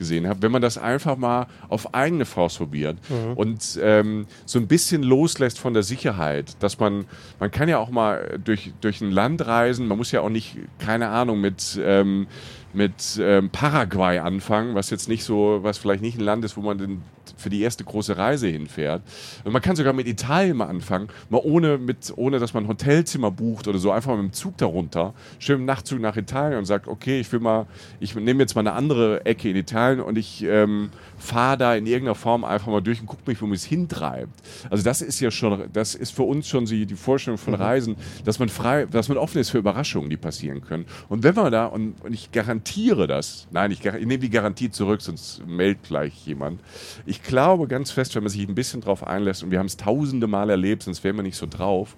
gesehen 0.02 0.26
habe, 0.26 0.42
wenn 0.42 0.52
man 0.52 0.62
das 0.62 0.78
einfach 0.78 1.16
mal 1.16 1.46
auf 1.68 1.94
eigene 1.94 2.24
Faust 2.24 2.58
probiert 2.58 2.98
mhm. 3.08 3.32
und 3.34 3.80
ähm, 3.80 4.26
so 4.44 4.58
ein 4.58 4.66
bisschen 4.66 5.02
loslässt 5.02 5.58
von 5.58 5.74
der 5.74 5.84
Sicherheit, 5.84 6.56
dass 6.60 6.78
man, 6.80 7.06
man 7.38 7.50
kann 7.50 7.68
ja 7.68 7.78
auch 7.78 7.90
mal 7.90 8.40
durch, 8.44 8.72
durch 8.80 9.00
ein 9.00 9.12
Land 9.12 9.46
reisen, 9.46 9.86
man 9.86 9.96
muss 9.96 10.10
ja 10.10 10.20
auch 10.20 10.28
nicht, 10.28 10.58
keine 10.78 11.08
Ahnung, 11.08 11.40
mit, 11.40 11.80
ähm, 11.82 12.26
mit 12.72 13.18
ähm, 13.20 13.50
Paraguay 13.50 14.18
anfangen, 14.18 14.74
was 14.74 14.90
jetzt 14.90 15.08
nicht 15.08 15.22
so, 15.22 15.60
was 15.62 15.78
vielleicht 15.78 16.02
nicht 16.02 16.18
ein 16.18 16.24
Land 16.24 16.44
ist, 16.44 16.56
wo 16.56 16.62
man 16.62 16.78
den 16.78 17.02
für 17.42 17.50
die 17.50 17.60
erste 17.60 17.84
große 17.84 18.16
Reise 18.16 18.48
hinfährt. 18.48 19.02
Und 19.44 19.52
man 19.52 19.60
kann 19.60 19.76
sogar 19.76 19.92
mit 19.92 20.06
Italien 20.06 20.56
mal 20.56 20.66
anfangen, 20.66 21.08
mal 21.28 21.40
ohne, 21.42 21.78
mit, 21.78 22.12
ohne 22.16 22.38
dass 22.38 22.54
man 22.54 22.64
ein 22.64 22.68
Hotelzimmer 22.68 23.30
bucht 23.30 23.68
oder 23.68 23.78
so, 23.78 23.90
einfach 23.90 24.12
mit 24.16 24.22
dem 24.22 24.32
Zug 24.32 24.56
darunter, 24.56 25.14
schön 25.38 25.60
im 25.60 25.64
Nachtzug 25.64 26.00
nach 26.00 26.16
Italien 26.16 26.58
und 26.58 26.64
sagt, 26.64 26.88
okay, 26.88 27.20
ich 27.20 27.30
will 27.32 27.40
mal, 27.40 27.66
ich 28.00 28.14
nehme 28.14 28.40
jetzt 28.40 28.54
mal 28.54 28.60
eine 28.60 28.72
andere 28.72 29.26
Ecke 29.26 29.50
in 29.50 29.56
Italien 29.56 30.00
und 30.00 30.16
ich 30.16 30.42
ähm, 30.44 30.90
fahre 31.18 31.56
da 31.58 31.74
in 31.74 31.86
irgendeiner 31.86 32.14
Form 32.14 32.44
einfach 32.44 32.68
mal 32.68 32.80
durch 32.80 33.00
und 33.00 33.06
gucke 33.06 33.22
mich, 33.26 33.40
wo 33.42 33.46
mich 33.46 33.60
es 33.60 33.64
hintreibt. 33.64 34.32
Also 34.70 34.84
das 34.84 35.02
ist 35.02 35.20
ja 35.20 35.30
schon, 35.30 35.64
das 35.72 35.94
ist 35.94 36.12
für 36.12 36.22
uns 36.22 36.48
schon 36.48 36.64
die, 36.64 36.86
die 36.86 36.94
Vorstellung 36.94 37.38
von 37.38 37.54
mhm. 37.54 37.60
Reisen, 37.60 37.96
dass 38.24 38.38
man 38.38 38.48
frei, 38.48 38.86
dass 38.86 39.08
man 39.08 39.18
offen 39.18 39.38
ist 39.38 39.50
für 39.50 39.58
Überraschungen, 39.58 40.10
die 40.10 40.16
passieren 40.16 40.62
können. 40.62 40.86
Und 41.08 41.22
wenn 41.22 41.34
man 41.34 41.52
da, 41.52 41.66
und, 41.66 41.94
und 42.02 42.12
ich 42.12 42.32
garantiere 42.32 43.06
das, 43.06 43.46
nein, 43.50 43.70
ich, 43.70 43.84
ich 43.84 44.06
nehme 44.06 44.18
die 44.18 44.30
Garantie 44.30 44.70
zurück, 44.70 45.00
sonst 45.00 45.46
meldet 45.46 45.82
gleich 45.84 46.26
jemand. 46.26 46.60
Ich 47.06 47.22
glaube 47.32 47.66
ganz 47.66 47.90
fest, 47.90 48.14
wenn 48.14 48.22
man 48.22 48.30
sich 48.30 48.46
ein 48.46 48.54
bisschen 48.54 48.82
drauf 48.82 49.06
einlässt, 49.06 49.42
und 49.42 49.50
wir 49.50 49.58
haben 49.58 49.66
es 49.66 49.78
tausende 49.78 50.26
Mal 50.26 50.50
erlebt, 50.50 50.82
sonst 50.82 51.02
wären 51.02 51.16
wir 51.16 51.22
nicht 51.22 51.38
so 51.38 51.46
drauf, 51.46 51.96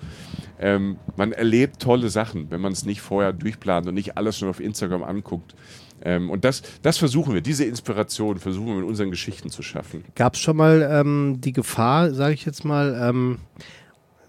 ähm, 0.61 0.97
man 1.17 1.33
erlebt 1.33 1.83
tolle 1.83 2.09
Sachen, 2.09 2.53
wenn 2.53 2.61
man 2.61 2.73
es 2.73 2.85
nicht 2.85 3.01
vorher 3.01 3.33
durchplant 3.33 3.89
und 3.89 3.95
nicht 3.95 4.17
alles 4.17 4.39
schon 4.39 4.49
auf 4.49 4.61
Instagram 4.61 5.03
anguckt. 5.03 5.57
Ähm, 6.05 6.31
und 6.31 6.45
das, 6.45 6.63
das 6.83 6.99
versuchen 6.99 7.35
wir, 7.35 7.41
diese 7.41 7.65
Inspiration 7.65 8.39
versuchen 8.39 8.69
wir 8.69 8.75
mit 8.77 8.85
unseren 8.85 9.11
Geschichten 9.11 9.51
zu 9.51 9.63
schaffen. 9.63 10.05
Gab 10.15 10.35
es 10.35 10.41
schon 10.41 10.57
mal 10.57 10.89
ähm, 10.89 11.41
die 11.41 11.53
Gefahr, 11.53 12.15
sage 12.15 12.35
ich 12.35 12.45
jetzt 12.45 12.65
mal, 12.65 12.97
ähm, 13.03 13.39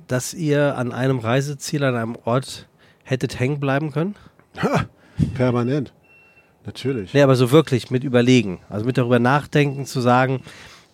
dass 0.07 0.33
ihr 0.33 0.75
an 0.75 0.91
einem 0.91 1.19
Reiseziel, 1.19 1.83
an 1.83 1.95
einem 1.95 2.17
Ort 2.25 2.67
hättet 3.03 3.39
hängen 3.39 3.59
bleiben 3.59 3.91
können? 3.91 4.15
Ha, 4.57 4.85
permanent. 5.35 5.93
Natürlich. 6.65 7.13
Nee, 7.13 7.21
aber 7.21 7.35
so 7.35 7.51
wirklich 7.51 7.91
mit 7.91 8.03
überlegen. 8.03 8.59
Also 8.69 8.85
mit 8.85 8.97
darüber 8.97 9.19
nachdenken, 9.19 9.85
zu 9.85 10.01
sagen, 10.01 10.41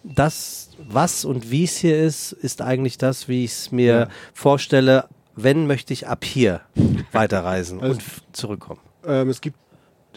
das, 0.03 0.71
was 0.87 1.25
und 1.25 1.51
wie 1.51 1.63
es 1.63 1.77
hier 1.77 2.01
ist, 2.01 2.31
ist 2.31 2.61
eigentlich 2.61 2.97
das, 2.97 3.27
wie 3.27 3.45
ich 3.45 3.51
es 3.51 3.71
mir 3.71 3.93
ja. 3.93 4.07
vorstelle. 4.33 5.05
Wenn 5.35 5.67
möchte 5.67 5.93
ich 5.93 6.07
ab 6.07 6.25
hier 6.25 6.61
weiterreisen 7.11 7.81
also, 7.81 7.93
und 7.93 8.03
zurückkommen. 8.35 8.81
Ähm, 9.05 9.29
es 9.29 9.41
gibt 9.41 9.57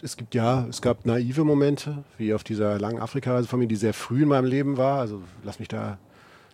es 0.01 0.17
gibt 0.17 0.35
ja, 0.35 0.65
es 0.69 0.81
gab 0.81 1.05
naive 1.05 1.43
Momente, 1.43 2.03
wie 2.17 2.33
auf 2.33 2.43
dieser 2.43 2.79
langen 2.79 2.99
Afrika-Reise 2.99 3.47
von 3.47 3.59
mir, 3.59 3.67
die 3.67 3.77
sehr 3.77 3.93
früh 3.93 4.23
in 4.23 4.29
meinem 4.29 4.45
Leben 4.45 4.77
war. 4.77 4.99
Also 4.99 5.21
lass 5.43 5.59
mich 5.59 5.69
da 5.69 5.97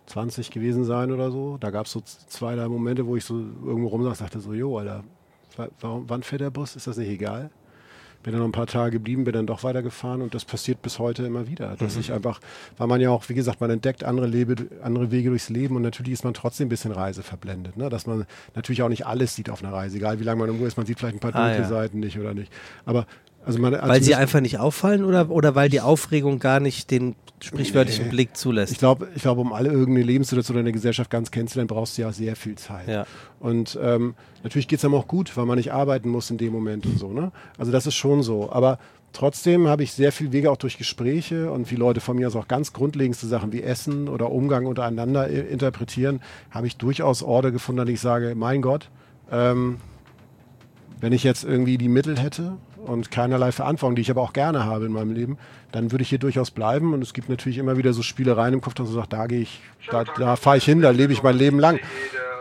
20 0.06 0.50
gewesen 0.50 0.84
sein 0.84 1.10
oder 1.10 1.30
so. 1.30 1.58
Da 1.58 1.70
gab 1.70 1.86
es 1.86 1.92
so 1.92 2.00
zwei, 2.00 2.54
drei 2.54 2.68
Momente, 2.68 3.06
wo 3.06 3.16
ich 3.16 3.24
so 3.24 3.34
irgendwo 3.34 3.88
rumsaß 3.88 4.20
und 4.20 4.26
dachte 4.26 4.40
so, 4.40 4.54
jo, 4.54 4.78
Alter, 4.78 5.04
warum, 5.80 6.08
wann 6.08 6.22
fährt 6.22 6.40
der 6.40 6.50
Bus? 6.50 6.76
Ist 6.76 6.86
das 6.86 6.96
nicht 6.96 7.10
egal? 7.10 7.50
Bin 8.22 8.32
dann 8.32 8.40
noch 8.40 8.48
ein 8.48 8.52
paar 8.52 8.66
Tage 8.66 8.92
geblieben, 8.92 9.24
bin 9.24 9.34
dann 9.34 9.46
doch 9.46 9.64
weitergefahren 9.64 10.22
und 10.22 10.34
das 10.34 10.44
passiert 10.44 10.82
bis 10.82 10.98
heute 10.98 11.24
immer 11.24 11.46
wieder. 11.46 11.76
Dass 11.76 11.94
mhm. 11.94 12.00
ich 12.00 12.12
einfach, 12.12 12.40
weil 12.78 12.86
man 12.86 13.00
ja 13.00 13.10
auch, 13.10 13.28
wie 13.28 13.34
gesagt, 13.34 13.60
man 13.60 13.70
entdeckt 13.70 14.04
andere, 14.04 14.26
Lebe, 14.26 14.56
andere 14.82 15.10
Wege 15.10 15.30
durchs 15.30 15.48
Leben 15.48 15.76
und 15.76 15.82
natürlich 15.82 16.12
ist 16.12 16.24
man 16.24 16.34
trotzdem 16.34 16.66
ein 16.66 16.70
bisschen 16.70 16.92
reiseverblendet. 16.92 17.76
Ne? 17.76 17.88
Dass 17.88 18.06
man 18.06 18.26
natürlich 18.54 18.82
auch 18.82 18.88
nicht 18.88 19.06
alles 19.06 19.34
sieht 19.34 19.50
auf 19.50 19.62
einer 19.62 19.72
Reise, 19.72 19.96
egal 19.96 20.20
wie 20.20 20.24
lange 20.24 20.40
man 20.40 20.48
irgendwo 20.48 20.66
ist, 20.66 20.76
man 20.76 20.86
sieht 20.86 20.98
vielleicht 20.98 21.16
ein 21.16 21.20
paar 21.20 21.32
dunkle 21.32 21.50
ah, 21.50 21.58
ja. 21.58 21.68
Seiten 21.68 22.00
nicht 22.00 22.18
oder 22.18 22.34
nicht. 22.34 22.52
Aber 22.84 23.06
also 23.44 23.58
man, 23.58 23.72
weil 23.72 24.02
sie 24.02 24.14
einfach 24.14 24.40
nicht 24.40 24.58
auffallen 24.58 25.04
oder, 25.04 25.30
oder 25.30 25.54
weil 25.54 25.68
die 25.68 25.80
Aufregung 25.80 26.38
gar 26.38 26.60
nicht 26.60 26.90
den 26.90 27.16
sprichwörtlichen 27.40 28.04
nee. 28.06 28.10
Blick 28.10 28.36
zulässt? 28.36 28.72
Ich 28.72 28.78
glaube, 28.78 29.08
ich 29.14 29.22
glaub, 29.22 29.38
um 29.38 29.52
alle 29.52 29.70
irgendeine 29.70 30.06
Lebenssituation 30.06 30.58
in 30.58 30.64
der 30.64 30.72
Gesellschaft 30.72 31.10
ganz 31.10 31.30
kennenzulernen, 31.30 31.66
brauchst 31.66 31.98
du 31.98 32.02
ja 32.02 32.12
sehr 32.12 32.36
viel 32.36 32.54
Zeit. 32.54 32.86
Ja. 32.86 33.06
Und 33.40 33.78
ähm, 33.82 34.14
natürlich 34.44 34.68
geht 34.68 34.78
es 34.78 34.84
einem 34.84 34.94
auch 34.94 35.08
gut, 35.08 35.36
weil 35.36 35.46
man 35.46 35.58
nicht 35.58 35.72
arbeiten 35.72 36.08
muss 36.08 36.30
in 36.30 36.38
dem 36.38 36.52
Moment 36.52 36.86
und 36.86 36.98
so. 36.98 37.12
Ne? 37.12 37.32
Also 37.58 37.72
das 37.72 37.86
ist 37.86 37.96
schon 37.96 38.22
so. 38.22 38.52
Aber 38.52 38.78
trotzdem 39.12 39.66
habe 39.66 39.82
ich 39.82 39.92
sehr 39.92 40.12
viel 40.12 40.30
Wege 40.30 40.50
auch 40.50 40.56
durch 40.56 40.78
Gespräche 40.78 41.50
und 41.50 41.70
wie 41.70 41.76
Leute 41.76 42.00
von 42.00 42.16
mir 42.16 42.28
aus 42.28 42.36
auch 42.36 42.46
ganz 42.46 42.72
grundlegendste 42.72 43.26
Sachen 43.26 43.52
wie 43.52 43.62
Essen 43.62 44.08
oder 44.08 44.30
Umgang 44.30 44.66
untereinander 44.66 45.28
interpretieren, 45.28 46.20
habe 46.52 46.68
ich 46.68 46.76
durchaus 46.76 47.24
Orte 47.24 47.50
gefunden, 47.50 47.84
denen 47.84 47.94
ich 47.94 48.00
sage, 48.00 48.34
mein 48.36 48.62
Gott, 48.62 48.88
ähm, 49.32 49.78
wenn 51.00 51.12
ich 51.12 51.24
jetzt 51.24 51.42
irgendwie 51.42 51.78
die 51.78 51.88
Mittel 51.88 52.16
hätte 52.18 52.56
und 52.86 53.10
keinerlei 53.10 53.52
Verantwortung, 53.52 53.96
die 53.96 54.02
ich 54.02 54.10
aber 54.10 54.20
auch 54.20 54.32
gerne 54.32 54.64
habe 54.64 54.86
in 54.86 54.92
meinem 54.92 55.12
Leben, 55.12 55.38
dann 55.70 55.92
würde 55.92 56.02
ich 56.02 56.08
hier 56.08 56.18
durchaus 56.18 56.50
bleiben. 56.50 56.92
Und 56.92 57.02
es 57.02 57.14
gibt 57.14 57.28
natürlich 57.28 57.58
immer 57.58 57.76
wieder 57.76 57.92
so 57.92 58.02
Spielereien 58.02 58.54
im 58.54 58.60
Kopf, 58.60 58.74
dass 58.74 58.86
man 58.86 58.96
sagt, 58.96 59.12
da 59.12 59.26
gehe 59.26 59.40
ich, 59.40 59.60
da, 59.90 60.04
da 60.04 60.36
fahre 60.36 60.56
ich 60.56 60.64
hin, 60.64 60.80
da 60.82 60.90
lebe 60.90 61.12
ich 61.12 61.22
mein 61.22 61.36
Leben 61.36 61.58
lang. 61.58 61.78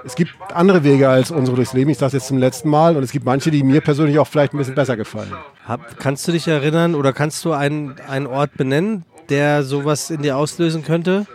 Es 0.03 0.15
gibt 0.15 0.31
andere 0.53 0.83
Wege 0.83 1.09
als 1.09 1.31
unsere 1.31 1.55
durchs 1.55 1.73
Leben. 1.73 1.91
Ich 1.91 1.97
sage 1.97 2.07
es 2.07 2.13
jetzt 2.13 2.27
zum 2.27 2.37
letzten 2.37 2.69
Mal. 2.69 2.97
Und 2.97 3.03
es 3.03 3.11
gibt 3.11 3.25
manche, 3.25 3.51
die 3.51 3.63
mir 3.63 3.81
persönlich 3.81 4.17
auch 4.19 4.27
vielleicht 4.27 4.53
ein 4.53 4.57
bisschen 4.57 4.75
besser 4.75 4.97
gefallen. 4.97 5.31
Hab, 5.67 5.99
kannst 5.99 6.27
du 6.27 6.31
dich 6.31 6.47
erinnern 6.47 6.95
oder 6.95 7.13
kannst 7.13 7.45
du 7.45 7.53
einen, 7.53 7.95
einen 8.07 8.27
Ort 8.27 8.55
benennen, 8.55 9.05
der 9.29 9.63
sowas 9.63 10.09
in 10.09 10.21
dir 10.23 10.37
auslösen 10.37 10.83
könnte? 10.83 11.27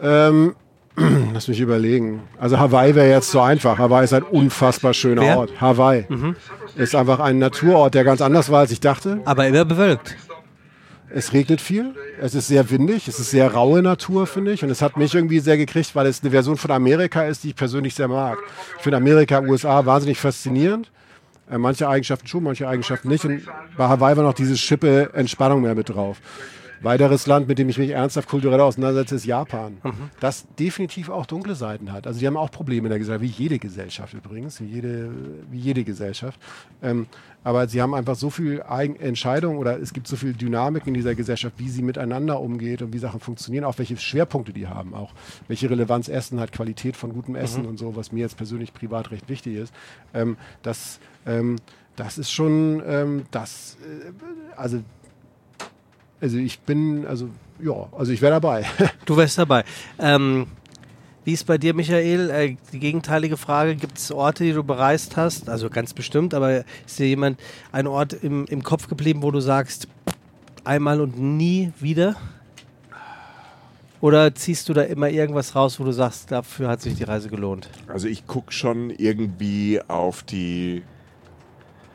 Ähm, 0.00 0.56
Lass 1.32 1.48
mich 1.48 1.60
überlegen. 1.60 2.22
Also 2.38 2.58
Hawaii 2.58 2.94
wäre 2.94 3.08
jetzt 3.08 3.30
so 3.30 3.40
einfach. 3.40 3.78
Hawaii 3.78 4.04
ist 4.04 4.12
ein 4.12 4.22
unfassbar 4.22 4.92
schöner 4.92 5.22
Wer? 5.22 5.38
Ort. 5.38 5.60
Hawaii 5.60 6.04
mhm. 6.08 6.36
ist 6.76 6.94
einfach 6.94 7.20
ein 7.20 7.38
Naturort, 7.38 7.94
der 7.94 8.04
ganz 8.04 8.20
anders 8.20 8.50
war, 8.50 8.60
als 8.60 8.70
ich 8.70 8.80
dachte. 8.80 9.20
Aber 9.24 9.46
immer 9.46 9.64
bewölkt. 9.64 10.16
Es 11.14 11.34
regnet 11.34 11.60
viel, 11.60 11.94
es 12.22 12.34
ist 12.34 12.48
sehr 12.48 12.70
windig, 12.70 13.06
es 13.06 13.20
ist 13.20 13.30
sehr 13.30 13.52
raue 13.52 13.82
Natur, 13.82 14.26
finde 14.26 14.52
ich. 14.52 14.64
Und 14.64 14.70
es 14.70 14.80
hat 14.80 14.96
mich 14.96 15.14
irgendwie 15.14 15.40
sehr 15.40 15.58
gekriegt, 15.58 15.94
weil 15.94 16.06
es 16.06 16.22
eine 16.22 16.30
Version 16.30 16.56
von 16.56 16.70
Amerika 16.70 17.24
ist, 17.24 17.44
die 17.44 17.48
ich 17.48 17.56
persönlich 17.56 17.94
sehr 17.94 18.08
mag. 18.08 18.38
Ich 18.78 18.82
finde 18.82 18.96
Amerika, 18.96 19.40
USA 19.40 19.84
wahnsinnig 19.84 20.18
faszinierend. 20.18 20.90
Äh, 21.50 21.58
manche 21.58 21.86
Eigenschaften 21.86 22.26
schon, 22.26 22.42
manche 22.42 22.66
Eigenschaften 22.66 23.08
nicht. 23.08 23.24
Und 23.26 23.42
bei 23.76 23.88
Hawaii 23.88 24.16
war 24.16 24.24
noch 24.24 24.32
diese 24.32 24.56
Schippe 24.56 25.10
Entspannung 25.12 25.60
mehr 25.60 25.74
mit 25.74 25.90
drauf. 25.90 26.18
Weiteres 26.82 27.26
Land, 27.26 27.48
mit 27.48 27.58
dem 27.58 27.68
ich 27.68 27.78
mich 27.78 27.90
ernsthaft 27.90 28.28
kulturell 28.28 28.60
auseinandersetze, 28.60 29.16
ist 29.16 29.24
Japan. 29.24 29.78
Mhm. 29.82 30.10
Das 30.20 30.46
definitiv 30.58 31.08
auch 31.08 31.26
dunkle 31.26 31.54
Seiten 31.54 31.92
hat. 31.92 32.06
Also 32.06 32.20
die 32.20 32.26
haben 32.26 32.36
auch 32.36 32.50
Probleme 32.50 32.86
in 32.86 32.90
der 32.90 32.98
Gesellschaft, 32.98 33.22
wie 33.22 33.42
jede 33.42 33.58
Gesellschaft 33.58 34.14
übrigens, 34.14 34.60
wie 34.60 34.66
jede, 34.66 35.10
wie 35.50 35.58
jede 35.58 35.84
Gesellschaft. 35.84 36.40
Ähm, 36.82 37.06
aber 37.44 37.66
sie 37.68 37.82
haben 37.82 37.94
einfach 37.94 38.14
so 38.14 38.30
viel 38.30 38.62
Entscheidung 39.00 39.58
oder 39.58 39.80
es 39.80 39.92
gibt 39.92 40.06
so 40.06 40.16
viel 40.16 40.32
Dynamik 40.32 40.86
in 40.86 40.94
dieser 40.94 41.14
Gesellschaft, 41.14 41.54
wie 41.58 41.68
sie 41.68 41.82
miteinander 41.82 42.40
umgeht 42.40 42.82
und 42.82 42.92
wie 42.92 42.98
Sachen 42.98 43.20
funktionieren, 43.20 43.64
auch 43.64 43.78
welche 43.78 43.96
Schwerpunkte 43.96 44.52
die 44.52 44.68
haben, 44.68 44.94
auch 44.94 45.12
welche 45.48 45.68
Relevanz 45.68 46.08
Essen 46.08 46.38
hat, 46.38 46.52
Qualität 46.52 46.96
von 46.96 47.12
gutem 47.12 47.34
Essen 47.34 47.62
mhm. 47.62 47.70
und 47.70 47.78
so, 47.78 47.96
was 47.96 48.12
mir 48.12 48.20
jetzt 48.20 48.36
persönlich 48.36 48.72
privat 48.72 49.10
recht 49.10 49.28
wichtig 49.28 49.56
ist. 49.56 49.74
Ähm, 50.14 50.36
das, 50.62 51.00
ähm, 51.26 51.56
das 51.96 52.16
ist 52.16 52.30
schon 52.30 52.82
ähm, 52.86 53.24
das, 53.32 53.76
äh, 53.82 54.12
also 54.56 54.82
also 56.22 56.38
ich 56.38 56.60
bin, 56.60 57.04
also 57.06 57.28
ja, 57.60 57.88
also 57.98 58.12
ich 58.12 58.22
wäre 58.22 58.32
dabei. 58.32 58.64
du 59.04 59.16
wärst 59.16 59.38
dabei. 59.38 59.64
Ähm, 59.98 60.46
wie 61.24 61.32
ist 61.32 61.44
bei 61.46 61.58
dir, 61.58 61.74
Michael? 61.74 62.30
Äh, 62.30 62.56
die 62.72 62.78
gegenteilige 62.78 63.36
Frage: 63.36 63.74
Gibt 63.74 63.98
es 63.98 64.12
Orte, 64.12 64.44
die 64.44 64.52
du 64.52 64.62
bereist 64.62 65.16
hast? 65.16 65.48
Also 65.48 65.68
ganz 65.68 65.92
bestimmt, 65.92 66.32
aber 66.32 66.64
ist 66.86 66.98
dir 66.98 67.08
jemand 67.08 67.40
ein 67.72 67.88
Ort 67.88 68.12
im, 68.12 68.46
im 68.46 68.62
Kopf 68.62 68.88
geblieben, 68.88 69.22
wo 69.22 69.32
du 69.32 69.40
sagst, 69.40 69.88
einmal 70.64 71.00
und 71.00 71.18
nie 71.18 71.72
wieder? 71.80 72.14
Oder 74.00 74.34
ziehst 74.34 74.68
du 74.68 74.74
da 74.74 74.82
immer 74.82 75.08
irgendwas 75.08 75.54
raus, 75.54 75.78
wo 75.78 75.84
du 75.84 75.92
sagst, 75.92 76.30
dafür 76.32 76.68
hat 76.68 76.80
sich 76.80 76.94
die 76.94 77.04
Reise 77.04 77.28
gelohnt? 77.28 77.68
Also 77.86 78.08
ich 78.08 78.26
gucke 78.26 78.52
schon 78.52 78.90
irgendwie 78.90 79.80
auf 79.86 80.22
die. 80.22 80.82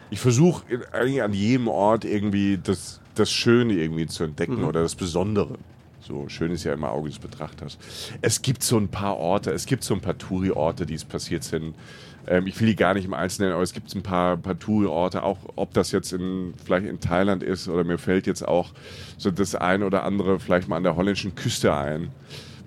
Ich 0.10 0.20
versuche 0.20 0.64
eigentlich 0.94 1.22
an 1.22 1.34
jedem 1.34 1.68
Ort 1.68 2.06
irgendwie 2.06 2.58
das 2.62 3.02
das 3.20 3.32
Schöne 3.32 3.74
irgendwie 3.74 4.08
zu 4.08 4.24
entdecken 4.24 4.60
mhm. 4.62 4.68
oder 4.68 4.82
das 4.82 4.96
Besondere. 4.96 5.58
So 6.02 6.30
schön 6.30 6.52
ist 6.52 6.64
ja 6.64 6.74
immer 6.74 6.92
Auge 6.92 7.10
des 7.10 7.20
Betrachters. 7.20 7.78
Es 8.22 8.42
gibt 8.42 8.64
so 8.64 8.78
ein 8.78 8.88
paar 8.88 9.18
Orte, 9.18 9.52
es 9.52 9.66
gibt 9.66 9.84
so 9.84 9.94
ein 9.94 10.00
paar 10.00 10.18
Touri-Orte, 10.18 10.86
die 10.86 10.94
es 10.94 11.04
passiert 11.04 11.44
sind. 11.44 11.76
Ähm, 12.28 12.48
ich 12.48 12.60
will 12.60 12.68
die 12.68 12.76
gar 12.76 12.94
nicht 12.94 13.06
im 13.06 13.14
Einzelnen, 13.14 13.52
aber 13.52 13.62
es 13.62 13.74
gibt 13.74 13.94
ein 13.94 14.04
paar, 14.04 14.38
paar 14.38 14.58
Touri-Orte, 14.58 15.24
auch 15.24 15.38
ob 15.56 15.74
das 15.74 15.92
jetzt 15.92 16.14
in, 16.14 16.54
vielleicht 16.64 16.86
in 16.86 17.00
Thailand 17.00 17.44
ist 17.44 17.68
oder 17.68 17.84
mir 17.84 17.98
fällt 17.98 18.28
jetzt 18.28 18.48
auch 18.48 18.72
so 19.18 19.32
das 19.32 19.56
ein 19.56 19.84
oder 19.84 20.04
andere 20.04 20.40
vielleicht 20.40 20.68
mal 20.68 20.78
an 20.78 20.84
der 20.84 20.96
holländischen 20.96 21.36
Küste 21.36 21.74
ein, 21.74 22.10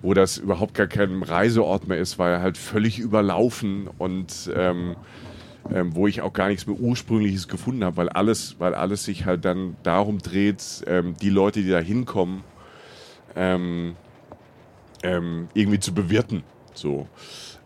wo 0.01 0.13
das 0.13 0.37
überhaupt 0.37 0.73
gar 0.73 0.87
kein 0.87 1.23
Reiseort 1.23 1.87
mehr 1.87 1.97
ist, 1.97 2.19
weil 2.19 2.41
halt 2.41 2.57
völlig 2.57 2.99
überlaufen 2.99 3.87
und 3.97 4.51
ähm, 4.55 4.95
ähm, 5.69 5.95
wo 5.95 6.07
ich 6.07 6.21
auch 6.21 6.33
gar 6.33 6.47
nichts 6.47 6.65
mehr 6.65 6.79
Ursprüngliches 6.79 7.47
gefunden 7.47 7.83
habe, 7.83 7.97
weil 7.97 8.09
alles, 8.09 8.55
weil 8.59 8.73
alles 8.73 9.05
sich 9.05 9.25
halt 9.25 9.45
dann 9.45 9.75
darum 9.83 10.19
dreht, 10.19 10.63
ähm, 10.87 11.15
die 11.21 11.29
Leute, 11.29 11.61
die 11.61 11.69
da 11.69 11.79
hinkommen, 11.79 12.43
ähm, 13.35 13.95
ähm 15.03 15.47
irgendwie 15.53 15.79
zu 15.79 15.93
bewirten. 15.93 16.43
So. 16.73 17.07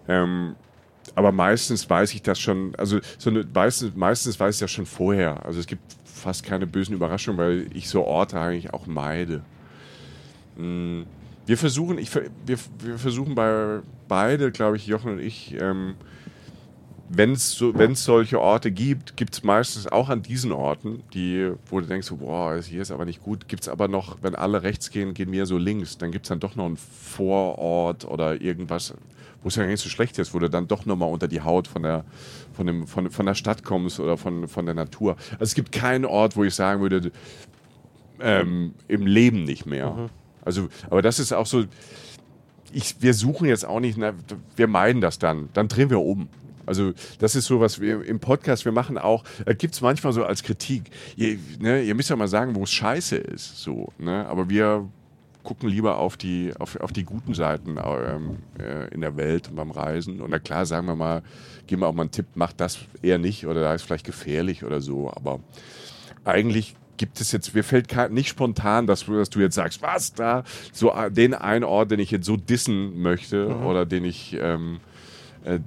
Ähm, 0.07 0.55
aber 1.15 1.31
meistens 1.31 1.89
weiß 1.89 2.13
ich 2.13 2.21
das 2.21 2.39
schon, 2.39 2.75
also 2.75 2.99
so 3.17 3.29
eine, 3.29 3.45
meistens, 3.53 3.95
meistens 3.95 4.39
weiß 4.39 4.55
ich 4.55 4.59
das 4.59 4.71
schon 4.71 4.85
vorher. 4.85 5.45
Also 5.45 5.59
es 5.59 5.67
gibt 5.67 5.83
fast 6.03 6.43
keine 6.43 6.67
bösen 6.67 6.95
Überraschungen, 6.95 7.37
weil 7.37 7.67
ich 7.73 7.87
so 7.89 8.03
Orte 8.03 8.39
eigentlich 8.39 8.73
auch 8.73 8.87
meide. 8.87 9.43
Mm, 10.57 11.03
wir 11.45 11.57
versuchen, 11.57 11.97
ich, 11.97 12.13
wir, 12.13 12.57
wir 12.79 12.97
versuchen 12.97 13.35
bei 13.35 13.79
beide, 14.07 14.51
glaube 14.51 14.77
ich, 14.77 14.87
Jochen 14.87 15.13
und 15.13 15.19
ich, 15.19 15.55
ähm, 15.59 15.95
wenn 17.09 17.33
es 17.33 17.51
so, 17.51 17.73
solche 17.93 18.39
Orte 18.39 18.71
gibt, 18.71 19.15
gibt 19.15 19.35
es 19.35 19.43
meistens 19.43 19.87
auch 19.87 20.09
an 20.09 20.21
diesen 20.21 20.51
Orten, 20.51 21.03
die, 21.13 21.51
wo 21.69 21.79
du 21.79 21.85
denkst, 21.85 22.09
boah, 22.11 22.59
hier 22.61 22.81
ist 22.81 22.91
aber 22.91 23.05
nicht 23.05 23.21
gut, 23.21 23.47
gibt 23.47 23.63
es 23.63 23.69
aber 23.69 23.87
noch, 23.87 24.17
wenn 24.21 24.35
alle 24.35 24.63
rechts 24.63 24.89
gehen, 24.89 25.13
gehen 25.13 25.31
wir 25.31 25.45
so 25.45 25.57
links, 25.57 25.97
dann 25.97 26.11
gibt 26.11 26.25
es 26.25 26.29
dann 26.29 26.39
doch 26.39 26.55
noch 26.55 26.65
einen 26.65 26.77
Vorort 26.77 28.05
oder 28.05 28.41
irgendwas, 28.41 28.95
wo 29.43 29.49
es 29.49 29.55
ja 29.55 29.65
nicht 29.65 29.81
so 29.81 29.89
schlecht 29.89 30.17
ist, 30.17 30.33
wo 30.33 30.39
du 30.39 30.49
dann 30.49 30.67
doch 30.67 30.85
nochmal 30.85 31.11
unter 31.11 31.27
die 31.27 31.41
Haut 31.41 31.67
von 31.67 31.83
der, 31.83 32.05
von, 32.53 32.65
dem, 32.65 32.87
von, 32.87 33.11
von 33.11 33.25
der 33.25 33.35
Stadt 33.35 33.63
kommst 33.63 33.99
oder 33.99 34.17
von, 34.17 34.47
von 34.47 34.65
der 34.65 34.73
Natur. 34.75 35.15
Also 35.33 35.43
es 35.43 35.55
gibt 35.55 35.71
keinen 35.71 36.05
Ort, 36.05 36.35
wo 36.35 36.43
ich 36.43 36.55
sagen 36.55 36.81
würde, 36.81 37.11
ähm, 38.19 38.73
im 38.87 39.05
Leben 39.05 39.43
nicht 39.43 39.65
mehr. 39.65 39.91
Mhm. 39.91 40.09
Also, 40.43 40.69
aber 40.89 41.01
das 41.01 41.19
ist 41.19 41.33
auch 41.33 41.45
so, 41.45 41.65
ich, 42.71 42.95
wir 43.01 43.13
suchen 43.13 43.47
jetzt 43.47 43.65
auch 43.65 43.79
nicht, 43.79 43.97
na, 43.97 44.13
wir 44.55 44.67
meiden 44.67 45.01
das 45.01 45.19
dann, 45.19 45.49
dann 45.53 45.67
drehen 45.67 45.89
wir 45.89 45.99
um. 45.99 46.29
Also 46.65 46.93
das 47.19 47.35
ist 47.35 47.45
so, 47.45 47.59
was 47.59 47.79
wir 47.79 48.03
im 48.05 48.19
Podcast, 48.19 48.65
wir 48.65 48.71
machen 48.71 48.97
auch, 48.97 49.23
äh, 49.45 49.55
gibt 49.55 49.73
es 49.73 49.81
manchmal 49.81 50.13
so 50.13 50.23
als 50.23 50.43
Kritik, 50.43 50.83
ihr, 51.15 51.37
ne, 51.59 51.81
ihr 51.81 51.95
müsst 51.95 52.09
ja 52.09 52.15
mal 52.15 52.27
sagen, 52.27 52.55
wo 52.55 52.63
es 52.63 52.71
scheiße 52.71 53.17
ist, 53.17 53.57
so, 53.57 53.91
ne? 53.97 54.25
aber 54.27 54.49
wir 54.49 54.87
gucken 55.43 55.69
lieber 55.69 55.99
auf 55.99 56.17
die, 56.17 56.51
auf, 56.59 56.75
auf 56.81 56.91
die 56.91 57.03
guten 57.03 57.33
Seiten 57.33 57.77
ähm, 57.77 58.37
äh, 58.59 58.93
in 58.93 59.01
der 59.01 59.15
Welt 59.15 59.47
und 59.47 59.55
beim 59.55 59.71
Reisen. 59.71 60.19
Und 60.19 60.31
na 60.31 60.39
klar, 60.39 60.65
sagen 60.65 60.87
wir 60.87 60.95
mal, 60.95 61.21
geben 61.67 61.83
wir 61.83 61.87
auch 61.87 61.93
mal 61.93 62.01
einen 62.01 62.11
Tipp, 62.11 62.25
macht 62.33 62.59
das 62.59 62.79
eher 63.03 63.19
nicht 63.19 63.45
oder 63.45 63.61
da 63.61 63.73
ist 63.73 63.83
vielleicht 63.83 64.05
gefährlich 64.05 64.63
oder 64.63 64.81
so. 64.81 65.11
Aber 65.15 65.39
eigentlich 66.25 66.75
gibt 66.97 67.21
es 67.21 67.31
jetzt, 67.31 67.53
mir 67.53 67.63
fällt 67.63 67.93
nicht 68.11 68.27
spontan, 68.27 68.87
dass, 68.87 69.05
dass 69.05 69.29
du 69.29 69.39
jetzt 69.39 69.55
sagst, 69.55 69.81
was 69.81 70.13
da, 70.13 70.43
so 70.73 70.91
äh, 70.91 71.11
den 71.11 71.33
einen 71.33 71.63
Ort, 71.63 71.91
den 71.91 71.99
ich 71.99 72.11
jetzt 72.11 72.25
so 72.25 72.37
dissen 72.37 73.01
möchte 73.01 73.49
mhm. 73.49 73.65
oder 73.65 73.85
den 73.85 74.03
ich 74.03 74.35
ähm, 74.39 74.77
äh, 74.77 74.94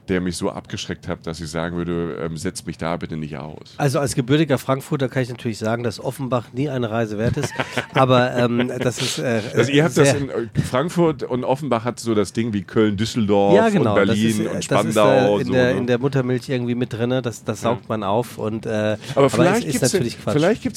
der 0.08 0.20
mich 0.20 0.36
so 0.36 0.50
abgeschreckt 0.50 1.06
hat, 1.06 1.26
dass 1.26 1.40
ich 1.40 1.48
sagen 1.48 1.76
würde, 1.76 2.18
ähm, 2.22 2.36
setz 2.36 2.64
mich 2.66 2.78
da 2.78 2.96
bitte 2.96 3.16
nicht 3.16 3.36
aus. 3.36 3.74
Also 3.76 4.00
als 4.00 4.14
gebürtiger 4.14 4.58
Frankfurter 4.58 5.08
kann 5.08 5.22
ich 5.22 5.28
natürlich 5.28 5.58
sagen, 5.58 5.82
dass 5.84 6.00
Offenbach 6.00 6.52
nie 6.52 6.68
eine 6.68 6.90
Reise 6.90 7.18
wert 7.18 7.36
ist. 7.36 7.52
aber 7.94 8.34
ähm, 8.34 8.70
das 8.80 9.00
ist. 9.00 9.18
Äh, 9.18 9.40
also 9.54 9.70
ihr 9.70 9.84
habt 9.84 9.96
das 9.96 10.14
in 10.14 10.30
äh, 10.30 10.60
Frankfurt 10.68 11.22
und 11.22 11.44
Offenbach 11.44 11.84
hat 11.84 12.00
so 12.00 12.14
das 12.14 12.32
Ding 12.32 12.52
wie 12.52 12.62
Köln, 12.62 12.96
Düsseldorf 12.96 13.54
ja, 13.54 13.68
genau, 13.68 13.90
und 13.90 14.06
Berlin 14.06 14.40
ist, 14.40 14.54
und 14.54 14.64
Spandau. 14.64 15.38
Das 15.38 15.40
ist, 15.40 15.40
äh, 15.40 15.40
in, 15.40 15.46
so, 15.46 15.52
der, 15.52 15.72
ne? 15.72 15.78
in 15.78 15.86
der 15.86 15.98
Muttermilch 15.98 16.48
irgendwie 16.48 16.74
mit 16.74 16.92
drin, 16.92 17.10
das, 17.22 17.44
das 17.44 17.60
saugt 17.60 17.82
ja. 17.82 17.86
man 17.88 18.02
auf. 18.02 18.38
Und, 18.38 18.66
äh, 18.66 18.96
aber 19.14 19.30
vielleicht 19.30 19.68
gibt 19.68 19.82
es 19.82 19.94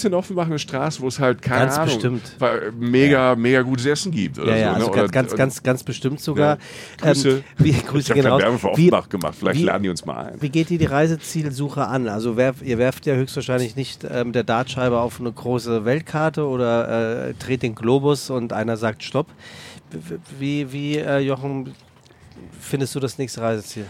in, 0.04 0.12
in 0.12 0.14
Offenbach 0.14 0.46
eine 0.46 0.60
Straße, 0.60 1.02
wo 1.02 1.08
es 1.08 1.20
halt 1.20 1.42
keine 1.42 1.66
ganz 1.66 1.78
Ahnung, 1.78 1.94
bestimmt. 1.96 2.38
mega, 2.80 3.30
ja. 3.30 3.36
mega 3.36 3.62
gutes 3.62 3.86
Essen 3.86 4.12
gibt. 4.12 4.38
Oder 4.38 4.56
ja, 4.56 4.58
ja, 4.58 4.80
so, 4.80 4.88
also 4.88 4.90
ne? 4.90 4.96
ganz, 4.96 5.04
oder, 5.04 5.12
ganz, 5.12 5.36
ganz, 5.36 5.64
ganz 5.64 5.84
bestimmt 5.84 6.20
sogar. 6.20 6.58
Grüße. 7.02 7.30
Ähm, 7.30 7.44
wie, 7.58 7.72
Grüße 7.72 8.14
genau. 8.14 8.40
Für 8.40 8.90
Offenbach 8.91 9.06
wie, 9.08 9.10
gemacht. 9.10 9.36
Vielleicht 9.38 9.60
wie, 9.60 9.63
laden 9.63 9.84
die 9.84 9.89
uns 9.89 10.06
mal 10.06 10.27
ein. 10.27 10.41
Wie 10.41 10.49
geht 10.49 10.71
ihr 10.71 10.77
die 10.77 10.86
Reisezielsuche 10.86 11.86
an? 11.86 12.08
Also 12.08 12.38
werf, 12.38 12.62
ihr 12.62 12.77
werft 12.77 13.06
ja 13.06 13.15
höchstwahrscheinlich 13.15 13.75
nicht 13.75 14.04
äh, 14.04 14.23
mit 14.23 14.36
der 14.36 14.43
Dartscheibe 14.43 14.99
auf 14.99 15.19
eine 15.19 15.32
große 15.32 15.86
Weltkarte 15.86 16.45
oder 16.45 17.30
äh, 17.30 17.34
dreht 17.34 17.63
den 17.63 17.75
Globus 17.75 18.30
und 18.30 18.54
einer 18.54 18.77
sagt 18.77 19.04
Stopp. 19.04 19.27
Wie, 20.39 20.71
wie 20.71 20.97
äh, 20.97 21.19
Jochen, 21.19 21.73
findest 22.60 22.95
du 22.95 22.99
das 22.99 23.17
nächste 23.17 23.41
Reiseziel? 23.41 23.86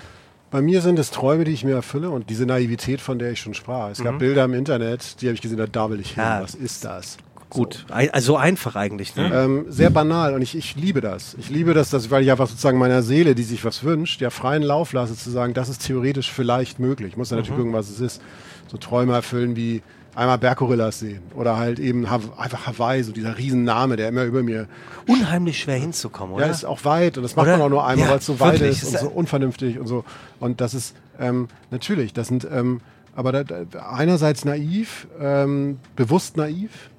Bei 0.49 0.61
mir 0.61 0.81
sind 0.81 0.99
es 0.99 1.11
Träume, 1.11 1.45
die 1.45 1.51
ich 1.51 1.63
mir 1.63 1.75
erfülle 1.75 2.09
und 2.09 2.29
diese 2.29 2.45
Naivität, 2.45 2.99
von 2.99 3.19
der 3.19 3.31
ich 3.31 3.39
schon 3.39 3.53
sprach. 3.53 3.89
Es 3.91 3.99
mhm. 3.99 4.03
gab 4.03 4.19
Bilder 4.19 4.45
im 4.45 4.53
Internet, 4.53 5.21
die 5.21 5.27
habe 5.27 5.35
ich 5.35 5.41
gesehen, 5.41 5.65
da 5.71 5.89
will 5.89 5.99
ich 5.99 6.15
hin. 6.15 6.23
Ja. 6.23 6.41
Was 6.41 6.55
ist 6.55 6.83
das? 6.83 7.17
Gut, 7.51 7.85
so. 7.87 7.93
also 7.93 8.37
einfach 8.37 8.77
eigentlich. 8.77 9.15
Ne? 9.17 9.29
Ähm, 9.33 9.65
sehr 9.67 9.89
banal 9.89 10.33
und 10.33 10.41
ich, 10.41 10.55
ich 10.55 10.75
liebe 10.77 11.01
das. 11.01 11.35
Ich 11.37 11.49
liebe 11.49 11.73
das, 11.73 11.89
dass, 11.89 12.09
weil 12.09 12.23
ich 12.23 12.31
einfach 12.31 12.47
sozusagen 12.47 12.77
meiner 12.77 13.03
Seele, 13.03 13.35
die 13.35 13.43
sich 13.43 13.65
was 13.65 13.83
wünscht, 13.83 14.21
ja 14.21 14.29
freien 14.29 14.63
Lauf 14.63 14.93
lasse, 14.93 15.17
zu 15.17 15.29
sagen, 15.29 15.53
das 15.53 15.67
ist 15.67 15.85
theoretisch 15.85 16.31
vielleicht 16.31 16.79
möglich. 16.79 17.09
Ich 17.09 17.17
muss 17.17 17.29
ja 17.29 17.35
natürlich 17.35 17.57
mhm. 17.57 17.63
gucken, 17.63 17.73
was 17.77 17.89
es 17.89 17.99
ist. 17.99 18.21
So 18.67 18.77
Träume 18.77 19.13
erfüllen 19.13 19.57
wie 19.57 19.81
einmal 20.15 20.37
Berggorillas 20.37 20.99
sehen 20.99 21.21
oder 21.35 21.57
halt 21.57 21.79
eben 21.79 22.09
ha 22.09 22.21
einfach 22.37 22.67
Hawaii, 22.67 23.03
so 23.03 23.11
dieser 23.11 23.37
Riesenname, 23.37 23.97
der 23.97 24.07
immer 24.07 24.23
über 24.23 24.43
mir. 24.43 24.67
Unheimlich 25.07 25.59
schwer 25.59 25.77
hinzukommen, 25.77 26.35
oder? 26.35 26.45
Ja, 26.45 26.51
ist 26.51 26.65
auch 26.65 26.85
weit 26.85 27.17
und 27.17 27.23
das 27.23 27.35
macht 27.35 27.47
oder? 27.47 27.57
man 27.57 27.65
auch 27.65 27.69
nur 27.69 27.85
einmal, 27.85 28.05
ja, 28.05 28.11
weil 28.11 28.19
es 28.19 28.25
so 28.25 28.39
weit 28.39 28.61
ist 28.61 28.83
und 28.85 28.97
so 28.97 29.09
unvernünftig 29.09 29.77
und 29.77 29.87
so. 29.87 30.05
Und 30.39 30.61
das 30.61 30.73
ist 30.73 30.95
ähm, 31.19 31.49
natürlich, 31.69 32.13
das 32.13 32.29
sind 32.29 32.47
ähm, 32.49 32.79
aber 33.15 33.31
da, 33.31 33.43
da, 33.43 33.89
einerseits 33.91 34.45
naiv, 34.45 35.07
ähm, 35.19 35.79
bewusst 35.95 36.37
naiv, 36.37 36.89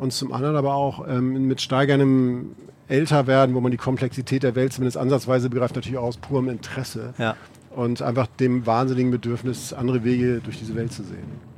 und 0.00 0.12
zum 0.12 0.32
anderen 0.32 0.56
aber 0.56 0.74
auch 0.74 1.06
ähm, 1.08 1.46
mit 1.46 1.60
steigerndem 1.60 2.54
Älterwerden, 2.88 3.54
wo 3.54 3.60
man 3.60 3.70
die 3.70 3.76
Komplexität 3.76 4.42
der 4.42 4.54
Welt 4.54 4.72
zumindest 4.72 4.96
ansatzweise 4.96 5.50
begreift, 5.50 5.76
natürlich 5.76 5.98
auch 5.98 6.04
aus 6.04 6.16
purem 6.16 6.48
Interesse. 6.48 7.14
Ja. 7.18 7.36
Und 7.74 8.02
einfach 8.02 8.26
dem 8.26 8.66
wahnsinnigen 8.66 9.10
Bedürfnis, 9.10 9.72
andere 9.72 10.02
Wege 10.04 10.40
durch 10.42 10.58
diese 10.58 10.74
Welt 10.74 10.92
zu 10.92 11.02
sehen. 11.02 11.48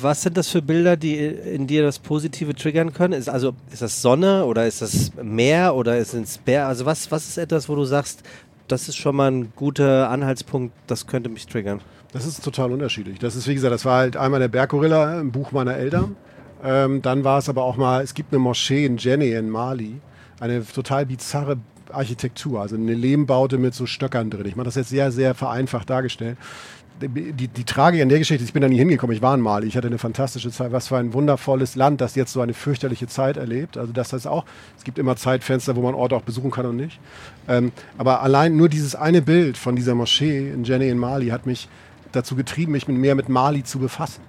Was 0.00 0.22
sind 0.22 0.36
das 0.36 0.48
für 0.48 0.62
Bilder, 0.62 0.96
die 0.96 1.16
in 1.16 1.68
dir 1.68 1.84
das 1.84 2.00
Positive 2.00 2.54
triggern 2.54 2.92
können? 2.92 3.12
Ist 3.12 3.28
also 3.28 3.54
ist 3.70 3.80
das 3.80 4.02
Sonne 4.02 4.44
oder 4.44 4.66
ist 4.66 4.82
das 4.82 5.12
Meer 5.22 5.76
oder 5.76 5.96
ist 5.96 6.12
es 6.12 6.38
Bär? 6.38 6.66
Also 6.66 6.86
was, 6.86 7.10
was 7.12 7.28
ist 7.28 7.38
etwas, 7.38 7.68
wo 7.68 7.76
du 7.76 7.84
sagst, 7.84 8.24
das 8.66 8.88
ist 8.88 8.96
schon 8.96 9.14
mal 9.14 9.30
ein 9.30 9.52
guter 9.54 10.10
Anhaltspunkt, 10.10 10.74
das 10.88 11.06
könnte 11.06 11.28
mich 11.28 11.46
triggern? 11.46 11.80
Das 12.12 12.26
ist 12.26 12.42
total 12.42 12.72
unterschiedlich. 12.72 13.20
Das 13.20 13.36
ist, 13.36 13.46
wie 13.46 13.54
gesagt, 13.54 13.72
das 13.72 13.84
war 13.84 13.98
halt 13.98 14.16
einmal 14.16 14.40
der 14.40 14.48
Berggorilla 14.48 15.20
im 15.20 15.30
Buch 15.30 15.52
meiner 15.52 15.76
Eltern. 15.76 16.16
Ähm, 16.66 17.00
dann 17.00 17.22
war 17.22 17.38
es 17.38 17.48
aber 17.48 17.62
auch 17.62 17.76
mal, 17.76 18.02
es 18.02 18.12
gibt 18.12 18.32
eine 18.32 18.40
Moschee 18.40 18.84
in 18.84 18.96
Jenny 18.96 19.30
in 19.30 19.48
Mali, 19.48 20.00
eine 20.40 20.66
total 20.66 21.06
bizarre 21.06 21.58
Architektur, 21.92 22.60
also 22.60 22.74
eine 22.74 22.94
Lehmbaute 22.94 23.56
mit 23.56 23.72
so 23.72 23.86
Stöckern 23.86 24.30
drin. 24.30 24.46
Ich 24.46 24.56
mache 24.56 24.64
das 24.64 24.74
jetzt 24.74 24.88
sehr, 24.88 25.12
sehr 25.12 25.34
vereinfacht 25.34 25.88
dargestellt. 25.88 26.36
Die, 27.00 27.08
die, 27.08 27.46
die 27.46 27.64
Tragik 27.64 28.00
an 28.00 28.08
der 28.08 28.18
Geschichte 28.18 28.42
ich 28.42 28.54
bin 28.54 28.62
da 28.62 28.68
nie 28.68 28.78
hingekommen, 28.78 29.14
ich 29.14 29.20
war 29.20 29.34
in 29.34 29.42
Mali, 29.42 29.66
ich 29.66 29.76
hatte 29.76 29.86
eine 29.86 29.98
fantastische 29.98 30.50
Zeit, 30.50 30.72
was 30.72 30.88
für 30.88 30.96
ein 30.96 31.12
wundervolles 31.12 31.76
Land, 31.76 32.00
das 32.00 32.14
jetzt 32.14 32.32
so 32.32 32.40
eine 32.40 32.54
fürchterliche 32.54 33.06
Zeit 33.06 33.36
erlebt. 33.36 33.76
Also 33.76 33.92
das 33.92 34.14
heißt 34.14 34.26
auch, 34.26 34.46
es 34.78 34.82
gibt 34.82 34.98
immer 34.98 35.14
Zeitfenster, 35.14 35.76
wo 35.76 35.82
man 35.82 35.94
Orte 35.94 36.16
auch 36.16 36.22
besuchen 36.22 36.50
kann 36.50 36.66
und 36.66 36.76
nicht. 36.76 36.98
Ähm, 37.48 37.70
aber 37.98 38.22
allein 38.22 38.56
nur 38.56 38.70
dieses 38.70 38.96
eine 38.96 39.22
Bild 39.22 39.56
von 39.58 39.76
dieser 39.76 39.94
Moschee 39.94 40.50
in 40.50 40.64
Jenny 40.64 40.88
in 40.88 40.98
Mali 40.98 41.28
hat 41.28 41.46
mich 41.46 41.68
dazu 42.12 42.34
getrieben, 42.34 42.72
mich 42.72 42.88
mehr 42.88 43.14
mit 43.14 43.28
Mali 43.28 43.62
zu 43.62 43.78
befassen. 43.78 44.22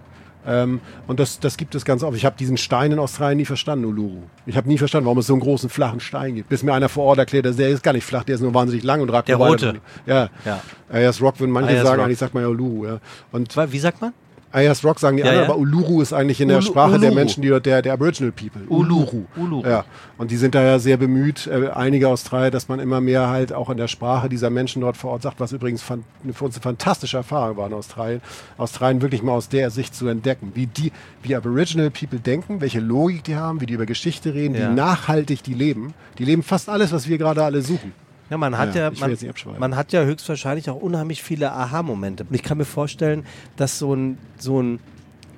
Ähm, 0.47 0.79
und 1.07 1.19
das, 1.19 1.39
das 1.39 1.57
gibt 1.57 1.75
es 1.75 1.83
ganz 1.83 2.03
oft. 2.03 2.15
Ich 2.15 2.25
habe 2.25 2.37
diesen 2.37 2.57
Stein 2.57 2.93
in 2.93 2.99
Australien 2.99 3.37
nie 3.37 3.45
verstanden, 3.45 3.85
Uluru. 3.85 4.23
Ich 4.45 4.55
habe 4.55 4.67
nie 4.67 4.77
verstanden, 4.77 5.05
warum 5.05 5.17
es 5.17 5.27
so 5.27 5.33
einen 5.33 5.41
großen 5.41 5.69
flachen 5.69 5.99
Stein 5.99 6.35
gibt. 6.35 6.49
Bis 6.49 6.63
mir 6.63 6.73
einer 6.73 6.89
vor 6.89 7.03
Ort 7.03 7.19
erklärt, 7.19 7.45
der 7.45 7.69
ist 7.69 7.83
gar 7.83 7.93
nicht 7.93 8.05
flach, 8.05 8.23
der 8.23 8.35
ist 8.35 8.41
nur 8.41 8.53
wahnsinnig 8.53 8.83
lang 8.83 9.01
und 9.01 9.09
ragt 9.09 9.27
Der 9.27 9.35
rote. 9.35 9.81
Ja. 10.05 10.29
ja. 10.45 10.61
Ayers 10.89 11.21
Rock 11.21 11.39
würden 11.39 11.51
manche 11.51 11.71
Ayers 11.71 11.83
sagen, 11.83 11.97
Rock. 11.97 12.05
eigentlich 12.05 12.19
sagt 12.19 12.33
man 12.33 12.43
ja 12.43 12.49
Uluru. 12.49 12.85
Ja. 12.85 12.99
Und 13.31 13.55
Wie 13.71 13.79
sagt 13.79 14.01
man? 14.01 14.13
Ayers 14.51 14.83
Rock 14.85 14.99
sagen 14.99 15.17
die 15.17 15.23
Ja, 15.23 15.29
anderen, 15.29 15.47
ja. 15.47 15.53
aber 15.53 15.59
Uluru 15.61 16.01
ist 16.01 16.13
eigentlich 16.13 16.39
in 16.39 16.47
der 16.47 16.59
Ulu- 16.59 16.65
Sprache 16.67 16.91
der 16.99 17.09
Uluru. 17.09 17.15
Menschen, 17.15 17.41
die 17.41 17.49
dort, 17.49 17.65
der, 17.65 17.81
der 17.81 17.93
Aboriginal 17.93 18.31
People. 18.31 18.61
Uluru. 18.69 19.25
Uluru. 19.35 19.67
Ja. 19.67 19.83
Und 20.17 20.31
die 20.31 20.37
sind 20.37 20.55
da 20.55 20.63
ja 20.63 20.79
sehr 20.79 20.97
bemüht, 20.97 21.47
äh, 21.47 21.69
einige 21.69 22.07
Australier, 22.07 22.49
dass 22.49 22.69
man 22.69 22.79
immer 22.79 23.01
mehr 23.01 23.27
halt 23.27 23.51
auch 23.51 23.69
in 23.69 23.77
der 23.77 23.87
Sprache 23.89 24.29
dieser 24.29 24.49
Menschen 24.49 24.81
dort 24.81 24.95
vor 24.97 25.11
Ort 25.11 25.21
sagt, 25.23 25.39
was 25.39 25.51
übrigens 25.51 25.81
fan- 25.83 26.03
für 26.33 26.45
uns 26.45 26.55
eine 26.55 26.61
fantastische 26.63 27.17
Erfahrung 27.17 27.57
war 27.57 27.67
in 27.67 27.73
Australien, 27.73 28.21
Australien 28.57 29.01
wirklich 29.01 29.21
mal 29.21 29.33
aus 29.33 29.49
der 29.49 29.69
Sicht 29.69 29.93
zu 29.93 30.07
entdecken, 30.07 30.51
wie 30.55 30.67
die, 30.67 30.91
wie 31.23 31.35
Aboriginal 31.35 31.89
People 31.91 32.19
denken, 32.19 32.61
welche 32.61 32.79
Logik 32.79 33.25
die 33.25 33.35
haben, 33.35 33.59
wie 33.61 33.65
die 33.65 33.73
über 33.73 33.85
Geschichte 33.85 34.33
reden, 34.33 34.55
Ja. 34.55 34.69
wie 34.71 34.73
nachhaltig 34.75 35.43
die 35.43 35.53
leben. 35.53 35.93
Die 36.19 36.25
leben 36.25 36.41
fast 36.41 36.69
alles, 36.69 36.91
was 36.91 37.07
wir 37.09 37.17
gerade 37.17 37.43
alle 37.43 37.61
suchen. 37.61 37.91
Ja, 38.29 38.37
man 38.37 38.57
hat 38.57 38.75
Ja, 38.75 38.89
ja, 38.91 39.01
will 39.01 39.17
man, 39.45 39.59
man 39.59 39.75
hat 39.75 39.93
ja 39.93 40.03
höchstwahrscheinlich 40.03 40.69
auch 40.69 40.75
unheimlich 40.81 41.23
viele 41.23 41.51
Aha-Momente. 41.51 42.25
Und 42.29 42.35
ich 42.35 42.43
kann 42.43 42.57
mir 42.57 42.65
vorstellen, 42.65 43.25
dass 43.55 43.79
so 43.79 43.93
ein, 43.93 44.17
so 44.37 44.61
ein 44.61 44.79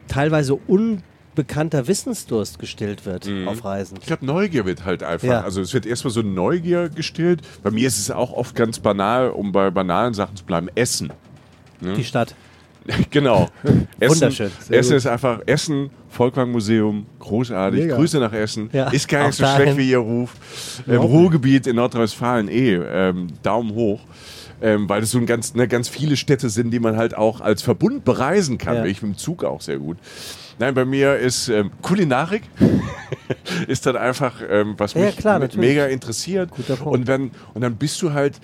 teilweise 0.08 0.56
unbekannter 0.56 1.88
Wissensdurst 1.88 2.60
gestillt 2.60 3.06
wird 3.06 3.28
Mhm. 3.28 3.48
auf 3.48 3.64
Reisen. 3.64 3.98
Ich 4.02 4.08
glaube, 4.08 4.26
Neugier 4.26 4.66
wird 4.66 4.86
halt 4.86 5.04
einfach. 5.04 5.28
Ja. 5.28 5.42
Also 5.42 5.62
es 5.62 5.74
wird 5.74 5.86
erstmal 5.86 6.12
so 6.12 6.22
Neugier 6.22 6.90
gestillt. 6.90 7.42
Bei 7.64 7.72
mir 7.72 7.88
ist 7.88 8.00
es 8.00 8.10
auch 8.12 8.34
oft 8.34 8.56
ganz 8.56 8.80
banal, 8.80 9.30
um 9.30 9.52
bei 9.52 9.70
banalen 9.70 10.14
Sachen 10.14 10.36
zu 10.36 10.44
bleiben, 10.46 10.70
Essen. 10.76 11.14
Die 11.82 12.04
Stadt. 12.04 12.36
genau. 13.12 13.48
Essen, 14.00 14.16
Wunderschön. 14.16 14.52
Sehr 14.68 14.80
Essen 14.80 14.90
gut. 14.92 14.98
ist 14.98 15.06
einfach 15.08 15.42
Essen, 15.46 15.92
Volkwang-Museum, 16.10 17.06
großartig. 17.20 17.82
Mega. 17.82 17.96
Grüße 17.96 18.20
nach 18.20 18.34
Essen. 18.34 18.70
Ja, 18.74 18.90
Ist 18.90 19.08
gar 19.08 19.28
nicht 19.28 19.36
so 19.36 19.44
dahin. 19.44 19.62
schlecht, 19.64 19.78
wie 19.78 19.90
ihr 19.92 19.98
ruft. 20.00 20.38
Im 20.88 20.94
nicht. 20.94 21.02
Ruhrgebiet 21.04 21.68
in 21.68 21.76
Nordrhein-Westfalen 21.76 22.48
eh. 22.50 22.76
Ähm, 22.76 23.28
Daumen 23.44 23.74
hoch. 23.74 24.02
Ähm, 24.62 24.90
weil 24.90 25.02
es 25.04 25.12
so 25.12 25.18
ein 25.20 25.26
ganz, 25.26 25.54
ne, 25.56 25.70
ganz 25.70 25.88
viele 25.88 26.18
Städte 26.18 26.50
sind, 26.50 26.72
die 26.72 26.80
man 26.80 26.98
halt 26.98 27.16
auch 27.16 27.40
als 27.40 27.62
Verbund 27.62 28.04
bereisen 28.04 28.58
kann. 28.58 28.76
Ja. 28.76 28.86
Ich 28.86 29.02
mit 29.02 29.14
dem 29.14 29.18
Zug 29.18 29.46
auch 29.46 29.62
sehr 29.62 29.78
gut. 29.78 29.98
Nein, 30.60 30.74
bei 30.74 30.84
mir 30.84 31.16
ist 31.16 31.48
ähm, 31.48 31.72
Kulinarik 31.82 32.42
ist 33.68 33.86
dann 33.86 33.96
einfach, 33.96 34.42
ähm, 34.50 34.74
was 34.78 34.94
Ja, 34.96 35.06
mich 35.06 35.16
klar, 35.18 35.36
me- 35.40 35.46
natürlich. 35.46 35.70
mega 35.70 35.86
interessiert. 35.86 36.50
Und, 36.84 37.08
dann, 37.08 37.32
und 37.54 37.62
dann 37.62 37.76
bist 37.76 38.02
du 38.02 38.12
halt 38.12 38.40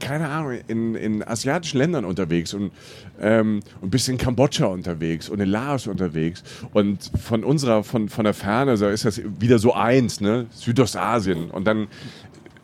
keine 0.00 0.28
Ahnung, 0.28 0.58
in, 0.66 0.94
in 0.94 1.22
asiatischen 1.26 1.78
Ländern 1.78 2.04
unterwegs 2.04 2.54
und, 2.54 2.72
ähm, 3.20 3.60
und 3.80 3.90
bist 3.90 4.08
in 4.08 4.18
Kambodscha 4.18 4.66
unterwegs 4.66 5.28
und 5.28 5.40
in 5.40 5.48
Laos 5.48 5.86
unterwegs. 5.86 6.42
Und 6.72 7.10
von 7.22 7.44
unserer, 7.44 7.84
von, 7.84 8.08
von 8.08 8.24
der 8.24 8.34
Ferne, 8.34 8.76
so 8.76 8.88
ist 8.88 9.04
das 9.04 9.20
wieder 9.38 9.58
so 9.58 9.74
eins, 9.74 10.20
ne? 10.20 10.46
Südostasien. 10.50 11.50
Und 11.50 11.66
dann 11.66 11.88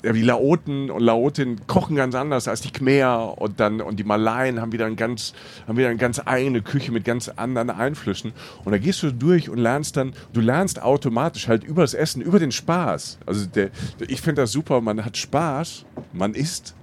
die 0.03 0.23
Laoten 0.23 0.91
und 0.91 1.03
Laotinnen 1.03 1.67
kochen 1.67 1.97
ganz 1.97 2.15
anders 2.15 2.49
als 2.49 2.61
die 2.61 2.71
Khmer 2.71 3.35
und 3.39 3.61
dann 3.61 3.81
und 3.81 3.99
die 3.99 4.05
Malaien 4.05 4.61
haben 4.61 4.73
wieder 4.73 4.87
ein 4.87 4.97
ganz 4.97 5.33
haben 5.67 5.77
wieder 5.77 5.89
eine 5.89 5.99
ganz 5.99 6.21
eigene 6.25 6.63
Küche 6.63 6.93
mit 6.93 7.05
ganz 7.05 7.29
anderen 7.29 7.71
Einflüssen 7.71 8.33
und 8.65 8.73
da 8.73 8.79
gehst 8.79 9.03
du 9.03 9.13
durch 9.13 9.49
und 9.49 9.59
lernst 9.59 9.97
dann 9.97 10.13
du 10.33 10.41
lernst 10.41 10.83
automatisch 10.83 11.49
halt 11.49 11.65
über 11.65 11.83
das 11.83 11.95
Essen 11.95 12.23
über 12.23 12.39
den 12.39 12.53
Spaß 12.53 13.19
also 13.27 13.47
der, 13.47 13.71
ich 14.07 14.21
finde 14.21 14.43
das 14.43 14.53
super 14.53 14.81
man 14.81 15.05
hat 15.05 15.17
Spaß 15.17 15.85
man 16.13 16.35
isst 16.35 16.75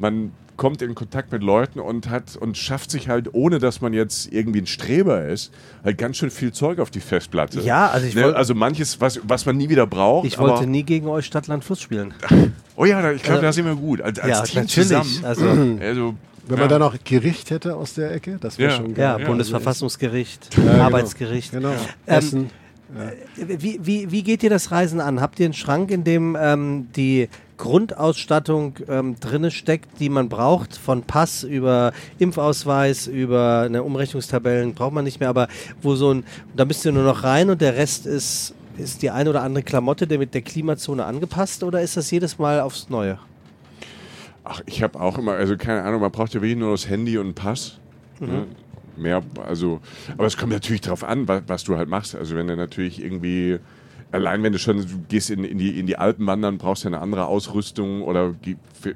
man 0.00 0.32
kommt 0.56 0.82
in 0.82 0.94
Kontakt 0.94 1.32
mit 1.32 1.42
Leuten 1.42 1.80
und 1.80 2.10
hat 2.10 2.36
und 2.36 2.54
schafft 2.58 2.90
sich 2.90 3.08
halt, 3.08 3.32
ohne 3.32 3.58
dass 3.60 3.80
man 3.80 3.94
jetzt 3.94 4.30
irgendwie 4.30 4.60
ein 4.60 4.66
Streber 4.66 5.26
ist, 5.26 5.52
halt 5.82 5.96
ganz 5.96 6.18
schön 6.18 6.30
viel 6.30 6.52
Zeug 6.52 6.80
auf 6.80 6.90
die 6.90 7.00
Festplatte. 7.00 7.60
Ja, 7.60 7.86
also 7.88 8.06
ich 8.06 8.14
Ne, 8.14 8.24
wollte- 8.24 8.36
also 8.36 8.54
manches, 8.54 9.00
was, 9.00 9.20
was 9.26 9.46
man 9.46 9.56
nie 9.56 9.70
wieder 9.70 9.86
braucht. 9.86 10.26
Ich 10.26 10.38
wollte 10.38 10.56
aber, 10.56 10.66
nie 10.66 10.82
gegen 10.82 11.06
euch 11.08 11.24
Stadt, 11.24 11.46
Land, 11.46 11.64
Fluss 11.64 11.80
spielen. 11.80 12.12
Oh 12.76 12.84
ja, 12.86 13.00
da- 13.02 13.12
ich 13.12 13.22
glaube, 13.22 13.36
Also- 13.40 13.42
da 13.46 13.52
sind 13.52 13.64
wir 13.66 13.74
gut. 13.76 14.00
Als, 14.02 14.18
als 14.18 14.28
ja, 14.38 14.42
Team 14.44 14.62
natürlich. 14.62 14.88
zusammen. 14.88 15.24
Also, 15.24 15.44
Also, 15.80 16.14
Wenn 16.48 16.56
ja. 16.56 16.60
man 16.62 16.68
dann 16.68 16.82
auch 16.82 16.94
Gericht 17.04 17.50
hätte 17.50 17.76
aus 17.76 17.94
der 17.94 18.12
Ecke, 18.12 18.38
das 18.40 18.58
wäre 18.58 18.70
Ja. 18.72 18.76
schon 18.76 18.94
ja, 18.96 19.16
geil. 19.16 19.26
Bundesverfassungsgericht, 19.26 20.56
Ja, 20.56 20.72
genau. 20.72 20.82
Arbeitsgericht. 20.84 21.52
Genau. 21.52 21.70
Ähm, 21.70 21.76
Essen. 22.06 22.50
Wie, 23.36 23.78
wie, 23.82 24.10
wie 24.10 24.22
geht 24.22 24.42
ihr 24.42 24.50
das 24.50 24.70
Reisen 24.72 25.00
an? 25.00 25.20
Habt 25.20 25.38
ihr 25.40 25.44
einen 25.46 25.54
Schrank, 25.54 25.90
in 25.90 26.02
dem 26.04 26.36
ähm, 26.40 26.88
die 26.96 27.28
Grundausstattung 27.60 28.74
ähm, 28.88 29.20
drinne 29.20 29.50
steckt, 29.50 30.00
die 30.00 30.08
man 30.08 30.30
braucht, 30.30 30.76
von 30.76 31.02
Pass 31.02 31.44
über 31.44 31.92
Impfausweis, 32.18 33.06
über 33.06 33.64
eine 33.66 33.82
Umrechnungstabellen, 33.82 34.72
braucht 34.72 34.94
man 34.94 35.04
nicht 35.04 35.20
mehr, 35.20 35.28
aber 35.28 35.46
wo 35.82 35.94
so 35.94 36.14
ein, 36.14 36.24
da 36.56 36.64
müsst 36.64 36.86
ihr 36.86 36.92
nur 36.92 37.04
noch 37.04 37.22
rein 37.22 37.50
und 37.50 37.60
der 37.60 37.76
Rest 37.76 38.06
ist, 38.06 38.54
ist 38.78 39.02
die 39.02 39.10
eine 39.10 39.28
oder 39.28 39.42
andere 39.42 39.62
Klamotte 39.62 40.06
der 40.06 40.18
mit 40.18 40.32
der 40.32 40.40
Klimazone 40.40 41.04
angepasst 41.04 41.62
oder 41.62 41.82
ist 41.82 41.98
das 41.98 42.10
jedes 42.10 42.38
Mal 42.38 42.60
aufs 42.60 42.88
Neue? 42.88 43.18
Ach, 44.42 44.62
ich 44.64 44.82
habe 44.82 44.98
auch 44.98 45.18
immer, 45.18 45.32
also 45.32 45.56
keine 45.58 45.82
Ahnung, 45.82 46.00
man 46.00 46.10
braucht 46.10 46.32
ja 46.32 46.40
wirklich 46.40 46.58
nur 46.58 46.72
das 46.72 46.88
Handy 46.88 47.18
und 47.18 47.26
einen 47.26 47.34
Pass. 47.34 47.78
Ne? 48.20 48.46
Mehr, 48.96 49.22
also, 49.46 49.80
aber 50.16 50.26
es 50.26 50.36
kommt 50.36 50.52
natürlich 50.52 50.80
darauf 50.80 51.04
an, 51.04 51.28
was, 51.28 51.42
was 51.46 51.64
du 51.64 51.76
halt 51.76 51.90
machst. 51.90 52.14
Also 52.16 52.36
wenn 52.36 52.46
du 52.46 52.56
natürlich 52.56 53.02
irgendwie, 53.04 53.58
allein 54.12 54.42
wenn 54.42 54.52
du 54.52 54.58
schon, 54.58 54.78
du 54.78 54.98
gehst 55.08 55.30
in, 55.30 55.44
in, 55.44 55.58
die, 55.58 55.78
in 55.78 55.86
die 55.86 55.96
Alpen 55.96 56.26
wandern, 56.26 56.58
brauchst 56.58 56.84
du 56.84 56.88
eine 56.88 57.00
andere 57.00 57.26
Ausrüstung 57.26 58.02
oder 58.02 58.34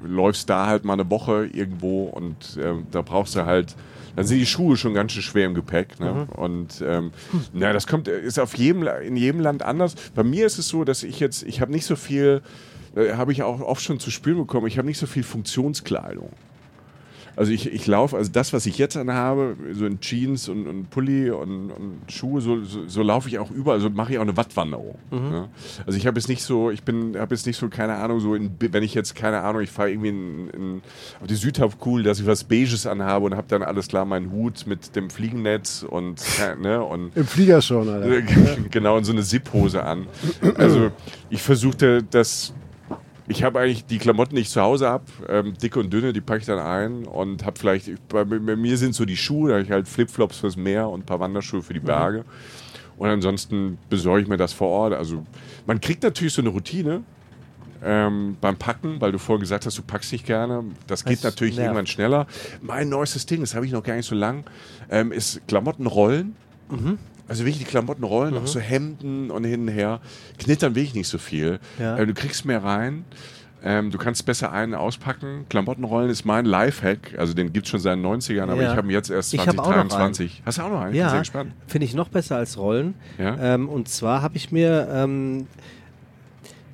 läufst 0.01 0.49
da 0.49 0.67
halt 0.67 0.85
mal 0.85 0.93
eine 0.93 1.09
Woche 1.09 1.49
irgendwo 1.51 2.05
und 2.05 2.57
ähm, 2.61 2.87
da 2.91 3.01
brauchst 3.01 3.35
du 3.35 3.45
halt, 3.45 3.75
dann 4.15 4.25
sind 4.25 4.39
die 4.39 4.45
Schuhe 4.45 4.77
schon 4.77 4.93
ganz 4.93 5.11
schön 5.11 5.21
schwer 5.21 5.45
im 5.45 5.53
Gepäck. 5.53 5.99
Ne? 5.99 6.27
Und 6.35 6.83
ähm, 6.85 7.11
na, 7.53 7.73
das 7.73 7.87
kommt, 7.87 8.07
ist 8.07 8.39
auf 8.39 8.55
jedem, 8.57 8.87
in 8.87 9.17
jedem 9.17 9.41
Land 9.41 9.63
anders. 9.63 9.95
Bei 10.13 10.23
mir 10.23 10.45
ist 10.45 10.57
es 10.57 10.67
so, 10.67 10.83
dass 10.83 11.03
ich 11.03 11.19
jetzt, 11.19 11.43
ich 11.43 11.61
habe 11.61 11.71
nicht 11.71 11.85
so 11.85 11.95
viel, 11.95 12.41
äh, 12.95 13.13
habe 13.13 13.31
ich 13.31 13.43
auch 13.43 13.61
oft 13.61 13.83
schon 13.83 13.99
zu 13.99 14.11
spüren 14.11 14.37
bekommen, 14.37 14.67
ich 14.67 14.77
habe 14.77 14.87
nicht 14.87 14.99
so 14.99 15.07
viel 15.07 15.23
Funktionskleidung. 15.23 16.29
Also 17.35 17.51
ich, 17.51 17.71
ich 17.71 17.87
laufe, 17.87 18.15
also 18.17 18.31
das, 18.31 18.53
was 18.53 18.65
ich 18.65 18.77
jetzt 18.77 18.95
anhabe, 18.97 19.55
so 19.73 19.85
in 19.85 19.99
Jeans 19.99 20.47
und, 20.49 20.67
und 20.67 20.89
Pulli 20.89 21.29
und, 21.31 21.71
und 21.71 21.99
Schuhe, 22.07 22.41
so, 22.41 22.63
so, 22.63 22.87
so 22.87 23.01
laufe 23.01 23.27
ich 23.27 23.39
auch 23.39 23.51
überall, 23.51 23.77
also 23.77 23.89
mache 23.89 24.13
ich 24.13 24.17
auch 24.17 24.23
eine 24.23 24.37
Wattwanderung. 24.37 24.97
Ne? 25.11 25.49
Also 25.85 25.97
ich 25.97 26.07
habe 26.07 26.19
jetzt 26.19 26.29
nicht 26.29 26.43
so, 26.43 26.71
ich 26.71 26.83
bin, 26.83 27.17
habe 27.17 27.35
jetzt 27.35 27.45
nicht 27.45 27.57
so, 27.57 27.67
keine 27.67 27.95
Ahnung, 27.95 28.19
so 28.19 28.35
in, 28.35 28.51
wenn 28.59 28.83
ich 28.83 28.93
jetzt, 28.93 29.15
keine 29.15 29.41
Ahnung, 29.41 29.61
ich 29.61 29.71
fahre 29.71 29.91
irgendwie 29.91 30.09
in, 30.09 30.49
in, 30.49 30.81
auf 31.21 31.27
die 31.27 31.35
Südhalbkugel, 31.35 32.03
dass 32.03 32.19
ich 32.19 32.25
was 32.25 32.43
Beiges 32.43 32.85
anhabe 32.87 33.25
und 33.25 33.35
habe 33.35 33.47
dann 33.47 33.63
alles 33.63 33.87
klar 33.87 34.05
meinen 34.05 34.31
Hut 34.31 34.65
mit 34.67 34.95
dem 34.95 35.09
Fliegennetz 35.09 35.85
und, 35.87 36.21
ne, 36.61 36.83
und 36.83 37.15
Im 37.15 37.25
Flieger 37.25 37.61
schon, 37.61 37.89
Alter. 37.89 38.21
genau, 38.71 38.97
und 38.97 39.03
so 39.03 39.11
eine 39.11 39.23
Zip-Hose 39.23 39.83
an. 39.83 40.07
Also 40.57 40.91
ich 41.29 41.41
versuchte 41.41 42.03
das. 42.03 42.53
Ich 43.27 43.43
habe 43.43 43.59
eigentlich 43.59 43.85
die 43.85 43.97
Klamotten, 43.97 44.35
die 44.35 44.41
ich 44.43 44.49
zu 44.49 44.61
Hause 44.61 44.87
habe, 44.87 45.03
ähm, 45.27 45.53
dicke 45.57 45.79
und 45.79 45.91
dünne, 45.91 46.13
die 46.13 46.21
packe 46.21 46.41
ich 46.41 46.45
dann 46.45 46.59
ein 46.59 47.05
und 47.05 47.43
habe 47.45 47.57
vielleicht, 47.57 47.87
ich- 47.87 47.99
bei, 48.01 48.23
bei 48.23 48.55
mir 48.55 48.77
sind 48.77 48.93
so 48.93 49.03
die 49.05 49.17
Schuhe, 49.17 49.49
da 49.49 49.55
habe 49.55 49.63
ich 49.65 49.71
halt 49.71 49.87
Flipflops 49.87 50.37
fürs 50.37 50.55
Meer 50.55 50.87
und 50.89 51.01
ein 51.01 51.05
paar 51.05 51.19
Wanderschuhe 51.19 51.61
für 51.63 51.73
die 51.73 51.79
Berge. 51.79 52.23
Und 52.97 53.09
ansonsten 53.09 53.77
besorge 53.89 54.21
ich 54.21 54.27
mir 54.27 54.37
das 54.37 54.53
vor 54.53 54.69
Ort. 54.69 54.93
Also 54.93 55.25
man 55.65 55.81
kriegt 55.81 56.03
natürlich 56.03 56.33
so 56.33 56.41
eine 56.41 56.49
Routine 56.49 57.03
ähm, 57.83 58.37
beim 58.39 58.55
Packen, 58.57 59.01
weil 59.01 59.11
du 59.11 59.17
vorhin 59.17 59.41
gesagt 59.41 59.65
hast, 59.65 59.77
du 59.77 59.81
packst 59.81 60.11
nicht 60.11 60.25
gerne. 60.25 60.63
Das 60.87 61.03
geht 61.03 61.17
Das 61.17 61.23
natürlich 61.23 61.55
nervt. 61.55 61.65
irgendwann 61.67 61.87
schneller. 61.87 62.27
Mein 62.61 62.89
neuestes 62.89 63.25
Ding, 63.25 63.41
das 63.41 63.53
habe 63.55 63.65
ich 63.65 63.71
noch 63.71 63.83
gar 63.83 63.95
nicht 63.95 64.07
so 64.07 64.15
lang, 64.15 64.43
ähm, 64.89 65.11
ist 65.11 65.41
Klamottenrollen. 65.47 66.35
Also 67.27 67.43
wirklich 67.43 67.59
die 67.59 67.65
Klamotten 67.69 68.03
rollen, 68.03 68.37
auch 68.37 68.45
so 68.47 68.59
Hemden 68.59 69.31
und 69.31 69.43
hin 69.45 69.61
und 69.63 69.67
her. 69.69 69.99
Knittern 70.37 70.75
will 70.75 70.83
ich 70.83 70.93
nicht 70.93 71.07
so 71.07 71.17
viel. 71.17 71.59
Ja. 71.79 71.97
Äh, 71.97 72.05
du 72.05 72.13
kriegst 72.13 72.45
mehr 72.45 72.63
rein. 72.63 73.03
Ähm, 73.63 73.89
du 73.89 73.97
kannst 73.97 74.23
besser 74.27 74.51
einen 74.51 74.75
auspacken. 74.75 75.45
Klamottenrollen 75.49 76.11
ist 76.11 76.23
mein 76.23 76.45
Lifehack. 76.45 77.15
Also 77.17 77.33
den 77.33 77.51
gibt 77.51 77.65
es 77.65 77.71
schon 77.71 77.79
seit 77.79 77.97
den 77.97 78.05
90ern, 78.05 78.43
aber 78.43 78.61
Ja. 78.61 78.71
ich 78.71 78.77
habe 78.77 78.87
ihn 78.87 78.91
jetzt 78.91 79.09
erst 79.09 79.33
Ich 79.33 79.39
hab 79.39 79.57
auch 79.57 79.65
noch 79.69 79.87
2023. 79.87 80.43
Hast 80.45 80.59
du 80.59 80.61
auch 80.61 80.69
noch 80.69 80.81
einen? 80.81 80.89
Ich 80.89 80.91
bin 80.93 80.99
Ja, 81.01 81.09
sehr 81.09 81.19
gespannt. 81.19 81.51
finde 81.65 81.85
ich 81.85 81.95
noch 81.95 82.09
besser 82.09 82.35
als 82.35 82.59
Rollen. 82.59 82.93
Ja? 83.17 83.55
Ähm, 83.55 83.67
und 83.69 83.89
zwar 83.89 84.21
habe 84.21 84.37
ich 84.37 84.51
mir, 84.51 84.87
ähm, 84.91 85.47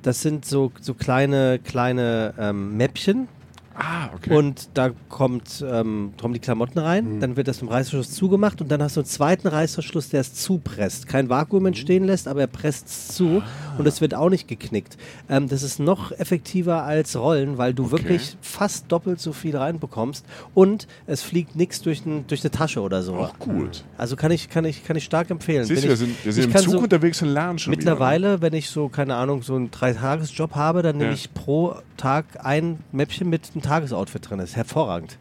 das 0.02 0.20
sind 0.20 0.44
so, 0.44 0.70
so 0.82 0.92
kleine, 0.92 1.60
kleine 1.64 2.34
ähm, 2.38 2.76
Mäppchen 2.76 3.28
Ah, 3.74 4.10
okay. 4.14 4.34
und 4.36 4.68
da 4.74 4.90
kommt, 5.08 5.64
ähm, 5.66 6.12
kommen 6.20 6.34
die 6.34 6.40
Klamotten 6.40 6.78
rein, 6.78 7.20
dann 7.20 7.36
wird 7.36 7.48
das 7.48 7.60
mit 7.62 7.70
dem 7.70 7.72
Reißverschluss 7.74 8.10
zugemacht 8.12 8.60
und 8.60 8.68
dann 8.70 8.82
hast 8.82 8.96
du 8.96 9.00
einen 9.00 9.06
zweiten 9.06 9.48
Reißverschluss, 9.48 10.08
der 10.10 10.20
es 10.20 10.34
zupresst. 10.34 11.06
Kein 11.06 11.28
Vakuum 11.28 11.66
entstehen 11.66 12.04
lässt, 12.04 12.28
aber 12.28 12.40
er 12.42 12.46
presst 12.46 12.86
es 12.88 13.08
zu 13.08 13.42
und 13.78 13.86
es 13.86 14.00
wird 14.00 14.14
auch 14.14 14.28
nicht 14.30 14.48
geknickt. 14.48 14.96
Ähm, 15.28 15.48
das 15.48 15.62
ist 15.62 15.78
noch 15.80 16.12
effektiver 16.12 16.82
als 16.84 17.16
Rollen, 17.16 17.58
weil 17.58 17.74
du 17.74 17.84
Okay. 17.84 17.92
wirklich 17.92 18.36
fast 18.40 18.90
doppelt 18.92 19.20
so 19.20 19.32
viel 19.32 19.56
reinbekommst 19.56 20.24
und 20.54 20.86
es 21.06 21.22
fliegt 21.22 21.56
nichts 21.56 21.80
durch, 21.82 22.04
ein, 22.06 22.26
durch 22.26 22.42
eine 22.42 22.50
Tasche 22.50 22.80
oder 22.80 23.02
so. 23.02 23.14
auch 23.14 23.38
gut. 23.38 23.84
Also 23.98 24.16
kann 24.16 24.30
ich, 24.32 24.48
kann 24.50 24.64
ich, 24.64 24.84
kann 24.84 24.96
ich 24.96 25.04
stark 25.04 25.30
empfehlen. 25.30 25.64
Siehst 25.64 25.82
du, 25.84 25.86
wir 25.88 25.92
ich- 25.94 25.98
sind, 25.98 26.24
wir 26.24 26.32
sind 26.32 26.44
im 26.44 26.60
Zug 26.60 26.72
so 26.72 26.78
unterwegs 26.80 27.22
und 27.22 27.28
lernen 27.28 27.58
schon 27.58 27.72
wieder. 27.72 27.78
Mittlerweile, 27.80 28.40
wenn 28.42 28.52
ich 28.54 28.68
so, 28.70 28.88
keine 28.88 29.14
Ahnung, 29.16 29.42
so 29.42 29.54
einen 29.54 29.70
Dreitagesjob 29.70 30.54
habe, 30.54 30.82
dann 30.82 30.96
nehme 30.96 31.10
Ja. 31.10 31.14
ich 31.14 31.32
pro 31.34 31.76
Tag 31.96 32.24
ein 32.44 32.78
Mäppchen 32.90 33.30
mit 33.30 33.61
einem 33.62 33.70
Tagesoutfit 33.70 34.28
drin. 34.28 34.38
Das 34.38 34.50
ist 34.50 34.56
hervorragend. 34.56 35.18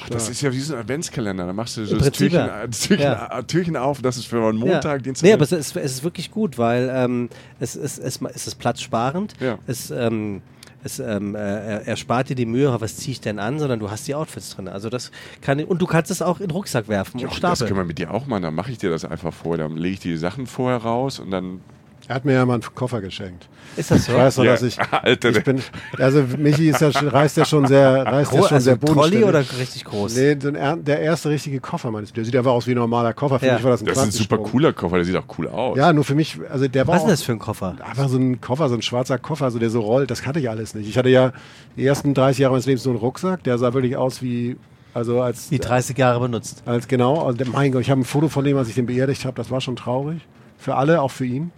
Ach, 0.00 0.10
das 0.10 0.28
ist 0.28 0.42
ja 0.42 0.52
wie 0.52 0.60
so 0.60 0.74
ein 0.74 0.80
Adventskalender. 0.80 1.44
Da 1.46 1.52
machst 1.52 1.76
du 1.76 1.84
so 1.84 1.96
das 1.96 2.04
Prinzip, 2.04 2.30
Türchen, 2.30 2.46
ja. 2.46 2.66
Türchen, 2.68 3.00
Ja. 3.02 3.38
äh, 3.38 3.42
Türchen 3.44 3.76
auf. 3.76 4.00
Das 4.00 4.16
ist 4.16 4.26
für 4.26 4.46
einen 4.48 4.58
Montag, 4.58 4.84
ja. 4.84 4.98
Dienstag. 4.98 5.26
Nee, 5.26 5.32
aber 5.32 5.42
es 5.42 5.50
ist, 5.52 5.74
es 5.76 5.92
ist 5.92 6.04
wirklich 6.04 6.30
gut, 6.30 6.56
weil 6.56 6.88
ähm, 6.92 7.28
es, 7.58 7.74
es, 7.74 7.98
es, 7.98 8.20
es 8.22 8.46
ist 8.46 8.54
platzsparend. 8.56 9.34
Ja. 9.40 9.58
Es, 9.66 9.90
ähm, 9.90 10.40
es 10.84 11.00
ähm, 11.00 11.34
äh, 11.34 11.38
er- 11.40 11.88
erspart 11.88 12.28
dir 12.28 12.36
die 12.36 12.46
Mühe, 12.46 12.72
was 12.80 12.96
ziehe 12.96 13.10
ich 13.10 13.20
denn 13.20 13.40
an, 13.40 13.58
sondern 13.58 13.80
du 13.80 13.90
hast 13.90 14.06
die 14.06 14.14
Outfits 14.14 14.50
drin. 14.54 14.68
Also 14.68 14.88
das 14.88 15.10
kann 15.40 15.64
und 15.64 15.82
du 15.82 15.86
kannst 15.86 16.12
es 16.12 16.22
auch 16.22 16.38
in 16.38 16.46
den 16.46 16.52
Rucksack 16.52 16.86
werfen 16.86 17.18
Ja, 17.18 17.26
und 17.26 17.32
das 17.32 17.38
stapeln. 17.58 17.66
können 17.66 17.80
wir 17.80 17.84
mit 17.84 17.98
dir 17.98 18.14
auch 18.14 18.26
machen. 18.26 18.42
Dann 18.44 18.54
mache 18.54 18.70
ich 18.70 18.78
dir 18.78 18.90
das 18.90 19.04
einfach 19.04 19.34
vor. 19.34 19.56
Dann 19.58 19.76
lege 19.76 19.94
ich 19.94 20.00
die 20.00 20.16
Sachen 20.16 20.46
vorher 20.46 20.78
raus 20.78 21.18
und 21.18 21.32
dann. 21.32 21.60
Er 22.08 22.14
hat 22.14 22.24
mir 22.24 22.32
ja 22.32 22.46
mal 22.46 22.54
einen 22.54 22.62
Koffer 22.74 23.02
geschenkt. 23.02 23.48
Ist 23.76 23.90
das 23.90 24.06
so? 24.06 24.12
Ich 24.12 24.18
weiß 24.18 24.38
noch, 24.38 24.44
Ja, 24.44 24.52
dass 24.52 24.62
ich, 24.62 24.78
Alter, 24.90 25.28
ich 25.28 25.44
bin, 25.44 25.60
also 25.98 26.24
Michi 26.38 26.70
ist 26.70 26.80
ja, 26.80 26.90
schon- 26.90 27.08
reist 27.08 27.36
ja 27.36 27.44
schon 27.44 27.66
sehr, 27.66 28.06
reist 28.06 28.32
ja 28.32 28.38
Gro 28.40 28.46
schon 28.48 28.54
also 28.56 28.64
sehr 28.64 28.80
Trolley 28.80 28.94
bodenständig. 29.20 29.28
oder 29.28 29.60
richtig 29.60 29.84
groß? 29.84 30.16
Nee, 30.16 30.36
so 30.40 30.48
ein, 30.48 30.54
er- 30.54 30.76
der 30.76 31.00
erste 31.00 31.28
richtige 31.28 31.60
Koffer 31.60 31.90
meines. 31.90 32.12
Der 32.14 32.24
sieht 32.24 32.34
einfach 32.34 32.52
aus 32.52 32.66
wie 32.66 32.70
ein 32.70 32.78
normaler 32.78 33.12
Koffer. 33.12 33.38
Für 33.38 33.46
Ja. 33.46 33.54
mich 33.54 33.64
war 33.64 33.72
das 33.72 33.82
ein 33.82 33.86
Das 33.86 33.98
ist 33.98 34.04
ein 34.04 34.10
super 34.10 34.38
cooler 34.38 34.72
Koffer. 34.72 34.96
Der 34.96 35.04
sieht 35.04 35.16
auch 35.16 35.26
cool 35.38 35.48
aus. 35.48 35.76
Ja, 35.76 35.92
nur 35.92 36.02
für 36.02 36.14
mich, 36.14 36.38
also 36.50 36.66
der 36.66 36.86
war 36.86 36.94
Was 36.94 37.02
ist 37.02 37.10
das 37.10 37.22
für 37.22 37.32
ein 37.32 37.38
Koffer? 37.38 37.76
einfach 37.86 38.08
so 38.08 38.16
ein 38.16 38.40
Koffer, 38.40 38.70
so 38.70 38.74
ein 38.74 38.82
schwarzer 38.82 39.18
Koffer, 39.18 39.50
so 39.50 39.58
der 39.58 39.68
so 39.68 39.80
rollt. 39.80 40.10
Das 40.10 40.26
hatte 40.26 40.40
ich 40.40 40.48
alles 40.48 40.74
nicht. 40.74 40.88
Ich 40.88 40.96
hatte 40.96 41.10
ja 41.10 41.32
die 41.76 41.84
ersten 41.84 42.14
30 42.14 42.38
Jahre 42.40 42.52
meines 42.54 42.64
Lebens 42.64 42.84
so 42.84 42.90
einen 42.90 42.98
Rucksack, 42.98 43.44
der 43.44 43.58
sah 43.58 43.74
wirklich 43.74 43.98
aus 43.98 44.22
wie, 44.22 44.56
also 44.94 45.20
als 45.20 45.50
Wie 45.50 45.58
30 45.58 45.98
Jahre 45.98 46.20
benutzt. 46.20 46.62
als 46.64 46.88
genau, 46.88 47.26
also 47.26 47.38
mein 47.52 47.70
Gott, 47.70 47.82
ich 47.82 47.90
habe 47.90 48.00
ein 48.00 48.04
Foto 48.04 48.28
von 48.30 48.44
dem, 48.46 48.56
als 48.56 48.68
ich 48.70 48.74
den 48.76 48.86
beerdigt 48.86 49.26
habe, 49.26 49.36
das 49.36 49.50
war 49.50 49.60
schon 49.60 49.76
traurig. 49.76 50.26
Für 50.56 50.74
alle, 50.76 51.02
auch 51.02 51.10
für 51.10 51.26
ihn. 51.26 51.52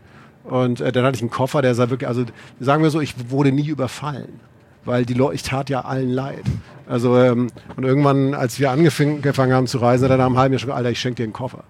Und 0.44 0.80
äh, 0.80 0.92
dann 0.92 1.04
hatte 1.04 1.16
ich 1.16 1.22
einen 1.22 1.30
Koffer, 1.30 1.62
der 1.62 1.74
sah 1.74 1.90
wirklich, 1.90 2.08
also 2.08 2.24
sagen 2.58 2.82
wir 2.82 2.90
so, 2.90 3.00
ich 3.00 3.30
wurde 3.30 3.52
nie 3.52 3.68
überfallen. 3.68 4.40
Weil 4.84 5.04
die 5.04 5.14
Leute, 5.14 5.34
ich 5.34 5.42
tat 5.42 5.68
ja 5.68 5.82
allen 5.82 6.10
leid. 6.10 6.42
Also, 6.88 7.16
ähm, 7.18 7.50
und 7.76 7.84
irgendwann, 7.84 8.34
als 8.34 8.58
wir 8.58 8.70
angefangen 8.70 9.52
haben 9.52 9.66
zu 9.66 9.78
reisen, 9.78 10.04
hat 10.04 10.10
er 10.10 10.16
nach 10.16 10.26
einem 10.26 10.38
halben 10.38 10.54
Jahr 10.54 10.58
schon 10.58 10.68
gesagt, 10.68 10.78
Alter, 10.78 10.90
ich 10.90 11.00
schenke 11.00 11.16
dir 11.16 11.24
einen 11.24 11.32
Koffer. 11.32 11.64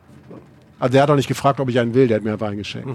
Also 0.79 0.93
der 0.93 1.03
hat 1.03 1.11
auch 1.11 1.17
nicht 1.17 1.29
gefragt, 1.29 1.61
ob 1.61 1.69
ich 1.69 1.79
einen 1.79 1.93
will, 1.93 2.09
der 2.09 2.17
hat 2.17 2.25
mir 2.25 2.33
einfach 2.33 2.49
einen 2.49 2.59
geschenkt. 2.59 2.89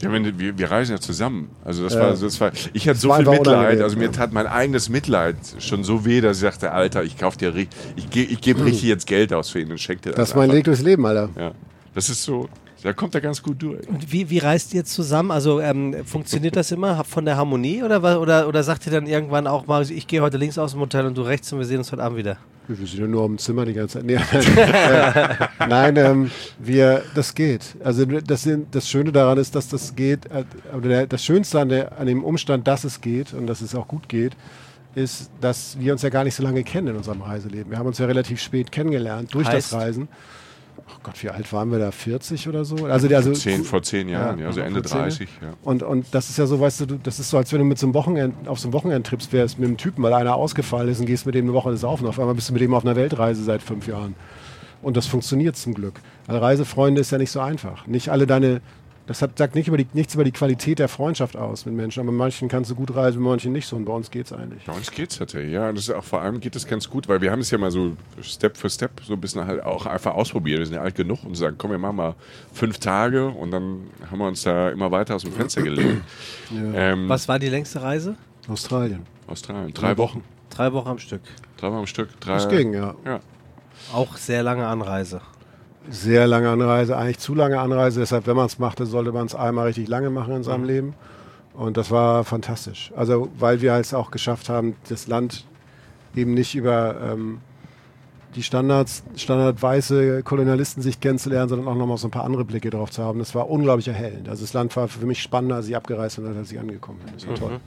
Ja, 0.00 0.12
wenn, 0.12 0.38
wir, 0.38 0.58
wir 0.58 0.70
reisen 0.70 0.92
ja 0.92 1.00
zusammen. 1.00 1.50
Also 1.64 1.84
das 1.84 1.98
war, 1.98 2.10
das 2.10 2.40
war, 2.40 2.52
ich 2.72 2.88
hatte 2.88 2.98
so 2.98 3.12
viel 3.12 3.28
Mitleid. 3.28 3.80
Also 3.80 3.96
mir 3.96 4.12
tat 4.12 4.32
mein 4.32 4.46
eigenes 4.46 4.88
Mitleid 4.88 5.36
schon 5.58 5.82
so 5.84 6.04
weh, 6.04 6.20
dass 6.20 6.38
ich 6.38 6.42
sagte, 6.42 6.72
Alter, 6.72 7.04
ich 7.04 7.16
kauf 7.16 7.36
dir, 7.36 7.54
ich, 7.54 7.68
ich 7.96 8.40
gebe 8.40 8.64
richtig 8.64 8.84
jetzt 8.84 9.06
Geld 9.06 9.32
aus 9.32 9.50
für 9.50 9.60
ihn 9.60 9.70
und 9.70 9.80
schenke 9.80 10.02
dir 10.02 10.10
das. 10.10 10.16
Das 10.16 10.28
ist 10.30 10.36
mein 10.36 10.50
Leben, 10.50 11.06
Alter. 11.06 11.30
Ja, 11.38 11.52
das 11.94 12.08
ist 12.08 12.22
so. 12.22 12.48
Da 12.84 12.92
kommt 12.92 13.14
er 13.14 13.22
ganz 13.22 13.42
gut 13.42 13.62
durch. 13.62 13.88
Und 13.88 14.12
wie, 14.12 14.28
wie 14.28 14.38
reist 14.38 14.74
ihr 14.74 14.84
zusammen? 14.84 15.30
Also 15.30 15.58
ähm, 15.58 16.04
funktioniert 16.04 16.54
das 16.54 16.70
immer 16.70 17.02
von 17.04 17.24
der 17.24 17.36
Harmonie 17.38 17.82
oder, 17.82 18.20
oder, 18.20 18.46
oder 18.46 18.62
sagt 18.62 18.84
ihr 18.86 18.92
dann 18.92 19.06
irgendwann 19.06 19.46
auch 19.46 19.66
mal, 19.66 19.90
ich 19.90 20.06
gehe 20.06 20.20
heute 20.20 20.36
links 20.36 20.58
aus 20.58 20.72
dem 20.72 20.80
Hotel 20.80 21.06
und 21.06 21.16
du 21.16 21.22
rechts 21.22 21.50
und 21.52 21.58
wir 21.60 21.64
sehen 21.66 21.78
uns 21.78 21.90
heute 21.92 22.02
Abend 22.02 22.18
wieder? 22.18 22.36
Wir 22.68 22.76
sind 22.86 22.98
ja 23.00 23.06
nur 23.06 23.24
im 23.24 23.38
Zimmer 23.38 23.64
die 23.64 23.72
ganze 23.72 23.98
Zeit. 23.98 24.04
Nee, 24.06 24.14
äh, 24.76 25.66
nein, 25.66 25.96
ähm, 25.96 26.30
wir, 26.58 27.02
das 27.14 27.34
geht. 27.34 27.74
Also 27.82 28.04
das, 28.04 28.42
sind- 28.42 28.74
das 28.74 28.88
Schöne 28.88 29.12
daran 29.12 29.38
ist, 29.38 29.54
dass 29.54 29.68
das 29.68 29.94
geht. 29.96 30.26
äh, 30.26 30.44
Oder 30.76 30.88
der, 30.88 31.06
das 31.06 31.24
Schönste 31.24 31.60
an, 31.60 31.70
der, 31.70 31.98
an 31.98 32.06
dem 32.06 32.22
Umstand, 32.22 32.66
dass 32.68 32.84
es 32.84 33.00
geht 33.00 33.32
und 33.32 33.46
dass 33.46 33.60
es 33.62 33.74
auch 33.74 33.88
gut 33.88 34.08
geht, 34.10 34.32
ist, 34.94 35.30
dass 35.40 35.78
wir 35.80 35.92
uns 35.92 36.02
ja 36.02 36.08
gar 36.10 36.24
nicht 36.24 36.34
so 36.34 36.42
lange 36.42 36.62
kennen 36.64 36.88
in 36.88 36.96
unserem 36.96 37.22
Reiseleben. 37.22 37.70
Wir 37.70 37.78
haben 37.78 37.86
uns 37.86 37.96
ja 37.98 38.04
relativ 38.06 38.40
spät 38.42 38.70
kennengelernt 38.70 39.32
durch 39.34 39.48
Heißt? 39.48 39.72
das 39.72 39.80
Reisen. 39.80 40.08
Oh 40.88 40.98
Gott, 41.02 41.22
wie 41.22 41.30
alt 41.30 41.50
waren 41.52 41.70
wir 41.70 41.78
da? 41.78 41.90
40 41.90 42.48
oder 42.48 42.64
so? 42.64 42.84
Also, 42.86 43.08
also 43.08 43.32
Zehn, 43.32 43.64
vor 43.64 43.82
zehn 43.82 44.08
Jahren, 44.08 44.38
ja, 44.38 44.48
also 44.48 44.60
Ende 44.60 44.82
zehn 44.82 44.98
Jahren. 44.98 45.08
30. 45.08 45.28
Ja. 45.40 45.48
Und, 45.62 45.82
und 45.82 46.06
das 46.12 46.28
ist 46.28 46.38
ja 46.38 46.46
so, 46.46 46.60
weißt 46.60 46.80
du, 46.80 46.86
du, 46.86 46.94
das 47.02 47.18
ist 47.18 47.30
so, 47.30 47.38
als 47.38 47.52
wenn 47.52 47.60
du 47.60 47.64
mit 47.64 47.78
so 47.78 47.86
einem 47.86 47.94
Wochenend, 47.94 48.48
auf 48.48 48.58
so 48.58 48.68
einem 48.68 48.74
Wochenendtrips 48.74 49.32
wärst 49.32 49.58
mit 49.58 49.68
einem 49.68 49.78
Typen, 49.78 50.02
weil 50.02 50.12
einer 50.12 50.34
ausgefallen 50.34 50.88
ist 50.88 51.00
und 51.00 51.06
gehst 51.06 51.24
mit 51.24 51.34
dem 51.34 51.46
eine 51.46 51.54
Woche 51.54 51.76
saufen. 51.76 52.06
Auf 52.06 52.18
einmal 52.18 52.34
bist 52.34 52.50
du 52.50 52.52
mit 52.52 52.60
dem 52.60 52.74
auf 52.74 52.84
einer 52.84 52.96
Weltreise 52.96 53.42
seit 53.42 53.62
fünf 53.62 53.86
Jahren. 53.86 54.14
Und 54.82 54.98
das 54.98 55.06
funktioniert 55.06 55.56
zum 55.56 55.72
Glück. 55.72 56.00
Weil 56.26 56.36
Reisefreunde 56.36 57.00
ist 57.00 57.10
ja 57.10 57.16
nicht 57.16 57.30
so 57.30 57.40
einfach. 57.40 57.86
Nicht 57.86 58.10
alle 58.10 58.26
deine, 58.26 58.60
das 59.06 59.20
hat, 59.20 59.36
sagt 59.36 59.54
nicht 59.54 59.68
über 59.68 59.76
die, 59.76 59.86
nichts 59.92 60.14
über 60.14 60.24
die 60.24 60.32
Qualität 60.32 60.78
der 60.78 60.88
Freundschaft 60.88 61.36
aus 61.36 61.66
mit 61.66 61.74
Menschen. 61.74 62.00
Aber 62.00 62.12
manchen 62.12 62.48
kannst 62.48 62.70
du 62.70 62.74
gut 62.74 62.94
reisen, 62.94 63.20
mit 63.20 63.28
manchen 63.28 63.52
nicht 63.52 63.66
so. 63.66 63.76
Und 63.76 63.84
bei 63.84 63.92
uns 63.92 64.10
geht's 64.10 64.32
eigentlich. 64.32 64.64
Bei 64.64 64.72
uns 64.72 64.90
geht's 64.90 65.18
tatsächlich, 65.18 65.52
ja. 65.52 65.70
Das 65.72 65.82
ist 65.84 65.90
auch 65.90 66.04
vor 66.04 66.22
allem 66.22 66.40
geht 66.40 66.56
es 66.56 66.66
ganz 66.66 66.88
gut, 66.88 67.08
weil 67.08 67.20
wir 67.20 67.30
haben 67.30 67.40
es 67.40 67.50
ja 67.50 67.58
mal 67.58 67.70
so 67.70 67.96
Step 68.22 68.56
für 68.56 68.70
Step 68.70 68.92
so 69.04 69.12
ein 69.12 69.20
bisschen 69.20 69.46
halt 69.46 69.62
auch 69.62 69.84
einfach 69.86 70.14
ausprobiert. 70.14 70.60
Wir 70.60 70.66
sind 70.66 70.76
ja 70.76 70.82
alt 70.82 70.94
genug 70.94 71.22
und 71.24 71.34
sagen, 71.34 71.56
komm, 71.58 71.72
wir 71.72 71.78
machen 71.78 71.96
mal 71.96 72.14
fünf 72.52 72.78
Tage 72.78 73.28
und 73.28 73.50
dann 73.50 73.88
haben 74.10 74.18
wir 74.18 74.26
uns 74.26 74.42
da 74.42 74.70
immer 74.70 74.90
weiter 74.90 75.14
aus 75.16 75.22
dem 75.22 75.32
Fenster 75.32 75.62
gelegt. 75.62 76.02
Ähm, 76.52 77.08
Was 77.08 77.28
war 77.28 77.38
die 77.38 77.48
längste 77.48 77.82
Reise? 77.82 78.16
Australien. 78.48 79.06
Australien. 79.26 79.72
Drei 79.74 79.96
Wochen. 79.98 80.22
Drei 80.50 80.72
Wochen 80.72 80.88
am 80.88 80.98
Stück. 80.98 81.22
Drei 81.58 81.68
Wochen 81.68 81.78
am 81.78 81.86
Stück. 81.86 82.20
Drei, 82.20 82.34
Das 82.34 82.48
ging, 82.48 82.72
ja. 82.74 82.94
Ja. 83.04 83.20
Auch 83.92 84.16
sehr 84.16 84.42
lange 84.42 84.66
Anreise. 84.66 85.20
Sehr 85.90 86.26
lange 86.26 86.48
Anreise, 86.48 86.96
eigentlich 86.96 87.18
zu 87.18 87.34
lange 87.34 87.60
Anreise. 87.60 88.00
Deshalb, 88.00 88.26
wenn 88.26 88.36
man 88.36 88.46
es 88.46 88.58
machte, 88.58 88.86
sollte 88.86 89.12
man 89.12 89.26
es 89.26 89.34
einmal 89.34 89.66
richtig 89.66 89.88
lange 89.88 90.10
machen 90.10 90.36
in 90.36 90.42
seinem 90.42 90.62
Mhm. 90.62 90.66
Leben. 90.66 90.94
Und 91.52 91.76
das 91.76 91.90
war 91.90 92.24
fantastisch. 92.24 92.92
Also, 92.96 93.28
weil 93.38 93.60
wir 93.60 93.74
es 93.74 93.94
auch 93.94 94.10
geschafft 94.10 94.48
haben, 94.48 94.76
das 94.88 95.06
Land 95.06 95.44
eben 96.16 96.34
nicht 96.34 96.54
über 96.54 96.96
ähm, 97.00 97.38
die 98.34 98.42
Standards, 98.42 99.04
standardweiße 99.14 100.22
Kolonialistensicht 100.24 101.00
kennenzulernen, 101.00 101.48
sondern 101.48 101.68
auch 101.68 101.76
nochmal 101.76 101.98
so 101.98 102.08
ein 102.08 102.10
paar 102.10 102.24
andere 102.24 102.44
Blicke 102.44 102.70
drauf 102.70 102.90
zu 102.90 103.04
haben. 103.04 103.20
Das 103.20 103.34
war 103.36 103.48
unglaublich 103.50 103.86
erhellend. 103.86 104.28
Also, 104.28 104.42
das 104.42 104.52
Land 104.52 104.74
war 104.76 104.88
für 104.88 105.06
mich 105.06 105.22
spannender, 105.22 105.56
als 105.56 105.68
ich 105.68 105.76
abgereist 105.76 106.16
bin, 106.16 106.36
als 106.36 106.50
ich 106.50 106.58
angekommen 106.58 106.98
bin. 107.04 107.14
Das 107.14 107.28
war 107.28 107.34
toll. 107.36 107.60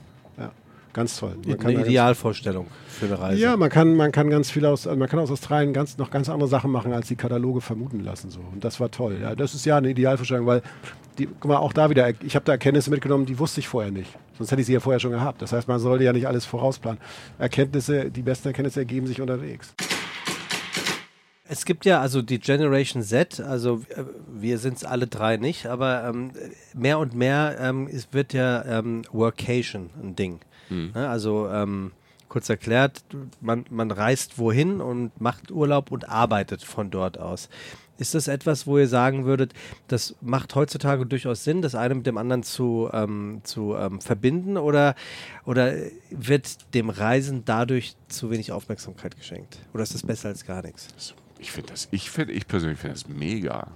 Ganz 0.92 1.18
toll. 1.18 1.36
Man 1.46 1.60
Eine 1.60 1.86
Idealvorstellung 1.86 2.66
für 2.88 3.06
eine 3.06 3.18
Reise. 3.18 3.40
ja, 3.40 3.56
man 3.56 3.70
kann, 3.70 3.94
man 3.94 4.10
kann 4.10 4.30
ganz 4.30 4.50
viel 4.50 4.64
aus, 4.66 4.86
also 4.86 4.98
man 4.98 5.08
kann 5.08 5.18
aus 5.18 5.30
Australien 5.30 5.72
ganz, 5.72 5.98
noch 5.98 6.10
ganz 6.10 6.28
andere 6.28 6.48
Sachen 6.48 6.70
machen, 6.70 6.92
als 6.92 7.08
die 7.08 7.16
Kataloge 7.16 7.60
vermuten 7.60 8.00
lassen. 8.00 8.30
So. 8.30 8.40
Und 8.52 8.64
das 8.64 8.80
war 8.80 8.90
toll. 8.90 9.18
Ja, 9.20 9.34
das 9.34 9.54
ist 9.54 9.64
ja 9.64 9.76
eine 9.76 9.90
Idealvorstellung, 9.90 10.46
weil 10.46 10.62
die, 11.18 11.26
guck 11.26 11.50
mal, 11.50 11.58
auch 11.58 11.72
da 11.72 11.90
wieder, 11.90 12.08
ich 12.22 12.34
habe 12.34 12.44
da 12.44 12.52
Erkenntnisse 12.52 12.90
mitgenommen, 12.90 13.26
die 13.26 13.38
wusste 13.38 13.60
ich 13.60 13.68
vorher 13.68 13.90
nicht. 13.90 14.10
Sonst 14.36 14.50
hätte 14.50 14.60
ich 14.60 14.66
sie 14.66 14.72
ja 14.72 14.80
vorher 14.80 15.00
schon 15.00 15.10
gehabt. 15.10 15.42
Das 15.42 15.52
heißt, 15.52 15.68
man 15.68 15.80
sollte 15.80 16.04
ja 16.04 16.12
nicht 16.12 16.26
alles 16.26 16.44
vorausplanen. 16.44 17.00
Erkenntnisse, 17.38 18.10
die 18.10 18.22
besten 18.22 18.48
Erkenntnisse 18.48 18.80
ergeben 18.80 19.06
sich 19.06 19.20
unterwegs. 19.20 19.74
Es 21.50 21.64
gibt 21.64 21.86
ja 21.86 22.00
also 22.00 22.20
die 22.20 22.38
Generation 22.38 23.02
Z, 23.02 23.40
also 23.40 23.82
äh, 23.88 24.04
wir 24.30 24.58
sind 24.58 24.76
es 24.76 24.84
alle 24.84 25.06
drei 25.06 25.38
nicht, 25.38 25.66
aber 25.66 26.04
ähm, 26.04 26.30
mehr 26.74 26.98
und 26.98 27.14
mehr 27.14 27.56
ähm, 27.58 27.88
es 27.90 28.08
wird 28.12 28.34
ja 28.34 28.64
ähm, 28.66 29.02
Workation 29.12 29.88
ein 30.02 30.14
Ding. 30.14 30.40
Ne? 30.70 31.08
Also 31.08 31.48
ähm, 31.48 31.92
kurz 32.28 32.48
erklärt, 32.48 33.02
man, 33.40 33.64
man 33.70 33.90
reist 33.90 34.38
wohin 34.38 34.80
und 34.80 35.20
macht 35.20 35.50
Urlaub 35.50 35.90
und 35.90 36.08
arbeitet 36.08 36.62
von 36.62 36.90
dort 36.90 37.18
aus. 37.18 37.48
Ist 37.98 38.14
das 38.14 38.28
etwas, 38.28 38.66
wo 38.66 38.78
ihr 38.78 38.86
sagen 38.86 39.24
würdet, 39.24 39.54
das 39.88 40.14
macht 40.20 40.54
heutzutage 40.54 41.04
durchaus 41.04 41.42
Sinn, 41.42 41.62
das 41.62 41.74
eine 41.74 41.96
mit 41.96 42.06
dem 42.06 42.16
anderen 42.16 42.44
zu, 42.44 42.88
ähm, 42.92 43.40
zu 43.42 43.74
ähm, 43.74 44.00
verbinden 44.00 44.56
oder, 44.56 44.94
oder 45.44 45.74
wird 46.10 46.74
dem 46.74 46.90
Reisen 46.90 47.44
dadurch 47.44 47.96
zu 48.06 48.30
wenig 48.30 48.52
Aufmerksamkeit 48.52 49.16
geschenkt? 49.16 49.58
Oder 49.74 49.82
ist 49.82 49.94
das 49.94 50.04
besser 50.04 50.28
als 50.28 50.46
gar 50.46 50.62
nichts? 50.62 51.14
Ich 51.40 51.50
finde 51.50 51.72
das, 51.72 51.88
ich 51.90 52.08
finde, 52.08 52.34
ich 52.34 52.46
persönlich 52.46 52.78
finde 52.78 52.94
das 52.94 53.08
mega. 53.08 53.66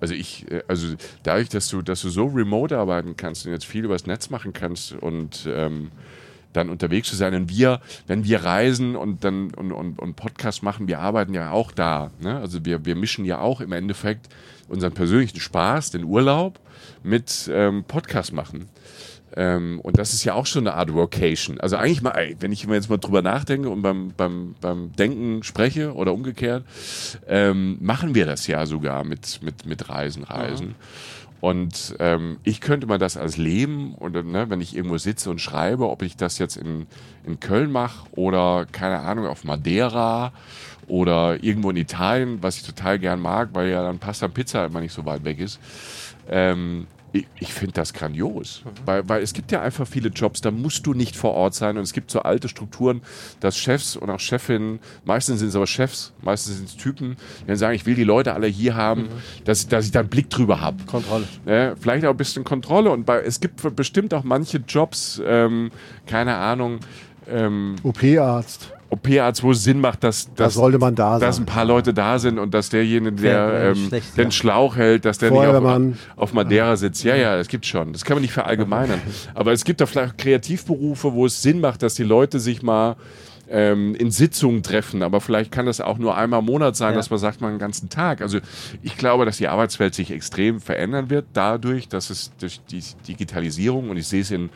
Also 0.00 0.14
ich, 0.14 0.48
äh, 0.52 0.62
also 0.68 0.94
dadurch, 1.24 1.48
dass 1.48 1.68
du, 1.68 1.82
dass 1.82 2.02
du 2.02 2.10
so 2.10 2.26
remote 2.26 2.78
arbeiten 2.78 3.16
kannst 3.16 3.44
und 3.44 3.52
jetzt 3.52 3.66
viel 3.66 3.84
übers 3.84 4.06
Netz 4.06 4.30
machen 4.30 4.52
kannst 4.52 4.92
und 4.92 5.48
ähm, 5.50 5.90
dann 6.52 6.70
unterwegs 6.70 7.08
zu 7.08 7.16
sein. 7.16 7.34
Und 7.34 7.50
wir, 7.50 7.80
wenn 8.06 8.24
wir 8.24 8.44
reisen 8.44 8.96
und 8.96 9.24
dann 9.24 9.52
und, 9.54 9.72
und, 9.72 9.98
und 9.98 10.16
Podcast 10.16 10.62
machen, 10.62 10.88
wir 10.88 11.00
arbeiten 11.00 11.34
ja 11.34 11.50
auch 11.50 11.72
da. 11.72 12.10
Ne? 12.20 12.36
Also 12.38 12.64
wir, 12.64 12.84
wir 12.84 12.96
mischen 12.96 13.24
ja 13.24 13.40
auch 13.40 13.60
im 13.60 13.72
Endeffekt 13.72 14.28
unseren 14.68 14.92
persönlichen 14.92 15.40
Spaß, 15.40 15.90
den 15.90 16.04
Urlaub, 16.04 16.58
mit 17.02 17.50
ähm, 17.52 17.84
Podcast 17.84 18.32
machen. 18.32 18.68
Ähm, 19.36 19.80
und 19.82 19.98
das 19.98 20.14
ist 20.14 20.24
ja 20.24 20.34
auch 20.34 20.46
schon 20.46 20.66
eine 20.66 20.76
Art 20.76 20.92
Vocation. 20.92 21.60
Also 21.60 21.76
eigentlich 21.76 22.02
mal, 22.02 22.12
ey, 22.12 22.36
wenn 22.40 22.50
ich 22.50 22.64
immer 22.64 22.74
jetzt 22.74 22.88
mal 22.88 22.96
drüber 22.96 23.22
nachdenke 23.22 23.68
und 23.68 23.82
beim, 23.82 24.12
beim, 24.16 24.54
beim 24.60 24.92
Denken 24.92 25.42
spreche 25.42 25.94
oder 25.94 26.12
umgekehrt, 26.12 26.64
ähm, 27.26 27.76
machen 27.80 28.14
wir 28.14 28.26
das 28.26 28.46
ja 28.46 28.64
sogar 28.66 29.04
mit, 29.04 29.40
mit, 29.42 29.66
mit 29.66 29.88
Reisen, 29.88 30.24
Reisen. 30.24 30.74
Und 31.40 31.94
ähm, 32.00 32.38
ich 32.42 32.60
könnte 32.60 32.86
mal 32.86 32.98
das 32.98 33.16
als 33.16 33.36
Leben 33.36 33.94
und 33.94 34.14
ne, 34.14 34.50
wenn 34.50 34.60
ich 34.60 34.74
irgendwo 34.74 34.98
sitze 34.98 35.30
und 35.30 35.40
schreibe, 35.40 35.88
ob 35.88 36.02
ich 36.02 36.16
das 36.16 36.38
jetzt 36.38 36.56
in, 36.56 36.86
in 37.24 37.38
Köln 37.38 37.70
mache 37.70 38.06
oder 38.12 38.66
keine 38.70 39.00
Ahnung 39.00 39.26
auf 39.26 39.44
Madeira 39.44 40.32
oder 40.88 41.42
irgendwo 41.42 41.70
in 41.70 41.76
Italien, 41.76 42.42
was 42.42 42.56
ich 42.56 42.64
total 42.64 42.98
gern 42.98 43.20
mag, 43.20 43.50
weil 43.52 43.68
ja 43.68 43.82
dann 43.82 43.98
Pasta 43.98 44.26
Pizza 44.26 44.66
immer 44.66 44.80
nicht 44.80 44.92
so 44.92 45.04
weit 45.04 45.24
weg 45.24 45.38
ist. 45.38 45.60
Ähm, 46.28 46.86
ich, 47.12 47.26
ich 47.40 47.52
finde 47.52 47.72
das 47.74 47.92
grandios, 47.92 48.62
weil, 48.84 49.08
weil 49.08 49.22
es 49.22 49.32
gibt 49.32 49.50
ja 49.52 49.62
einfach 49.62 49.86
viele 49.86 50.10
Jobs, 50.10 50.40
da 50.40 50.50
musst 50.50 50.86
du 50.86 50.94
nicht 50.94 51.16
vor 51.16 51.34
Ort 51.34 51.54
sein 51.54 51.76
und 51.76 51.82
es 51.82 51.92
gibt 51.92 52.10
so 52.10 52.20
alte 52.20 52.48
Strukturen, 52.48 53.02
dass 53.40 53.56
Chefs 53.56 53.96
und 53.96 54.10
auch 54.10 54.20
Chefinnen, 54.20 54.78
meistens 55.04 55.40
sind 55.40 55.48
es 55.48 55.56
aber 55.56 55.66
Chefs, 55.66 56.12
meistens 56.22 56.56
sind 56.56 56.68
es 56.68 56.76
Typen, 56.76 57.16
die 57.42 57.46
dann 57.46 57.56
sagen, 57.56 57.74
ich 57.74 57.86
will 57.86 57.94
die 57.94 58.04
Leute 58.04 58.34
alle 58.34 58.46
hier 58.46 58.74
haben, 58.74 59.08
dass, 59.44 59.66
dass 59.68 59.86
ich 59.86 59.92
da 59.92 60.00
einen 60.00 60.08
Blick 60.08 60.28
drüber 60.30 60.60
habe. 60.60 60.84
Kontrolle. 60.84 61.24
Ne? 61.46 61.76
Vielleicht 61.80 62.04
auch 62.04 62.10
ein 62.10 62.16
bisschen 62.16 62.44
Kontrolle 62.44 62.90
und 62.90 63.06
bei, 63.06 63.20
es 63.20 63.40
gibt 63.40 63.74
bestimmt 63.74 64.12
auch 64.12 64.24
manche 64.24 64.58
Jobs, 64.58 65.20
ähm, 65.24 65.70
keine 66.06 66.36
Ahnung, 66.36 66.80
ähm, 67.28 67.76
OP-Arzt, 67.82 68.72
OP-Arzt, 68.90 69.42
wo 69.42 69.50
es 69.50 69.62
Sinn 69.64 69.80
macht, 69.80 70.02
dass, 70.02 70.32
da 70.34 70.44
dass, 70.44 70.54
sollte 70.54 70.78
man 70.78 70.94
da 70.94 71.18
dass 71.18 71.36
sein. 71.36 71.42
ein 71.42 71.46
paar 71.46 71.64
Leute 71.64 71.92
da 71.92 72.18
sind 72.18 72.38
und 72.38 72.54
dass 72.54 72.70
derjenige, 72.70 73.12
der 73.16 73.72
ähm, 73.76 73.88
schlecht, 73.88 74.16
den 74.16 74.24
ja. 74.24 74.30
Schlauch 74.30 74.76
hält, 74.76 75.04
dass 75.04 75.18
der 75.18 75.30
nicht 75.30 75.38
Feuerwehrmann. 75.40 75.98
auf, 76.16 76.22
auf 76.22 76.32
Madeira 76.32 76.76
sitzt. 76.76 77.04
Ja, 77.04 77.14
ja, 77.14 77.36
das 77.36 77.48
gibt 77.48 77.66
schon. 77.66 77.92
Das 77.92 78.04
kann 78.04 78.14
man 78.16 78.22
nicht 78.22 78.32
verallgemeinern. 78.32 79.00
Aber 79.34 79.52
es 79.52 79.64
gibt 79.64 79.82
auch 79.82 79.88
vielleicht 79.88 80.16
Kreativberufe, 80.18 81.12
wo 81.12 81.26
es 81.26 81.42
Sinn 81.42 81.60
macht, 81.60 81.82
dass 81.82 81.94
die 81.96 82.02
Leute 82.04 82.40
sich 82.40 82.62
mal 82.62 82.96
ähm, 83.50 83.94
in 83.94 84.10
Sitzungen 84.10 84.62
treffen. 84.62 85.02
Aber 85.02 85.20
vielleicht 85.20 85.52
kann 85.52 85.66
das 85.66 85.80
auch 85.82 85.98
nur 85.98 86.16
einmal 86.16 86.40
im 86.40 86.46
Monat 86.46 86.74
sein, 86.76 86.92
Ja. 86.92 86.96
dass 86.96 87.10
man 87.10 87.18
sagt, 87.18 87.40
mal 87.42 87.48
einen 87.48 87.58
ganzen 87.58 87.88
Tag. 87.90 88.22
Also 88.22 88.38
ich 88.82 88.96
glaube, 88.96 89.24
dass 89.26 89.36
die 89.36 89.48
Arbeitswelt 89.48 89.94
sich 89.94 90.10
extrem 90.10 90.60
verändern 90.60 91.10
wird 91.10 91.26
dadurch, 91.34 91.88
dass 91.88 92.08
es 92.10 92.30
durch 92.40 92.60
die 92.70 92.82
Digitalisierung 93.06 93.90
und 93.90 93.96
ich 93.98 94.06
sehe 94.06 94.22
es 94.22 94.30
in 94.30 94.48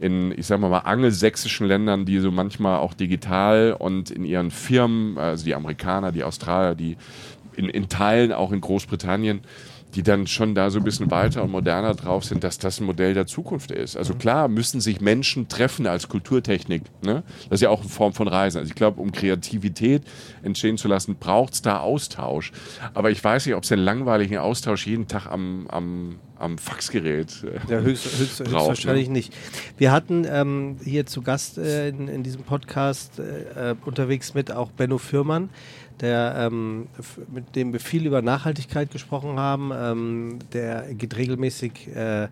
in, 0.00 0.32
ich 0.36 0.46
sag 0.46 0.60
mal, 0.60 0.68
mal 0.68 0.80
angelsächsischen 0.80 1.66
Ländern, 1.66 2.04
die 2.04 2.18
so 2.18 2.30
manchmal 2.30 2.78
auch 2.78 2.94
digital 2.94 3.76
und 3.78 4.10
in 4.10 4.24
ihren 4.24 4.50
Firmen, 4.50 5.18
also 5.18 5.44
die 5.44 5.54
Amerikaner, 5.54 6.12
die 6.12 6.24
Australier, 6.24 6.74
die 6.74 6.96
in, 7.56 7.68
in 7.68 7.88
Teilen 7.88 8.32
auch 8.32 8.52
in 8.52 8.60
Großbritannien, 8.60 9.40
die 9.94 10.02
dann 10.02 10.26
schon 10.26 10.54
da 10.54 10.70
so 10.70 10.78
ein 10.78 10.84
bisschen 10.84 11.10
weiter 11.10 11.42
und 11.42 11.50
moderner 11.50 11.94
drauf 11.94 12.24
sind, 12.24 12.42
dass 12.42 12.58
das 12.58 12.80
ein 12.80 12.86
Modell 12.86 13.14
der 13.14 13.26
Zukunft 13.26 13.70
ist. 13.70 13.96
Also 13.96 14.14
klar 14.14 14.48
müssen 14.48 14.80
sich 14.80 15.00
Menschen 15.00 15.48
treffen 15.48 15.86
als 15.86 16.08
Kulturtechnik. 16.08 16.82
Ne? 17.02 17.22
Das 17.48 17.58
ist 17.58 17.60
ja 17.62 17.70
auch 17.70 17.80
eine 17.80 17.88
Form 17.88 18.12
von 18.12 18.26
Reisen. 18.26 18.58
Also 18.58 18.70
ich 18.70 18.74
glaube, 18.74 19.00
um 19.00 19.12
Kreativität 19.12 20.02
entstehen 20.42 20.76
zu 20.76 20.88
lassen, 20.88 21.16
braucht 21.16 21.54
es 21.54 21.62
da 21.62 21.78
Austausch. 21.78 22.52
Aber 22.92 23.10
ich 23.10 23.22
weiß 23.22 23.46
nicht, 23.46 23.54
ob 23.54 23.62
es 23.62 23.68
den 23.68 23.78
langweiligen 23.78 24.38
Austausch 24.38 24.86
jeden 24.86 25.06
Tag 25.06 25.26
am, 25.26 25.66
am, 25.68 26.16
am 26.38 26.58
Faxgerät 26.58 27.44
äh, 27.44 27.72
Ja, 27.72 27.80
höchst, 27.80 28.18
höchst, 28.18 28.38
braucht, 28.44 28.70
höchstwahrscheinlich 28.70 29.08
ne? 29.08 29.14
nicht. 29.14 29.34
Wir 29.78 29.92
hatten 29.92 30.26
ähm, 30.28 30.76
hier 30.82 31.06
zu 31.06 31.22
Gast 31.22 31.58
äh, 31.58 31.88
in, 31.88 32.08
in 32.08 32.22
diesem 32.22 32.42
Podcast 32.42 33.20
äh, 33.20 33.70
äh, 33.70 33.74
unterwegs 33.84 34.34
mit 34.34 34.50
auch 34.50 34.70
Benno 34.72 34.98
Fürmann, 34.98 35.50
der, 36.00 36.34
ähm, 36.38 36.86
mit 37.32 37.54
dem 37.54 37.72
wir 37.72 37.80
viel 37.80 38.06
über 38.06 38.22
Nachhaltigkeit 38.22 38.90
gesprochen 38.90 39.38
haben. 39.38 39.70
Ähm, 39.74 40.38
der 40.52 40.94
geht 40.94 41.16
regelmäßig 41.16 41.94
äh, 41.94 42.28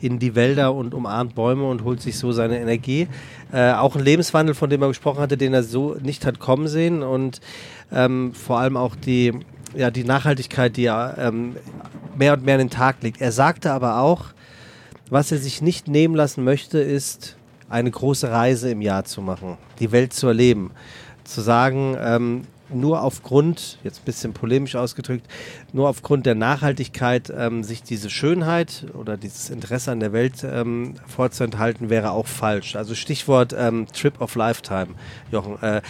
in 0.00 0.18
die 0.18 0.34
Wälder 0.34 0.74
und 0.74 0.94
umarmt 0.94 1.34
Bäume 1.34 1.68
und 1.68 1.84
holt 1.84 2.00
sich 2.00 2.18
so 2.18 2.32
seine 2.32 2.60
Energie. 2.60 3.08
Äh, 3.52 3.72
auch 3.72 3.96
ein 3.96 4.02
Lebenswandel, 4.02 4.54
von 4.54 4.70
dem 4.70 4.82
er 4.82 4.88
gesprochen 4.88 5.20
hatte, 5.20 5.36
den 5.36 5.54
er 5.54 5.62
so 5.62 5.96
nicht 6.02 6.26
hat 6.26 6.38
kommen 6.38 6.68
sehen 6.68 7.02
und 7.02 7.40
ähm, 7.92 8.32
vor 8.34 8.58
allem 8.58 8.76
auch 8.76 8.96
die 8.96 9.32
ja, 9.76 9.90
die 9.90 10.04
Nachhaltigkeit, 10.04 10.76
die 10.76 10.86
er 10.86 11.16
ähm, 11.18 11.56
mehr 12.16 12.34
und 12.34 12.44
mehr 12.44 12.54
an 12.54 12.60
den 12.60 12.70
Tag 12.70 13.02
legt. 13.02 13.20
Er 13.20 13.32
sagte 13.32 13.72
aber 13.72 13.98
auch, 13.98 14.26
was 15.10 15.32
er 15.32 15.38
sich 15.38 15.62
nicht 15.62 15.88
nehmen 15.88 16.14
lassen 16.14 16.44
möchte, 16.44 16.78
ist 16.78 17.36
eine 17.68 17.90
große 17.90 18.30
Reise 18.30 18.70
im 18.70 18.80
Jahr 18.80 19.04
zu 19.04 19.20
machen, 19.20 19.56
die 19.78 19.92
Welt 19.92 20.12
zu 20.12 20.28
erleben. 20.28 20.70
Zu 21.24 21.40
sagen, 21.40 21.96
ähm, 22.00 22.42
nur 22.74 23.02
aufgrund, 23.02 23.78
jetzt 23.84 24.00
ein 24.00 24.04
bisschen 24.04 24.32
polemisch 24.32 24.76
ausgedrückt, 24.76 25.26
nur 25.72 25.88
aufgrund 25.88 26.26
der 26.26 26.34
Nachhaltigkeit 26.34 27.32
ähm, 27.36 27.64
sich 27.64 27.82
diese 27.82 28.10
Schönheit 28.10 28.86
oder 28.94 29.16
dieses 29.16 29.50
Interesse 29.50 29.92
an 29.92 30.00
der 30.00 30.12
Welt 30.12 30.44
ähm, 30.44 30.94
vorzuenthalten, 31.06 31.90
wäre 31.90 32.10
auch 32.10 32.26
falsch. 32.26 32.76
Also 32.76 32.94
Stichwort 32.94 33.54
ähm, 33.56 33.86
Trip 33.92 34.20
of 34.20 34.34
Lifetime, 34.34 34.94
Jochen. 35.30 35.62
Äh, 35.62 35.82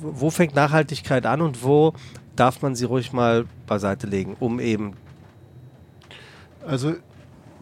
wo 0.00 0.30
fängt 0.30 0.54
Nachhaltigkeit 0.54 1.26
an 1.26 1.40
und 1.40 1.62
wo 1.62 1.94
darf 2.36 2.62
man 2.62 2.74
sie 2.74 2.84
ruhig 2.84 3.12
mal 3.12 3.46
beiseite 3.66 4.06
legen, 4.06 4.36
um 4.38 4.60
eben. 4.60 4.94
Also 6.66 6.94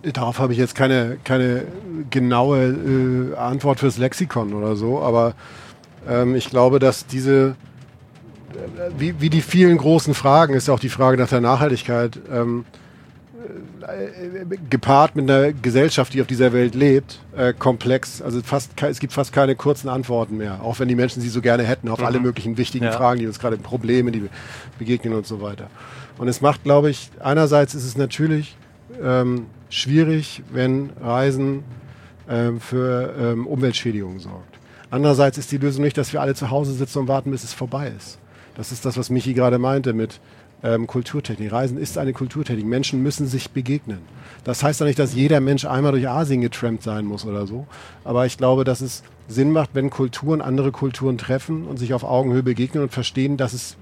darauf 0.02 0.38
habe 0.38 0.52
ich 0.52 0.58
jetzt 0.58 0.74
keine, 0.74 1.18
keine 1.24 1.64
genaue 2.10 3.32
äh, 3.32 3.36
Antwort 3.36 3.80
fürs 3.80 3.98
Lexikon 3.98 4.52
oder 4.52 4.76
so, 4.76 5.00
aber 5.00 5.34
ähm, 6.08 6.34
ich 6.34 6.50
glaube, 6.50 6.78
dass 6.78 7.06
diese 7.06 7.56
wie, 8.98 9.20
wie 9.20 9.30
die 9.30 9.42
vielen 9.42 9.78
großen 9.78 10.14
Fragen 10.14 10.54
ist 10.54 10.68
auch 10.68 10.80
die 10.80 10.88
Frage 10.88 11.16
nach 11.16 11.28
der 11.28 11.40
Nachhaltigkeit 11.40 12.18
ähm, 12.30 12.64
äh, 13.82 14.56
gepaart 14.70 15.14
mit 15.14 15.30
einer 15.30 15.52
Gesellschaft, 15.52 16.12
die 16.14 16.20
auf 16.20 16.26
dieser 16.26 16.52
Welt 16.52 16.74
lebt, 16.74 17.20
äh, 17.36 17.52
komplex. 17.52 18.20
Also 18.20 18.40
fast, 18.42 18.72
es 18.82 18.98
gibt 18.98 19.12
fast 19.12 19.32
keine 19.32 19.54
kurzen 19.54 19.88
Antworten 19.88 20.36
mehr, 20.36 20.62
auch 20.62 20.80
wenn 20.80 20.88
die 20.88 20.94
Menschen 20.94 21.22
sie 21.22 21.28
so 21.28 21.40
gerne 21.40 21.62
hätten 21.62 21.88
auf 21.88 22.00
mhm. 22.00 22.06
alle 22.06 22.20
möglichen 22.20 22.56
wichtigen 22.56 22.86
ja. 22.86 22.92
Fragen, 22.92 23.20
die 23.20 23.26
uns 23.26 23.38
gerade 23.38 23.56
Probleme, 23.58 24.10
die 24.10 24.28
begegnen 24.78 25.14
und 25.14 25.26
so 25.26 25.40
weiter. 25.40 25.68
Und 26.18 26.28
es 26.28 26.40
macht, 26.40 26.64
glaube 26.64 26.90
ich, 26.90 27.10
einerseits 27.20 27.74
ist 27.74 27.84
es 27.84 27.96
natürlich 27.96 28.56
ähm, 29.02 29.46
schwierig, 29.68 30.42
wenn 30.50 30.90
Reisen 31.00 31.62
ähm, 32.28 32.60
für 32.60 33.14
ähm, 33.18 33.46
Umweltschädigungen 33.46 34.18
sorgt. 34.18 34.58
Andererseits 34.90 35.38
ist 35.38 35.52
die 35.52 35.58
Lösung 35.58 35.84
nicht, 35.84 35.98
dass 35.98 36.12
wir 36.12 36.20
alle 36.20 36.34
zu 36.34 36.50
Hause 36.50 36.72
sitzen 36.72 37.00
und 37.00 37.08
warten, 37.08 37.30
bis 37.30 37.44
es 37.44 37.52
vorbei 37.52 37.92
ist. 37.96 38.18
Das 38.56 38.72
ist 38.72 38.84
das, 38.84 38.96
was 38.96 39.10
Michi 39.10 39.34
gerade 39.34 39.58
meinte 39.58 39.92
mit 39.92 40.20
ähm, 40.62 40.86
Kulturtechnik. 40.86 41.52
Reisen 41.52 41.78
ist 41.78 41.98
eine 41.98 42.12
Kulturtechnik. 42.12 42.66
Menschen 42.66 43.02
müssen 43.02 43.26
sich 43.26 43.50
begegnen. 43.50 44.00
Das 44.44 44.62
heißt 44.62 44.80
ja 44.80 44.86
nicht, 44.86 44.98
dass 44.98 45.14
jeder 45.14 45.40
Mensch 45.40 45.64
einmal 45.64 45.92
durch 45.92 46.08
Asien 46.08 46.40
getrampt 46.40 46.82
sein 46.82 47.04
muss 47.04 47.26
oder 47.26 47.46
so. 47.46 47.66
Aber 48.04 48.26
ich 48.26 48.38
glaube, 48.38 48.64
dass 48.64 48.80
es 48.80 49.02
Sinn 49.28 49.52
macht, 49.52 49.70
wenn 49.74 49.90
Kulturen 49.90 50.40
andere 50.40 50.72
Kulturen 50.72 51.18
treffen 51.18 51.66
und 51.66 51.78
sich 51.78 51.92
auf 51.92 52.04
Augenhöhe 52.04 52.42
begegnen 52.42 52.82
und 52.82 52.92
verstehen, 52.92 53.36
dass 53.36 53.52
es, 53.52 53.76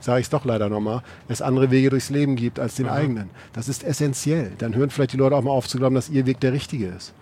sage 0.00 0.20
ich 0.20 0.26
es 0.26 0.30
doch 0.30 0.44
leider 0.44 0.68
nochmal, 0.68 1.02
es 1.28 1.40
andere 1.40 1.70
Wege 1.70 1.90
durchs 1.90 2.10
Leben 2.10 2.36
gibt 2.36 2.60
als 2.60 2.74
den 2.74 2.86
mhm. 2.86 2.92
eigenen. 2.92 3.30
Das 3.54 3.68
ist 3.68 3.82
essentiell. 3.82 4.52
Dann 4.58 4.74
hören 4.74 4.90
vielleicht 4.90 5.14
die 5.14 5.16
Leute 5.16 5.36
auch 5.36 5.42
mal 5.42 5.52
auf 5.52 5.68
zu 5.68 5.78
glauben, 5.78 5.94
dass 5.94 6.10
ihr 6.10 6.26
Weg 6.26 6.40
der 6.40 6.52
richtige 6.52 6.88
ist. 6.88 7.14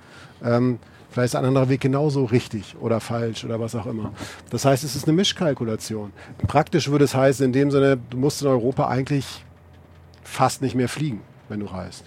Ähm, 0.42 0.78
Vielleicht 1.16 1.32
ist 1.32 1.36
ein 1.36 1.46
anderer 1.46 1.70
Weg 1.70 1.80
genauso 1.80 2.26
richtig 2.26 2.76
oder 2.78 3.00
falsch 3.00 3.42
oder 3.46 3.58
was 3.58 3.74
auch 3.74 3.86
immer. 3.86 4.12
Das 4.50 4.66
heißt, 4.66 4.84
es 4.84 4.94
ist 4.94 5.08
eine 5.08 5.16
Mischkalkulation. 5.16 6.12
Praktisch 6.46 6.90
würde 6.90 7.06
es 7.06 7.14
heißen, 7.14 7.46
in 7.46 7.54
dem 7.54 7.70
Sinne, 7.70 7.96
du 8.10 8.18
musst 8.18 8.42
in 8.42 8.48
Europa 8.48 8.86
eigentlich 8.86 9.42
fast 10.22 10.60
nicht 10.60 10.74
mehr 10.74 10.90
fliegen, 10.90 11.22
wenn 11.48 11.60
du 11.60 11.66
reist. 11.66 12.04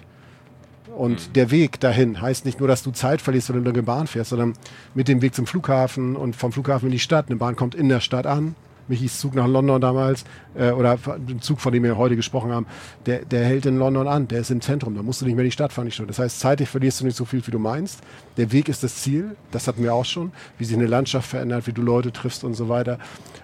Und 0.96 1.30
mhm. 1.30 1.34
der 1.34 1.50
Weg 1.50 1.80
dahin 1.80 2.22
heißt 2.22 2.46
nicht 2.46 2.60
nur, 2.60 2.68
dass 2.68 2.84
du 2.84 2.92
Zeit 2.92 3.20
verlierst, 3.20 3.52
wenn 3.52 3.64
du 3.64 3.72
eine 3.72 3.82
Bahn 3.82 4.06
fährst, 4.06 4.30
sondern 4.30 4.54
mit 4.94 5.08
dem 5.08 5.24
Weg 5.24 5.34
zum 5.34 5.48
Flughafen 5.48 6.16
und 6.16 6.36
vom 6.36 6.52
Flughafen 6.52 6.86
in 6.86 6.92
die 6.92 7.00
Stadt. 7.00 7.30
Eine 7.30 7.38
Bahn 7.38 7.56
kommt 7.56 7.74
in 7.74 7.90
der 7.90 8.02
Stadt 8.02 8.28
an, 8.28 8.54
Michis 8.90 9.20
Zug 9.20 9.36
nach 9.36 9.48
London 9.48 9.80
damals, 9.80 10.26
äh, 10.56 10.72
oder 10.72 10.98
den 11.18 11.42
Zug, 11.42 11.62
von 11.62 11.72
dem 11.72 11.84
wir 11.84 11.98
heute 11.98 12.16
gesprochen 12.16 12.52
haben, 12.52 12.66
der, 13.06 13.24
der 13.26 13.46
hält 13.46 13.66
in 13.66 13.78
London 13.78 14.08
an, 14.08 14.28
der 14.28 14.42
ist 14.42 14.52
im 14.52 14.62
Zentrum, 14.62 14.96
da 14.96 15.04
musst 15.04 15.22
du 15.22 15.26
nicht 15.26 15.36
mehr 15.36 15.44
in 15.44 15.50
die 15.50 15.54
Stadt 15.54 15.72
fahren. 15.72 15.86
Nicht 15.86 16.02
das 16.08 16.20
heißt, 16.20 16.40
zeitlich 16.40 16.70
verlierst 16.70 17.02
du 17.02 17.06
nicht 17.06 17.16
so 17.16 17.26
viel, 17.26 17.46
wie 17.46 17.52
du 17.52 17.60
meinst. 17.60 18.02
Der 18.38 18.52
Weg 18.52 18.70
ist 18.70 18.84
das 18.84 18.96
Ziel, 18.96 19.36
das 19.52 19.68
hatten 19.68 19.84
wir 19.84 19.94
auch 19.94 20.06
schon, 20.06 20.32
wie 20.58 20.66
sich 20.66 20.76
eine 20.76 20.88
Landschaft 20.88 21.30
verändert, 21.30 21.68
wie 21.68 21.74
du 21.74 21.82
Leute 21.82 22.12
triffst 22.12 22.44
und 22.44 22.54
so 22.54 22.70
weiter. 22.70 23.00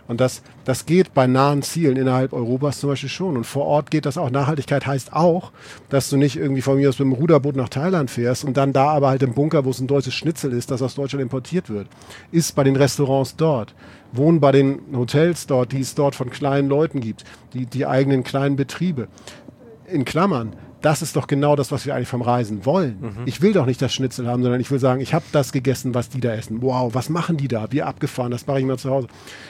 Und 0.08 0.22
das, 0.22 0.44
das 0.66 0.86
geht 0.86 1.14
bei 1.14 1.26
nahen 1.26 1.64
Zielen 1.64 1.98
innerhalb 1.98 2.34
Europas 2.34 2.80
zum 2.80 2.92
Beispiel 2.92 3.10
schon. 3.10 3.38
Und 3.38 3.46
vor 3.46 3.66
Ort 3.66 3.90
geht 3.90 4.06
das 4.06 4.18
auch. 4.18 4.30
Nachhaltigkeit 4.30 4.86
heißt 4.86 5.14
auch, 5.14 5.52
dass 5.90 6.10
du 6.10 6.18
nicht 6.18 6.36
irgendwie 6.36 6.62
von 6.62 6.78
mir 6.78 6.90
aus 6.90 7.00
mit 7.00 7.08
dem 7.08 7.14
Ruderboot 7.14 7.56
nach 7.56 7.70
Thailand 7.70 8.12
fährst 8.12 8.44
und 8.44 8.56
dann 8.58 8.72
da 8.72 8.90
aber 8.90 9.10
halt 9.10 9.24
im 9.24 9.34
Bunker, 9.34 9.66
wo 9.66 9.72
es 9.72 9.80
ein 9.80 9.88
deutsches 9.88 10.14
Schnitzel 10.14 10.54
ist, 10.54 10.70
das 10.70 10.82
aus 10.82 10.96
Deutschland 10.96 11.24
importiert 11.24 11.70
wird. 11.70 11.88
Ist 12.32 12.56
bei 12.56 12.64
den 12.64 12.76
Restaurants 12.76 13.36
dort 13.36 13.74
wohnen 14.18 14.40
bei 14.40 14.52
den 14.52 14.80
Hotels 14.94 15.48
dort, 15.48 15.72
die 15.72 15.82
es 15.82 15.96
dort 15.96 16.16
von 16.16 16.30
kleinen 16.30 16.70
Leuten 16.70 17.00
gibt, 17.00 17.24
die, 17.54 17.66
die 17.66 17.86
eigenen 17.86 18.24
kleinen 18.24 18.56
Betriebe. 18.56 19.08
In 19.88 20.06
Klammern, 20.06 20.56
das 20.82 21.02
ist 21.02 21.16
doch 21.16 21.26
genau 21.26 21.56
das, 21.56 21.72
was 21.72 21.86
wir 21.88 21.96
eigentlich 21.96 22.08
vom 22.08 22.22
Reisen 22.22 22.66
wollen. 22.66 22.98
Mhm. 23.02 23.24
Ich 23.26 23.42
will 23.42 23.54
doch 23.54 23.66
nicht 23.66 23.82
das 23.82 23.94
Schnitzel 23.94 24.28
haben, 24.28 24.44
sondern 24.44 24.62
ich 24.62 24.70
will 24.70 24.80
sagen, 24.80 25.02
ich 25.02 25.14
habe 25.14 25.26
das 25.32 25.52
gegessen, 25.52 25.96
was 25.96 26.10
die 26.10 26.20
da 26.20 26.34
essen. 26.34 26.62
Wow, 26.62 26.94
was 26.94 27.10
machen 27.10 27.38
die 27.38 27.48
da? 27.48 27.68
Wie 27.72 27.82
abgefahren, 27.82 28.32
das 28.32 28.46
mache 28.46 28.60
ich 28.60 28.66
mal 28.66 28.78
zu 28.78 28.92
Hause. 28.92 29.08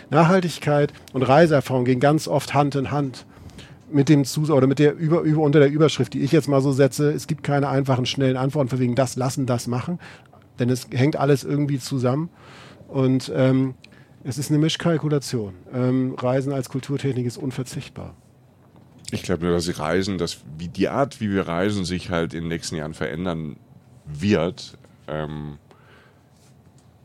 Nachhaltigkeit 0.10 0.94
und 1.12 1.24
Reiseerfahrung 1.24 1.84
gehen 1.84 2.00
ganz 2.00 2.28
oft 2.28 2.54
Hand 2.54 2.76
in 2.76 2.90
Hand 2.92 3.26
mit 3.92 4.10
dem 4.10 4.24
Zus 4.26 4.50
oder 4.50 4.66
mit 4.66 4.80
der 4.80 4.96
über, 4.96 5.22
über 5.22 5.42
unter 5.42 5.60
der 5.60 5.70
Überschrift, 5.70 6.14
die 6.14 6.22
ich 6.22 6.32
jetzt 6.32 6.48
mal 6.48 6.62
so 6.62 6.72
setze. 6.72 7.12
Es 7.12 7.28
gibt 7.28 7.44
keine 7.44 7.68
einfachen 7.68 8.06
schnellen 8.06 8.38
Antworten 8.38 8.70
für 8.70 8.80
wegen 8.80 8.96
das 8.96 9.16
lassen, 9.16 9.46
das 9.46 9.68
machen, 9.68 10.00
denn 10.60 10.70
es 10.70 10.88
hängt 10.92 11.18
alles 11.18 11.44
irgendwie 11.44 11.80
zusammen. 11.80 12.30
Und 12.88 13.32
ähm, 13.36 13.76
es 14.26 14.40
ist 14.40 14.50
eine 14.50 14.58
Mischkalkulation. 14.58 15.54
Ähm, 15.72 16.16
Reisen 16.18 16.52
als 16.52 16.68
Kulturtechnik 16.70 17.28
ist 17.28 17.38
unverzichtbar. 17.38 18.16
Ich 19.12 19.22
glaube 19.22 19.46
nur, 19.46 19.54
dass 19.54 19.66
sie 19.66 19.78
Reisen, 19.78 20.18
dass 20.18 20.40
wie 20.58 20.68
die 20.68 20.90
Art, 20.90 21.22
wie 21.22 21.30
wir 21.30 21.48
reisen, 21.48 21.86
sich 21.86 22.10
halt 22.10 22.34
in 22.34 22.42
den 22.42 22.48
nächsten 22.50 22.76
Jahren 22.76 22.96
verändern 22.96 23.56
wird. 24.06 24.80
Ähm, 25.08 25.60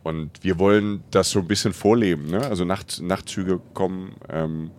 und 0.02 0.30
wir 0.42 0.58
wollen 0.58 1.04
das 1.10 1.30
so 1.30 1.40
ein 1.40 1.46
bisschen 1.46 1.74
vorleben. 1.74 2.30
Ne? 2.30 2.40
Also 2.40 2.64
Nacht, 2.64 3.02
Nachtzüge 3.02 3.60
kommen. 3.74 4.14
Ähm, 4.30 4.70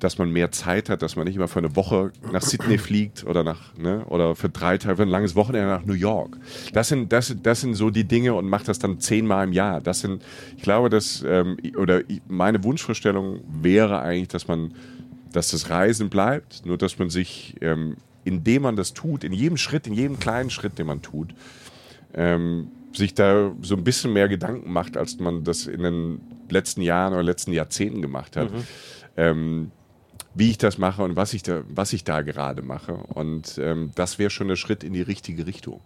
dass 0.00 0.18
man 0.18 0.30
mehr 0.30 0.52
Zeit 0.52 0.88
hat, 0.88 1.02
dass 1.02 1.16
man 1.16 1.26
nicht 1.26 1.36
immer 1.36 1.48
für 1.48 1.58
eine 1.58 1.74
Woche 1.74 2.12
nach 2.32 2.42
Sydney 2.42 2.78
fliegt 2.78 3.24
oder 3.24 3.42
nach 3.42 3.76
ne, 3.76 4.04
oder 4.06 4.36
für 4.36 4.48
drei 4.48 4.78
Tage, 4.78 4.96
für 4.96 5.02
ein 5.02 5.08
langes 5.08 5.34
Wochenende 5.34 5.68
nach 5.68 5.84
New 5.84 5.94
York. 5.94 6.36
Das 6.72 6.88
sind 6.88 7.12
das, 7.12 7.34
das 7.42 7.60
sind 7.60 7.74
so 7.74 7.90
die 7.90 8.04
Dinge 8.04 8.34
und 8.34 8.48
macht 8.48 8.68
das 8.68 8.78
dann 8.78 9.00
zehnmal 9.00 9.46
im 9.46 9.52
Jahr. 9.52 9.80
Das 9.80 10.00
sind, 10.00 10.22
ich 10.56 10.62
glaube, 10.62 10.88
dass 10.88 11.24
ähm, 11.26 11.56
oder 11.76 12.02
meine 12.28 12.62
Wunschvorstellung 12.62 13.40
wäre 13.48 14.00
eigentlich, 14.00 14.28
dass 14.28 14.46
man, 14.46 14.74
dass 15.32 15.50
das 15.50 15.70
Reisen 15.70 16.08
bleibt, 16.10 16.64
nur 16.64 16.78
dass 16.78 16.98
man 16.98 17.10
sich, 17.10 17.56
ähm, 17.60 17.96
indem 18.24 18.62
man 18.62 18.76
das 18.76 18.94
tut, 18.94 19.24
in 19.24 19.32
jedem 19.32 19.56
Schritt, 19.56 19.86
in 19.86 19.94
jedem 19.94 20.18
kleinen 20.18 20.50
Schritt, 20.50 20.78
den 20.78 20.86
man 20.86 21.02
tut, 21.02 21.34
ähm, 22.14 22.68
sich 22.92 23.14
da 23.14 23.52
so 23.62 23.76
ein 23.76 23.84
bisschen 23.84 24.12
mehr 24.12 24.28
Gedanken 24.28 24.72
macht, 24.72 24.96
als 24.96 25.18
man 25.18 25.44
das 25.44 25.66
in 25.66 25.82
den 25.82 26.20
letzten 26.48 26.82
Jahren 26.82 27.12
oder 27.12 27.22
letzten 27.22 27.52
Jahrzehnten 27.52 28.00
gemacht 28.00 28.36
hat. 28.36 28.52
Mhm. 28.52 28.64
Ähm, 29.16 29.70
wie 30.38 30.50
ich 30.50 30.58
das 30.58 30.78
mache 30.78 31.02
und 31.02 31.16
was 31.16 31.34
ich 31.34 31.42
da, 31.42 31.64
was 31.68 31.92
ich 31.92 32.04
da 32.04 32.22
gerade 32.22 32.62
mache. 32.62 32.94
Und 32.94 33.58
ähm, 33.58 33.90
das 33.96 34.18
wäre 34.18 34.30
schon 34.30 34.48
der 34.48 34.56
Schritt 34.56 34.84
in 34.84 34.92
die 34.92 35.02
richtige 35.02 35.46
Richtung. 35.46 35.80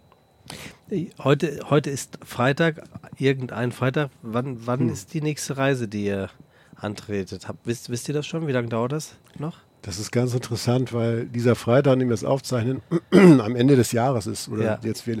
Heute, 1.17 1.59
heute 1.69 1.89
ist 1.89 2.19
Freitag, 2.23 2.83
irgendein 3.17 3.71
Freitag. 3.71 4.11
Wann, 4.21 4.67
wann 4.67 4.81
hm. 4.81 4.89
ist 4.89 5.13
die 5.13 5.21
nächste 5.21 5.57
Reise, 5.57 5.87
die 5.87 6.05
ihr 6.05 6.29
antretet? 6.75 7.47
Hab, 7.47 7.57
wisst, 7.65 7.89
wisst 7.89 8.07
ihr 8.09 8.13
das 8.13 8.27
schon? 8.27 8.45
Wie 8.45 8.51
lange 8.51 8.69
dauert 8.69 8.91
das 8.91 9.15
noch? 9.39 9.57
Das 9.83 9.99
ist 9.99 10.11
ganz 10.11 10.33
interessant, 10.33 10.93
weil 10.93 11.25
dieser 11.25 11.55
Freitag, 11.55 11.91
an 11.91 11.99
dem 11.99 12.07
wir 12.07 12.13
es 12.13 12.23
aufzeichnen, 12.23 12.81
am 13.11 13.55
Ende 13.57 13.75
des 13.75 13.91
Jahres 13.91 14.27
ist. 14.27 14.47
Oder 14.47 14.63
ja. 14.63 14.79
jetzt 14.81 15.05
wir, 15.05 15.17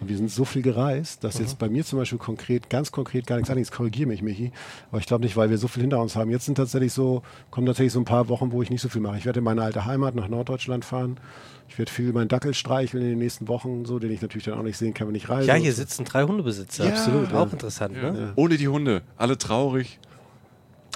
und 0.00 0.08
wir 0.08 0.16
sind 0.16 0.32
so 0.32 0.44
viel 0.44 0.62
gereist, 0.62 1.22
dass 1.22 1.36
mhm. 1.36 1.42
jetzt 1.42 1.58
bei 1.60 1.68
mir 1.68 1.84
zum 1.84 2.00
Beispiel 2.00 2.18
konkret, 2.18 2.68
ganz 2.68 2.90
konkret 2.90 3.28
gar 3.28 3.36
nichts 3.36 3.50
anderes, 3.50 3.70
korrigiere 3.70 4.08
mich, 4.08 4.20
Michi, 4.20 4.50
aber 4.90 4.98
ich 4.98 5.06
glaube 5.06 5.22
nicht, 5.22 5.36
weil 5.36 5.48
wir 5.48 5.58
so 5.58 5.68
viel 5.68 5.82
hinter 5.82 6.00
uns 6.00 6.16
haben. 6.16 6.28
Jetzt 6.28 6.46
sind 6.46 6.56
tatsächlich 6.56 6.92
so, 6.92 7.22
kommen 7.52 7.68
tatsächlich 7.68 7.92
so 7.92 8.00
ein 8.00 8.04
paar 8.04 8.28
Wochen, 8.28 8.50
wo 8.50 8.62
ich 8.62 8.70
nicht 8.70 8.80
so 8.80 8.88
viel 8.88 9.00
mache. 9.00 9.16
Ich 9.16 9.26
werde 9.26 9.38
in 9.38 9.44
meine 9.44 9.62
alte 9.62 9.84
Heimat 9.84 10.16
nach 10.16 10.26
Norddeutschland 10.26 10.84
fahren. 10.84 11.20
Ich 11.68 11.78
werde 11.78 11.92
viel 11.92 12.12
meinen 12.12 12.26
Dackel 12.26 12.52
streicheln 12.52 13.04
in 13.04 13.10
den 13.10 13.18
nächsten 13.20 13.46
Wochen, 13.46 13.84
so, 13.84 14.00
den 14.00 14.10
ich 14.10 14.20
natürlich 14.20 14.46
dann 14.46 14.58
auch 14.58 14.64
nicht 14.64 14.76
sehen 14.76 14.92
kann, 14.92 15.06
wenn 15.06 15.14
ich 15.14 15.28
reise. 15.28 15.46
Ja, 15.46 15.54
hier 15.54 15.72
sitzen 15.72 16.04
drei 16.04 16.24
Hundebesitzer. 16.24 16.84
Ja, 16.84 16.90
Absolut, 16.90 17.32
auch 17.32 17.52
interessant. 17.52 17.94
Ja. 17.94 18.10
Ne? 18.10 18.32
Ohne 18.34 18.56
die 18.56 18.66
Hunde, 18.66 19.02
alle 19.16 19.38
traurig. 19.38 20.00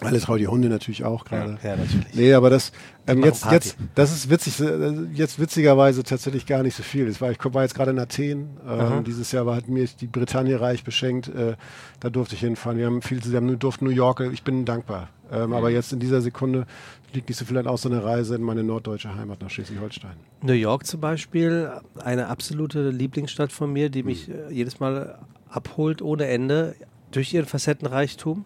Alle 0.00 0.20
trau 0.20 0.36
die 0.36 0.48
Hunde 0.48 0.68
natürlich 0.68 1.04
auch 1.04 1.24
gerade. 1.24 1.58
Ja, 1.62 1.70
ja, 1.70 1.76
natürlich. 1.76 2.14
Nee, 2.14 2.34
aber 2.34 2.50
das 2.50 2.72
ähm, 3.06 3.22
jetzt, 3.22 3.44
jetzt, 3.50 3.76
das 3.94 4.12
ist 4.12 4.28
witzig, 4.28 4.60
äh, 4.60 4.92
jetzt 5.12 5.38
witzigerweise 5.38 6.02
tatsächlich 6.02 6.46
gar 6.46 6.62
nicht 6.62 6.74
so 6.74 6.82
viel. 6.82 7.06
Das 7.06 7.20
war, 7.20 7.30
ich 7.30 7.38
war 7.42 7.62
jetzt 7.62 7.74
gerade 7.74 7.92
in 7.92 7.98
Athen. 7.98 8.56
Ähm, 8.68 9.04
dieses 9.04 9.30
Jahr 9.30 9.46
war, 9.46 9.56
hat 9.56 9.68
mir 9.68 9.86
die 9.86 10.06
Bretagne 10.06 10.60
reich 10.60 10.84
beschenkt. 10.84 11.28
Äh, 11.28 11.54
da 12.00 12.10
durfte 12.10 12.34
ich 12.34 12.40
hinfahren. 12.40 12.78
Wir 12.78 12.86
haben 12.86 13.02
viel 13.02 13.22
zusammen, 13.22 13.50
wir 13.50 13.56
durften 13.56 13.84
New 13.84 13.92
York. 13.92 14.20
Ich 14.32 14.42
bin 14.42 14.64
dankbar. 14.64 15.10
Ähm, 15.30 15.48
mhm. 15.48 15.52
Aber 15.54 15.70
jetzt 15.70 15.92
in 15.92 16.00
dieser 16.00 16.20
Sekunde 16.20 16.66
liegt 17.12 17.28
nicht 17.28 17.38
so 17.38 17.44
viel 17.44 17.56
aus 17.66 17.82
so 17.82 17.88
eine 17.88 18.02
Reise 18.02 18.34
in 18.34 18.42
meine 18.42 18.64
norddeutsche 18.64 19.14
Heimat 19.14 19.40
nach 19.40 19.50
Schleswig-Holstein. 19.50 20.16
New 20.42 20.52
York 20.52 20.86
zum 20.86 21.00
Beispiel, 21.00 21.70
eine 22.02 22.28
absolute 22.28 22.90
Lieblingsstadt 22.90 23.52
von 23.52 23.72
mir, 23.72 23.90
die 23.90 24.02
mich 24.02 24.28
mhm. 24.28 24.34
jedes 24.50 24.80
Mal 24.80 25.18
abholt 25.48 26.02
ohne 26.02 26.26
Ende 26.26 26.74
durch 27.12 27.32
ihren 27.32 27.46
Facettenreichtum. 27.46 28.44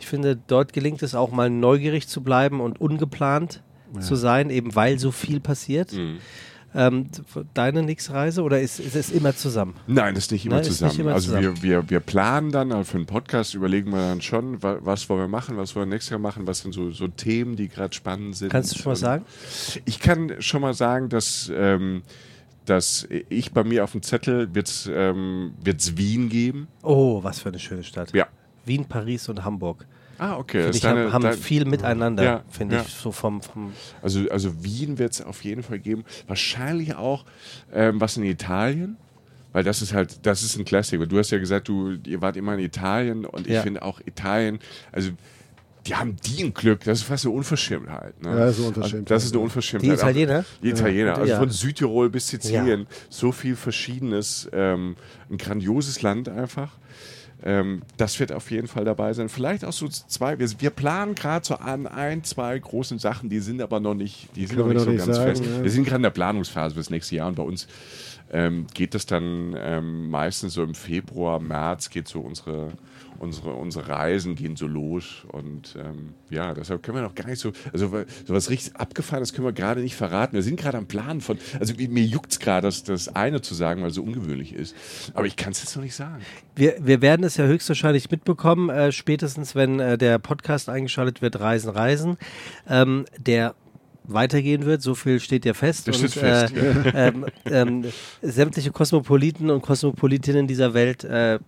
Ich 0.00 0.06
finde, 0.06 0.36
dort 0.46 0.72
gelingt 0.72 1.02
es 1.02 1.14
auch 1.14 1.30
mal 1.30 1.48
neugierig 1.50 2.08
zu 2.08 2.22
bleiben 2.22 2.60
und 2.60 2.80
ungeplant 2.80 3.62
zu 4.00 4.14
sein, 4.16 4.50
eben 4.50 4.74
weil 4.74 4.98
so 4.98 5.10
viel 5.10 5.40
passiert. 5.40 5.92
Mhm. 5.92 6.18
Ähm, 6.72 7.08
deine 7.54 7.82
nächste 7.82 8.12
Reise 8.14 8.42
oder 8.44 8.60
ist, 8.60 8.78
ist 8.78 8.94
es 8.94 9.10
immer 9.10 9.34
zusammen? 9.34 9.74
Nein, 9.88 10.14
das 10.14 10.26
ist 10.26 10.30
nicht 10.30 10.46
immer 10.46 10.54
Nein, 10.56 10.64
zusammen. 10.64 10.90
nicht 10.92 11.00
immer 11.00 11.12
also 11.14 11.26
zusammen. 11.34 11.60
Wir, 11.60 11.82
wir, 11.82 11.90
wir 11.90 11.98
planen 11.98 12.52
dann, 12.52 12.70
also 12.70 12.84
für 12.84 12.98
einen 12.98 13.06
Podcast 13.06 13.54
überlegen 13.54 13.90
wir 13.90 13.98
dann 13.98 14.20
schon, 14.20 14.62
wa- 14.62 14.78
was 14.80 15.08
wollen 15.08 15.22
wir 15.22 15.26
machen, 15.28 15.56
was 15.56 15.74
wollen 15.74 15.88
wir 15.88 15.94
nächstes 15.96 16.10
Jahr 16.10 16.20
machen, 16.20 16.46
was 16.46 16.60
sind 16.60 16.72
so, 16.72 16.92
so 16.92 17.08
Themen, 17.08 17.56
die 17.56 17.66
gerade 17.68 17.92
spannend 17.92 18.36
sind. 18.36 18.50
Kannst 18.50 18.76
du 18.76 18.78
schon 18.78 18.90
Und 18.90 18.96
sagen? 18.96 19.24
Ich 19.84 19.98
kann 19.98 20.34
schon 20.38 20.60
mal 20.60 20.74
sagen, 20.74 21.08
dass, 21.08 21.50
ähm, 21.52 22.02
dass 22.66 23.08
ich 23.30 23.50
bei 23.52 23.64
mir 23.64 23.82
auf 23.82 23.90
dem 23.90 24.02
Zettel 24.02 24.54
wird 24.54 24.68
es 24.68 24.88
ähm, 24.92 25.54
wird's 25.64 25.96
Wien 25.96 26.28
geben. 26.28 26.68
Oh, 26.84 27.24
was 27.24 27.40
für 27.40 27.48
eine 27.48 27.58
schöne 27.58 27.82
Stadt. 27.82 28.12
Ja. 28.14 28.28
Wien, 28.64 28.84
Paris 28.86 29.28
und 29.28 29.44
Hamburg. 29.44 29.86
Ah, 30.18 30.36
okay. 30.36 30.58
Finde 30.58 30.66
Das 30.68 30.76
ich, 30.76 30.82
deine- 30.82 31.04
haben, 31.04 31.12
haben 31.14 31.22
dein- 31.22 31.38
viel 31.38 31.64
miteinander, 31.64 32.22
Ja, 32.22 32.44
finde 32.50 32.76
ja. 32.76 32.82
ich, 32.82 32.92
so 32.92 33.10
vom, 33.10 33.40
vom 33.40 33.72
Also, 34.02 34.28
also 34.30 34.62
Wien 34.62 34.98
wird 34.98 35.12
es 35.14 35.22
auf 35.22 35.42
jeden 35.44 35.62
Fall 35.62 35.78
geben. 35.78 36.04
Wahrscheinlich 36.26 36.94
auch 36.94 37.24
ähm, 37.72 38.00
was 38.00 38.16
in 38.16 38.24
Italien. 38.24 38.96
Weil 39.52 39.64
das 39.64 39.82
ist 39.82 39.92
halt, 39.94 40.24
das 40.26 40.42
ist 40.44 40.56
ein 40.56 40.64
Klassiker. 40.64 41.06
Du 41.06 41.18
hast 41.18 41.30
ja 41.30 41.38
gesagt, 41.38 41.66
du, 41.66 41.96
ihr 42.06 42.20
wart 42.22 42.36
immer 42.36 42.54
in 42.54 42.60
Italien 42.60 43.24
und 43.24 43.48
ich 43.48 43.54
Ja. 43.54 43.62
finde 43.62 43.82
auch 43.82 44.00
Italien, 44.06 44.60
also 44.92 45.10
die 45.86 45.94
haben 45.96 46.14
die 46.24 46.44
ein 46.44 46.54
Glück, 46.54 46.84
das 46.84 46.98
ist 46.98 47.04
fast 47.04 47.24
eine 47.26 47.34
Unverschämtheit. 47.34 48.22
Ne? 48.22 48.28
Ja, 48.28 48.36
das 48.36 48.50
ist 48.52 48.58
eine 48.60 48.68
Unverschämtheit, 48.68 49.10
Also, 49.10 49.14
das 49.14 49.24
ist 49.24 49.30
eine 49.32 49.38
ja. 49.40 49.44
Unverschämtheit. 49.44 49.90
Die 49.90 49.94
Italiener? 49.94 50.38
Auch, 50.40 50.62
die 50.62 50.68
Italiener, 50.68 51.18
also 51.18 51.36
von 51.36 51.50
Südtirol 51.50 52.10
bis 52.10 52.28
Sizilien, 52.28 52.86
so 53.08 53.32
viel 53.32 53.56
Verschiedenes, 53.56 54.48
ähm, 54.52 54.94
ein 55.28 55.36
grandioses 55.38 56.00
Land 56.02 56.28
einfach. 56.28 56.70
Ähm, 57.42 57.82
das 57.96 58.20
wird 58.20 58.32
auf 58.32 58.50
jeden 58.50 58.68
Fall 58.68 58.84
dabei 58.84 59.12
sein. 59.12 59.28
Vielleicht 59.28 59.64
auch 59.64 59.72
so 59.72 59.88
zwei. 59.88 60.38
Wir, 60.38 60.48
wir 60.60 60.70
planen 60.70 61.14
gerade 61.14 61.44
so 61.44 61.54
an 61.54 61.86
ein, 61.86 62.22
zwei 62.24 62.58
großen 62.58 62.98
Sachen, 62.98 63.30
die 63.30 63.40
sind 63.40 63.62
aber 63.62 63.80
noch 63.80 63.94
nicht, 63.94 64.28
die 64.36 64.46
sind 64.46 64.58
noch 64.58 64.66
nicht 64.66 64.80
so 64.80 64.90
nicht 64.90 65.04
ganz 65.04 65.16
sagen, 65.16 65.36
fest. 65.36 65.44
ja. 65.44 65.62
Wir 65.62 65.70
sind 65.70 65.84
gerade 65.84 65.96
in 65.96 66.02
der 66.02 66.10
Planungsphase 66.10 66.74
fürs 66.74 66.90
nächste 66.90 67.16
Jahr 67.16 67.28
und 67.28 67.36
bei 67.36 67.42
uns 67.42 67.66
ähm, 68.32 68.66
geht 68.74 68.94
das 68.94 69.06
dann 69.06 69.56
ähm, 69.58 70.10
meistens 70.10 70.54
so 70.54 70.62
im 70.62 70.74
Februar, 70.74 71.40
März 71.40 71.90
geht 71.90 72.08
so 72.08 72.20
unsere, 72.20 72.72
unsere, 73.20 73.52
unsere 73.52 73.86
Reisen 73.88 74.34
gehen 74.34 74.56
so 74.56 74.66
los 74.66 75.24
und 75.30 75.76
ähm, 75.78 76.14
ja, 76.30 76.52
deshalb 76.54 76.82
können 76.82 76.96
wir 76.96 77.02
noch 77.02 77.14
gar 77.14 77.26
nicht 77.28 77.38
so, 77.38 77.52
also 77.72 77.92
weil- 77.92 78.06
so 78.26 78.34
was 78.34 78.50
richtig 78.50 78.74
abgefahrenes 78.76 79.32
können 79.32 79.46
wir 79.46 79.52
gerade 79.52 79.82
nicht 79.82 79.94
verraten. 79.94 80.32
Wir 80.34 80.42
sind 80.42 80.58
gerade 80.58 80.78
am 80.78 80.86
Plan 80.86 81.20
von, 81.20 81.38
also 81.60 81.74
mir 81.76 82.04
juckt 82.04 82.32
es 82.32 82.40
gerade, 82.40 82.66
das, 82.66 82.82
das 82.82 83.14
eine 83.14 83.40
zu 83.42 83.54
sagen, 83.54 83.82
weil 83.82 83.90
es 83.90 83.94
so 83.94 84.02
ungewöhnlich 84.02 84.52
ist, 84.54 84.74
aber 85.14 85.26
ich 85.26 85.36
kann 85.36 85.52
es 85.52 85.60
jetzt 85.62 85.76
noch 85.76 85.82
nicht 85.84 85.94
sagen. 85.94 86.22
Wir, 86.56 86.74
wir 86.80 87.00
werden 87.02 87.22
es 87.24 87.36
ja 87.36 87.44
höchstwahrscheinlich 87.44 88.10
mitbekommen, 88.10 88.70
äh, 88.70 88.90
spätestens 88.90 89.54
wenn 89.54 89.78
äh, 89.80 89.96
der 89.96 90.18
Podcast 90.18 90.68
eingeschaltet 90.68 91.22
wird, 91.22 91.38
Reisen, 91.38 91.70
Reisen, 91.70 92.16
ähm, 92.68 93.04
der 93.18 93.54
weitergehen 94.04 94.64
wird, 94.64 94.82
so 94.82 94.94
viel 94.96 95.20
steht 95.20 95.44
ja 95.44 95.54
fest. 95.54 95.86
Das 95.86 95.96
steht 95.98 96.16
und, 96.16 96.20
fest, 96.20 96.54
Äh, 96.56 97.08
ähm, 97.08 97.26
ähm, 97.44 97.84
sämtliche 98.22 98.72
Kosmopoliten 98.72 99.50
und 99.50 99.62
Kosmopolitinnen 99.62 100.48
dieser 100.48 100.74
Welt 100.74 101.04
äh, 101.04 101.38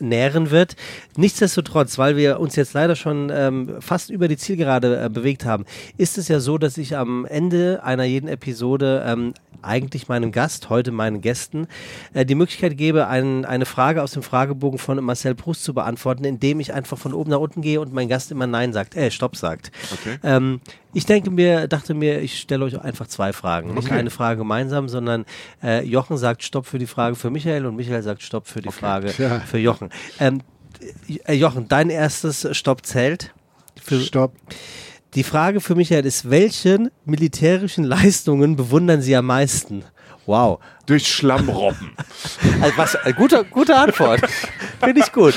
nähren 0.00 0.50
wird. 0.50 0.76
Nichtsdestotrotz, 1.16 1.98
weil 1.98 2.16
wir 2.16 2.40
uns 2.40 2.56
jetzt 2.56 2.74
leider 2.74 2.96
schon 2.96 3.30
ähm, 3.32 3.76
fast 3.80 4.10
über 4.10 4.28
die 4.28 4.36
Zielgerade 4.36 5.04
äh, 5.04 5.08
bewegt 5.08 5.44
haben, 5.44 5.64
ist 5.96 6.18
es 6.18 6.28
ja 6.28 6.40
so, 6.40 6.58
dass 6.58 6.76
ich 6.78 6.96
am 6.96 7.24
Ende 7.24 7.82
einer 7.82 8.04
jeden 8.04 8.28
Episode 8.28 9.04
ähm, 9.06 9.34
eigentlich 9.62 10.08
meinem 10.08 10.30
Gast, 10.30 10.68
heute 10.68 10.92
meinen 10.92 11.20
Gästen, 11.22 11.66
äh, 12.12 12.26
die 12.26 12.34
Möglichkeit 12.34 12.76
gebe, 12.76 13.06
ein, 13.08 13.44
eine 13.46 13.64
Frage 13.64 14.02
aus 14.02 14.12
dem 14.12 14.22
Fragebogen 14.22 14.78
von 14.78 15.02
Marcel 15.02 15.34
Proust 15.34 15.64
zu 15.64 15.72
beantworten, 15.72 16.24
indem 16.24 16.60
ich 16.60 16.74
einfach 16.74 16.98
von 16.98 17.14
oben 17.14 17.30
nach 17.30 17.38
unten 17.38 17.62
gehe 17.62 17.80
und 17.80 17.92
mein 17.92 18.08
Gast 18.08 18.30
immer 18.30 18.46
Nein 18.46 18.72
sagt, 18.74 18.94
äh, 18.96 19.10
Stopp 19.10 19.36
sagt. 19.36 19.70
Okay. 19.92 20.18
Ähm, 20.22 20.60
ich 20.96 21.06
denke 21.06 21.30
mir, 21.30 21.66
dachte 21.66 21.92
mir, 21.92 22.20
ich 22.20 22.38
stelle 22.38 22.64
euch 22.64 22.80
einfach 22.80 23.08
zwei 23.08 23.32
Fragen. 23.32 23.74
Nicht 23.74 23.86
Okay. 23.86 23.98
eine 23.98 24.10
Frage 24.10 24.38
gemeinsam, 24.38 24.88
sondern 24.88 25.24
äh, 25.62 25.82
Jochen 25.84 26.18
sagt 26.18 26.44
Stopp 26.44 26.66
für 26.66 26.78
die 26.78 26.86
Frage 26.86 27.16
für 27.16 27.30
Michael 27.30 27.66
und 27.66 27.74
Michael 27.74 28.02
sagt 28.02 28.22
Stopp 28.22 28.46
für 28.46 28.60
die 28.60 28.70
Frage 28.70 29.12
Ja. 29.18 29.40
Für 29.54 29.60
Jochen. 29.60 29.90
Ähm, 30.18 30.40
äh, 31.26 31.34
Jochen, 31.34 31.68
dein 31.68 31.88
erstes 31.88 32.48
Stopp 32.56 32.84
zählt. 32.84 33.32
Stopp. 33.88 34.34
die 35.14 35.22
Frage 35.22 35.60
für 35.60 35.76
Michael 35.76 36.06
ist, 36.06 36.28
welchen 36.28 36.90
militärischen 37.04 37.84
Leistungen 37.84 38.56
bewundern 38.56 39.00
Sie 39.00 39.14
am 39.14 39.26
meisten? 39.26 39.84
Wow. 40.26 40.58
Durch 40.86 41.08
Schlammrobben. 41.08 41.92
Also 42.62 42.78
was, 42.78 42.94
äh, 43.04 43.12
gute, 43.12 43.44
gute 43.44 43.76
Antwort. 43.76 44.20
Finde 44.82 45.00
ich 45.00 45.12
gut. 45.12 45.34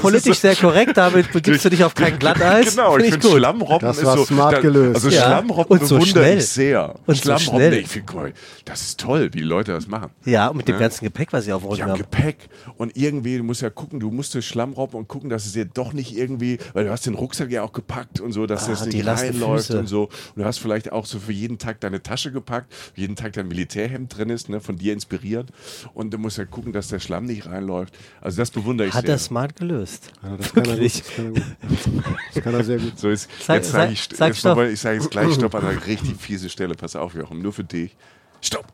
Politisch 0.00 0.38
sehr 0.38 0.56
korrekt, 0.56 0.96
damit 0.96 1.30
begibst 1.32 1.64
du 1.64 1.70
dich 1.70 1.84
auf 1.84 1.94
kein 1.94 2.18
Glatteis. 2.18 2.70
Genau, 2.74 2.96
ich 2.98 3.12
Finde. 3.12 3.28
Schlammrobben 3.28 3.86
Das 3.86 3.98
ist 3.98 4.04
war 4.04 4.16
so. 4.16 4.24
smart 4.24 4.60
gelöst. 4.62 4.96
Also 4.96 5.08
Ja. 5.10 5.22
Schlammrobben 5.26 5.78
Und 5.78 5.86
so 5.86 5.96
bewundere 5.98 6.24
schnell. 6.24 6.38
ich 6.38 6.46
sehr. 6.48 6.94
Und 7.06 7.14
so 7.16 7.22
Schlammrobben, 7.22 7.58
schnell. 7.60 7.74
ich 7.74 7.86
finde, 7.88 8.12
cool, 8.14 8.32
das 8.64 8.82
ist 8.82 8.98
toll, 9.00 9.30
wie 9.32 9.38
die 9.38 9.44
Leute 9.44 9.72
das 9.72 9.86
machen. 9.86 10.10
Ja, 10.24 10.48
und 10.48 10.56
mit 10.56 10.66
dem 10.66 10.74
Ja. 10.74 10.80
ganzen 10.80 11.04
Gepäck, 11.04 11.32
was 11.32 11.46
ich 11.46 11.52
auf 11.52 11.62
Rücken 11.64 11.76
Ja, 11.76 11.86
habe. 11.86 11.98
Gepäck 11.98 12.48
und 12.76 12.96
irgendwie, 12.96 13.36
du 13.38 13.44
musst 13.44 13.62
ja 13.62 13.70
gucken, 13.70 14.00
du 14.00 14.10
musst 14.10 14.34
durch 14.34 14.46
Schlammrobben 14.48 14.98
und 14.98 15.06
gucken, 15.06 15.30
dass 15.30 15.46
es 15.46 15.52
dir 15.52 15.66
doch 15.66 15.92
nicht 15.92 16.16
irgendwie, 16.16 16.58
weil 16.72 16.84
du 16.84 16.90
hast 16.90 17.06
den 17.06 17.14
Rucksack 17.14 17.50
ja 17.50 17.62
auch 17.62 17.72
gepackt 17.72 18.18
und 18.20 18.32
so, 18.32 18.46
dass 18.46 18.64
Ah, 18.64 18.70
das 18.70 18.88
die 18.88 18.96
nicht 18.96 19.06
reinläuft 19.06 19.66
Füße. 19.68 19.78
und 19.78 19.86
so. 19.86 20.04
Und 20.04 20.10
du 20.42 20.44
hast 20.44 20.58
vielleicht 20.58 20.90
auch 20.90 21.06
so 21.06 21.20
für 21.20 21.32
jeden 21.32 21.58
Tag 21.58 21.80
deine 21.80 22.02
Tasche 22.02 22.32
gepackt, 22.32 22.72
jeden 22.96 23.14
Tag 23.14 23.34
dein 23.34 23.46
Militärhemd 23.46 24.16
drin 24.18 24.30
ist, 24.30 24.48
ne, 24.48 24.60
von 24.60 24.76
dir 24.76 24.83
inspiriert. 24.92 25.48
Und 25.94 26.12
du 26.12 26.18
musst 26.18 26.38
ja 26.38 26.44
gucken, 26.44 26.72
dass 26.72 26.88
der 26.88 26.98
Schlamm 27.00 27.24
nicht 27.24 27.46
reinläuft. 27.46 27.96
Also 28.20 28.38
das 28.42 28.50
bewundere 28.50 28.88
ich 28.88 28.94
Hat 28.94 29.06
sehr. 29.06 29.14
er 29.14 29.18
smart 29.18 29.56
gelöst. 29.56 30.12
Ja, 30.22 30.36
das, 30.36 30.52
kann 30.52 30.64
er 30.66 30.76
gut, 30.76 30.84
das 30.84 31.14
kann 31.14 31.24
er 31.24 31.30
gut. 31.32 31.42
Das 32.34 32.44
kann 32.44 32.54
er 32.54 32.64
sehr 32.64 32.78
gut. 32.78 32.98
So 32.98 33.08
ist, 33.08 33.28
Sag- 33.40 33.56
jetzt 33.56 33.70
sage 33.72 33.84
sag- 33.86 33.92
ich, 33.92 34.08
sag 34.16 34.26
jetzt 34.28 34.38
Stopp. 34.40 34.56
mal, 34.56 34.68
ich 34.70 34.80
sage 34.80 34.96
jetzt 34.96 35.10
gleich 35.10 35.32
Stopp 35.34 35.54
an 35.54 35.66
einer 35.66 35.86
richtig 35.86 36.16
fiese 36.20 36.48
Stelle. 36.48 36.74
Pass 36.74 36.96
auf, 36.96 37.14
Jochen, 37.14 37.40
nur 37.40 37.52
für 37.52 37.64
dich. 37.64 37.96
Stopp. 38.40 38.66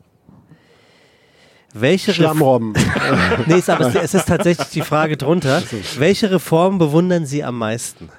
Welche 1.73 2.13
Schlammrobben. 2.13 2.73
Nee, 3.47 3.55
ist 3.59 3.69
aber 3.69 3.95
es 3.95 4.13
ist 4.13 4.27
tatsächlich 4.27 4.67
die 4.69 4.81
Frage 4.81 5.15
drunter. 5.15 5.63
Welche 5.97 6.29
Reform 6.29 6.77
bewundern 6.77 7.25
Sie 7.25 7.43
am 7.45 7.57
meisten? 7.57 8.09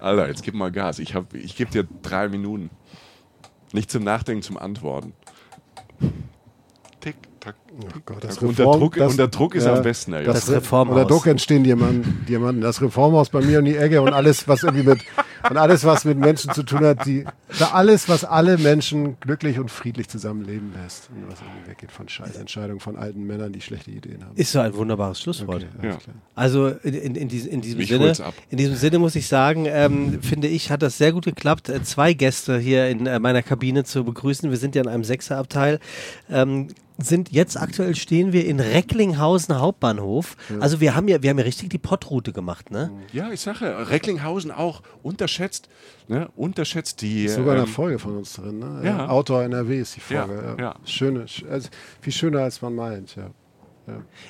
Alter, 0.00 0.28
jetzt 0.28 0.42
gib 0.42 0.54
mal 0.54 0.72
Gas. 0.72 0.98
Ich, 0.98 1.14
hab- 1.14 1.34
ich 1.34 1.54
gebe 1.54 1.70
dir 1.70 1.86
drei 2.02 2.28
Minuten. 2.28 2.70
Nicht 3.72 3.90
zum 3.90 4.04
Nachdenken, 4.04 4.42
zum 4.42 4.56
Antworten. 4.56 5.12
Tick, 7.02 7.16
tack. 7.40 7.56
Oh 7.72 7.84
Gott, 8.06 8.22
das 8.24 8.38
unter, 8.38 8.62
Reform- 8.62 8.78
Druck, 8.80 8.94
das- 8.96 9.10
unter 9.10 9.28
Druck 9.28 9.54
ist 9.56 9.64
ja, 9.66 9.74
am 9.74 9.82
besten. 9.82 10.12
Ey. 10.12 10.24
Das 10.24 10.48
Reformhaus. 10.50 10.96
Unter 10.96 11.08
Druck 11.08 11.26
entstehen 11.26 11.64
Diamanten, 11.64 12.24
Diamanten. 12.28 12.62
Das 12.62 12.80
Reformhaus 12.80 13.28
bei 13.28 13.40
mir 13.40 13.58
um 13.58 13.64
die 13.64 13.76
Ecke 13.76 14.00
und 14.00 14.12
alles, 14.12 14.46
was 14.46 14.62
irgendwie 14.62 14.84
mit 14.88 15.00
und 15.48 15.56
alles, 15.56 15.84
was 15.84 16.04
mit 16.04 16.18
Menschen 16.18 16.52
zu 16.52 16.62
tun 16.62 16.84
hat, 16.84 17.06
die 17.06 17.24
da 17.58 17.70
alles, 17.72 18.08
was 18.08 18.24
alle 18.24 18.58
Menschen 18.58 19.18
glücklich 19.20 19.58
und 19.58 19.70
friedlich 19.70 20.08
zusammenleben 20.08 20.72
lässt. 20.82 21.10
Und 21.10 21.30
was 21.30 21.40
irgendwie 21.40 21.70
weggeht 21.70 21.92
von 21.92 22.08
Scheißentscheidungen 22.08 22.80
von 22.80 22.96
alten 22.96 23.26
Männern, 23.26 23.52
die 23.52 23.60
schlechte 23.60 23.90
Ideen 23.90 24.24
haben. 24.24 24.36
Ist 24.36 24.52
so 24.52 24.60
ein 24.60 24.74
wunderbares 24.74 25.20
Schlusswort. 25.20 25.66
Okay, 25.78 25.88
Ja. 25.88 25.98
Also 26.34 26.68
in, 26.68 26.94
in, 26.94 27.14
in, 27.14 27.28
diesem, 27.28 27.50
in, 27.50 27.60
diesem 27.60 27.78
Mich 27.78 27.88
Sinne, 27.88 28.12
in 28.50 28.58
diesem 28.58 28.76
Sinne 28.76 28.98
muss 28.98 29.14
ich 29.14 29.26
sagen, 29.28 29.66
ähm, 29.68 30.22
finde 30.22 30.48
ich, 30.48 30.70
hat 30.70 30.82
das 30.82 30.98
sehr 30.98 31.12
gut 31.12 31.24
geklappt, 31.24 31.68
äh, 31.68 31.82
zwei 31.82 32.12
Gäste 32.12 32.58
hier 32.58 32.88
in 32.88 33.06
äh, 33.06 33.18
meiner 33.18 33.42
Kabine 33.42 33.84
zu 33.84 34.04
begrüßen. 34.04 34.50
Wir 34.50 34.58
sind 34.58 34.74
ja 34.74 34.82
in 34.82 34.88
einem 34.88 35.04
Sechserabteil. 35.04 35.78
Ähm, 36.30 36.68
sind 36.98 37.32
jetzt 37.32 37.60
aktuell 37.60 37.94
stehen 37.94 38.32
wir 38.32 38.46
in 38.46 38.60
Recklinghausen 38.60 39.58
Hauptbahnhof. 39.58 40.36
Also 40.60 40.80
wir 40.80 40.94
haben 40.94 41.08
ja, 41.08 41.22
wir 41.22 41.30
haben 41.30 41.38
ja 41.38 41.44
richtig 41.44 41.70
die 41.70 41.78
Pottroute 41.78 42.32
gemacht, 42.32 42.70
ne? 42.70 42.90
Ja, 43.12 43.30
ich 43.30 43.40
sage, 43.40 43.90
Recklinghausen 43.90 44.50
auch 44.50 44.82
unterschätzt. 45.32 45.68
Ne? 46.08 46.28
Unterschätzt 46.36 47.00
die. 47.02 47.24
Ist 47.24 47.36
sogar 47.36 47.54
eine 47.54 47.62
ähm, 47.62 47.68
Folge 47.68 47.98
von 47.98 48.16
uns 48.18 48.34
drin. 48.34 48.58
Ne? 48.58 48.82
ja. 48.84 49.08
Outdoor 49.08 49.42
NRW 49.44 49.80
ist 49.80 49.96
die 49.96 50.14
Ja, 50.14 50.26
Folge. 50.26 50.56
ja. 50.60 50.74
Schöne, 50.84 51.24
sch- 51.24 51.48
also 51.48 51.68
viel 52.00 52.12
schöner 52.12 52.40
als 52.40 52.60
man 52.62 52.74
meint. 52.74 53.16
Ja. 53.16 53.30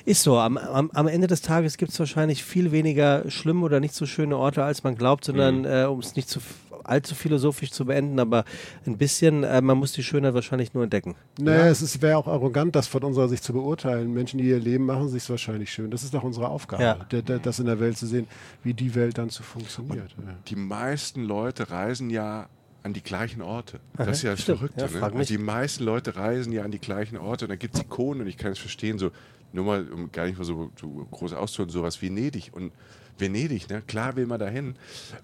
Ist 0.05 0.23
so, 0.23 0.39
am, 0.39 0.57
am, 0.57 0.89
am 0.95 1.07
Ende 1.07 1.27
des 1.27 1.41
Tages 1.43 1.77
gibt 1.77 1.91
es 1.91 1.99
wahrscheinlich 1.99 2.43
viel 2.43 2.71
weniger 2.71 3.29
schlimme 3.29 3.63
oder 3.63 3.79
nicht 3.79 3.93
so 3.93 4.07
schöne 4.07 4.35
Orte, 4.35 4.63
als 4.63 4.83
man 4.83 4.95
glaubt, 4.95 5.25
sondern 5.25 5.59
Mhm. 5.59 5.65
äh, 5.65 5.83
um 5.85 5.99
es 5.99 6.15
nicht 6.15 6.27
zu 6.27 6.39
allzu 6.83 7.15
philosophisch 7.15 7.71
zu 7.71 7.85
beenden, 7.85 8.19
aber 8.19 8.45
ein 8.85 8.97
bisschen, 8.97 9.43
äh, 9.43 9.61
man 9.61 9.77
muss 9.77 9.91
die 9.93 10.03
Schönheit 10.03 10.33
wahrscheinlich 10.33 10.73
nur 10.73 10.83
entdecken. 10.83 11.15
Naja, 11.39 11.67
es 11.67 11.81
ist- 11.81 12.01
wäre 12.01 12.17
auch 12.17 12.27
arrogant, 12.27 12.75
das 12.75 12.87
von 12.87 13.03
unserer 13.03 13.27
Sicht 13.29 13.43
zu 13.43 13.53
beurteilen. 13.53 14.13
Menschen, 14.13 14.37
die 14.39 14.45
ihr 14.45 14.59
Leben 14.59 14.85
machen, 14.85 15.09
sich 15.09 15.29
wahrscheinlich 15.29 15.71
schön. 15.71 15.91
Das 15.91 16.03
ist 16.03 16.13
doch 16.13 16.23
unsere 16.23 16.47
Aufgabe, 16.49 16.83
Ja. 16.83 16.93
der, 17.11 17.21
der, 17.21 17.39
das 17.39 17.59
in 17.59 17.65
der 17.65 17.79
Welt 17.79 17.97
zu 17.97 18.05
sehen, 18.07 18.27
wie 18.63 18.73
die 18.73 18.93
Welt 18.95 19.17
dann 19.17 19.29
so 19.29 19.43
funktioniert. 19.43 20.11
Ja. 20.17 20.33
Die 20.47 20.55
meisten 20.55 21.23
Leute 21.23 21.69
reisen 21.69 22.09
ja 22.09 22.47
an 22.83 22.91
die 22.93 23.01
gleichen 23.01 23.41
Orte. 23.41 23.79
Das 23.95 24.09
ist 24.17 24.23
ja 24.23 24.31
das 24.31 24.41
stimmt. 24.41 24.57
Verrückte. 24.59 24.81
Ja, 24.81 24.87
ne? 25.09 25.15
Also 25.17 25.33
die 25.33 25.41
meisten 25.41 25.83
Leute 25.85 26.15
reisen 26.17 26.51
ja 26.51 26.63
an 26.63 26.71
die 26.71 26.79
gleichen 26.79 27.17
Orte 27.17 27.45
und 27.45 27.49
da 27.49 27.55
gibt 27.55 27.75
es 27.75 27.81
Ikonen 27.81 28.21
und 28.23 28.27
ich 28.27 28.35
kann 28.37 28.51
es 28.51 28.59
verstehen, 28.59 28.97
so 28.99 29.11
nur 29.53 29.63
mal, 29.65 29.87
um 29.89 30.11
gar 30.11 30.25
nicht 30.25 30.37
mal 30.37 30.43
so, 30.43 30.69
so 30.81 30.87
groß 31.11 31.31
auszuholen, 31.33 31.69
sowas 31.69 32.01
wie 32.01 32.07
Venedig. 32.07 32.49
Und 32.53 32.71
Venedig, 33.17 33.69
ne? 33.69 33.81
klar 33.85 34.15
will 34.15 34.25
man 34.25 34.39
dahin. 34.39 34.75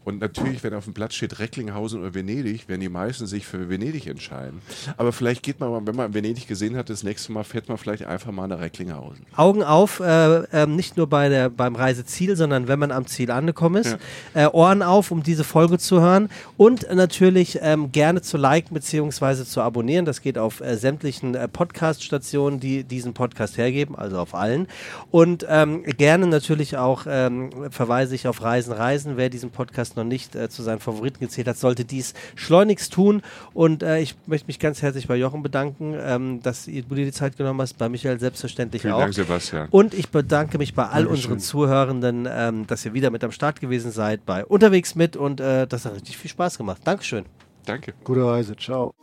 Und 0.04 0.20
natürlich, 0.20 0.64
wenn 0.64 0.74
auf 0.74 0.86
dem 0.86 0.94
Platz 0.94 1.16
steht 1.16 1.40
Recklinghausen 1.40 2.02
oder 2.02 2.14
Venedig, 2.14 2.68
werden 2.68 2.82
die 2.82 2.90
meisten 2.90 3.28
sich 3.28 3.46
für 3.46 3.70
Venedig 3.70 4.08
entscheiden. 4.08 4.62
Aber 4.98 5.12
vielleicht 5.12 5.44
geht 5.44 5.60
man, 5.60 5.86
wenn 5.86 5.96
man 5.96 6.14
Venedig 6.14 6.48
gesehen 6.48 6.76
hat, 6.76 6.90
das 6.90 7.04
nächste 7.04 7.32
Mal 7.32 7.44
fährt 7.44 7.68
man 7.70 7.78
vielleicht 7.78 8.06
einfach 8.06 8.32
mal 8.32 8.48
nach 8.48 8.60
Recklinghausen. 8.60 9.26
Augen 9.36 9.64
auf, 9.64 10.00
äh, 10.00 10.44
äh, 10.44 10.66
nicht 10.66 10.98
nur 10.98 11.08
bei 11.08 11.30
der, 11.30 11.50
beim 11.50 11.76
Reiseziel, 11.76 12.36
sondern 12.36 12.68
wenn 12.68 12.80
man 12.80 12.92
am 12.92 13.08
Ziel 13.08 13.32
angekommen 13.32 13.78
ist. 13.82 13.98
Ja. 14.36 14.48
Äh, 14.48 14.50
Ohren 14.52 14.82
auf, 14.82 15.12
um 15.12 15.24
diese 15.24 15.44
Folge 15.44 15.78
zu 15.78 16.02
hören. 16.02 16.30
Und 16.58 16.94
natürlich 16.94 17.60
ähm, 17.62 17.92
gerne 17.92 18.22
zu 18.22 18.38
liken 18.38 18.74
bzw. 18.74 19.44
zu 19.46 19.62
abonnieren. 19.62 20.06
Das 20.06 20.22
geht 20.22 20.38
auf 20.38 20.62
äh, 20.62 20.78
sämtlichen 20.78 21.36
äh, 21.36 21.48
Podcast-Stationen, 21.48 22.60
die 22.60 22.84
diesen 22.84 23.14
Podcast 23.14 23.58
hergeben, 23.58 23.96
also 23.96 24.18
auf 24.20 24.36
allen. 24.36 24.68
Und 25.12 25.46
ähm, 25.50 25.84
gerne 25.84 26.28
natürlich 26.28 26.78
auch 26.78 27.06
ähm, 27.08 27.50
verweise 27.80 28.14
ich 28.14 28.28
auf 28.28 28.42
Reisen, 28.42 28.74
Reisen. 28.74 29.16
Wer 29.16 29.30
diesen 29.30 29.52
Podcast 29.52 29.96
noch 29.96 30.04
nicht 30.04 30.36
äh, 30.36 30.50
zu 30.50 30.64
seinen 30.64 30.80
Favoriten 30.80 31.22
gezählt 31.22 31.48
hat, 31.48 31.56
sollte 31.56 31.86
dies 31.86 32.14
schleunigst 32.36 32.92
tun. 32.92 33.22
Und 33.54 33.84
äh, 33.84 34.02
ich 34.02 34.16
möchte 34.26 34.48
mich 34.48 34.60
ganz 34.60 34.82
herzlich 34.82 35.08
bei 35.08 35.16
Jochen 35.16 35.44
bedanken, 35.44 35.96
ähm, 35.98 36.42
dass 36.44 36.66
du 36.66 36.72
dir 36.82 37.06
die 37.06 37.14
Zeit 37.14 37.38
genommen 37.38 37.62
hast. 37.62 37.78
Bei 37.78 37.88
Michael 37.88 38.20
selbstverständlich 38.20 38.82
Vielen 38.82 38.96
auch. 38.96 39.00
Dank, 39.00 39.14
Sebastian. 39.14 39.70
Und 39.70 39.94
ich 39.94 40.10
bedanke 40.10 40.58
mich 40.58 40.74
bei 40.74 40.88
all 40.88 41.06
Dankeschön. 41.06 41.32
unseren 41.32 41.40
Zuhörenden, 41.40 42.28
ähm, 42.30 42.68
dass 42.68 42.86
ihr 42.86 42.94
wieder 42.94 43.12
mit 43.12 43.24
am 43.24 43.32
Start 43.32 43.62
gewesen 43.62 43.92
seid 43.92 44.26
bei 44.26 44.44
Unterwegs 44.44 44.96
mit 44.96 45.16
und 45.16 45.40
äh, 45.40 45.66
das 45.66 45.86
hat 45.86 45.96
richtig 45.96 46.18
viel 46.18 46.32
Spaß 46.32 46.58
gemacht. 46.58 46.82
Dankeschön. 46.84 47.24
Danke. 47.64 47.94
Gute 48.04 48.26
Reise. 48.26 48.58
Ciao. 48.58 48.94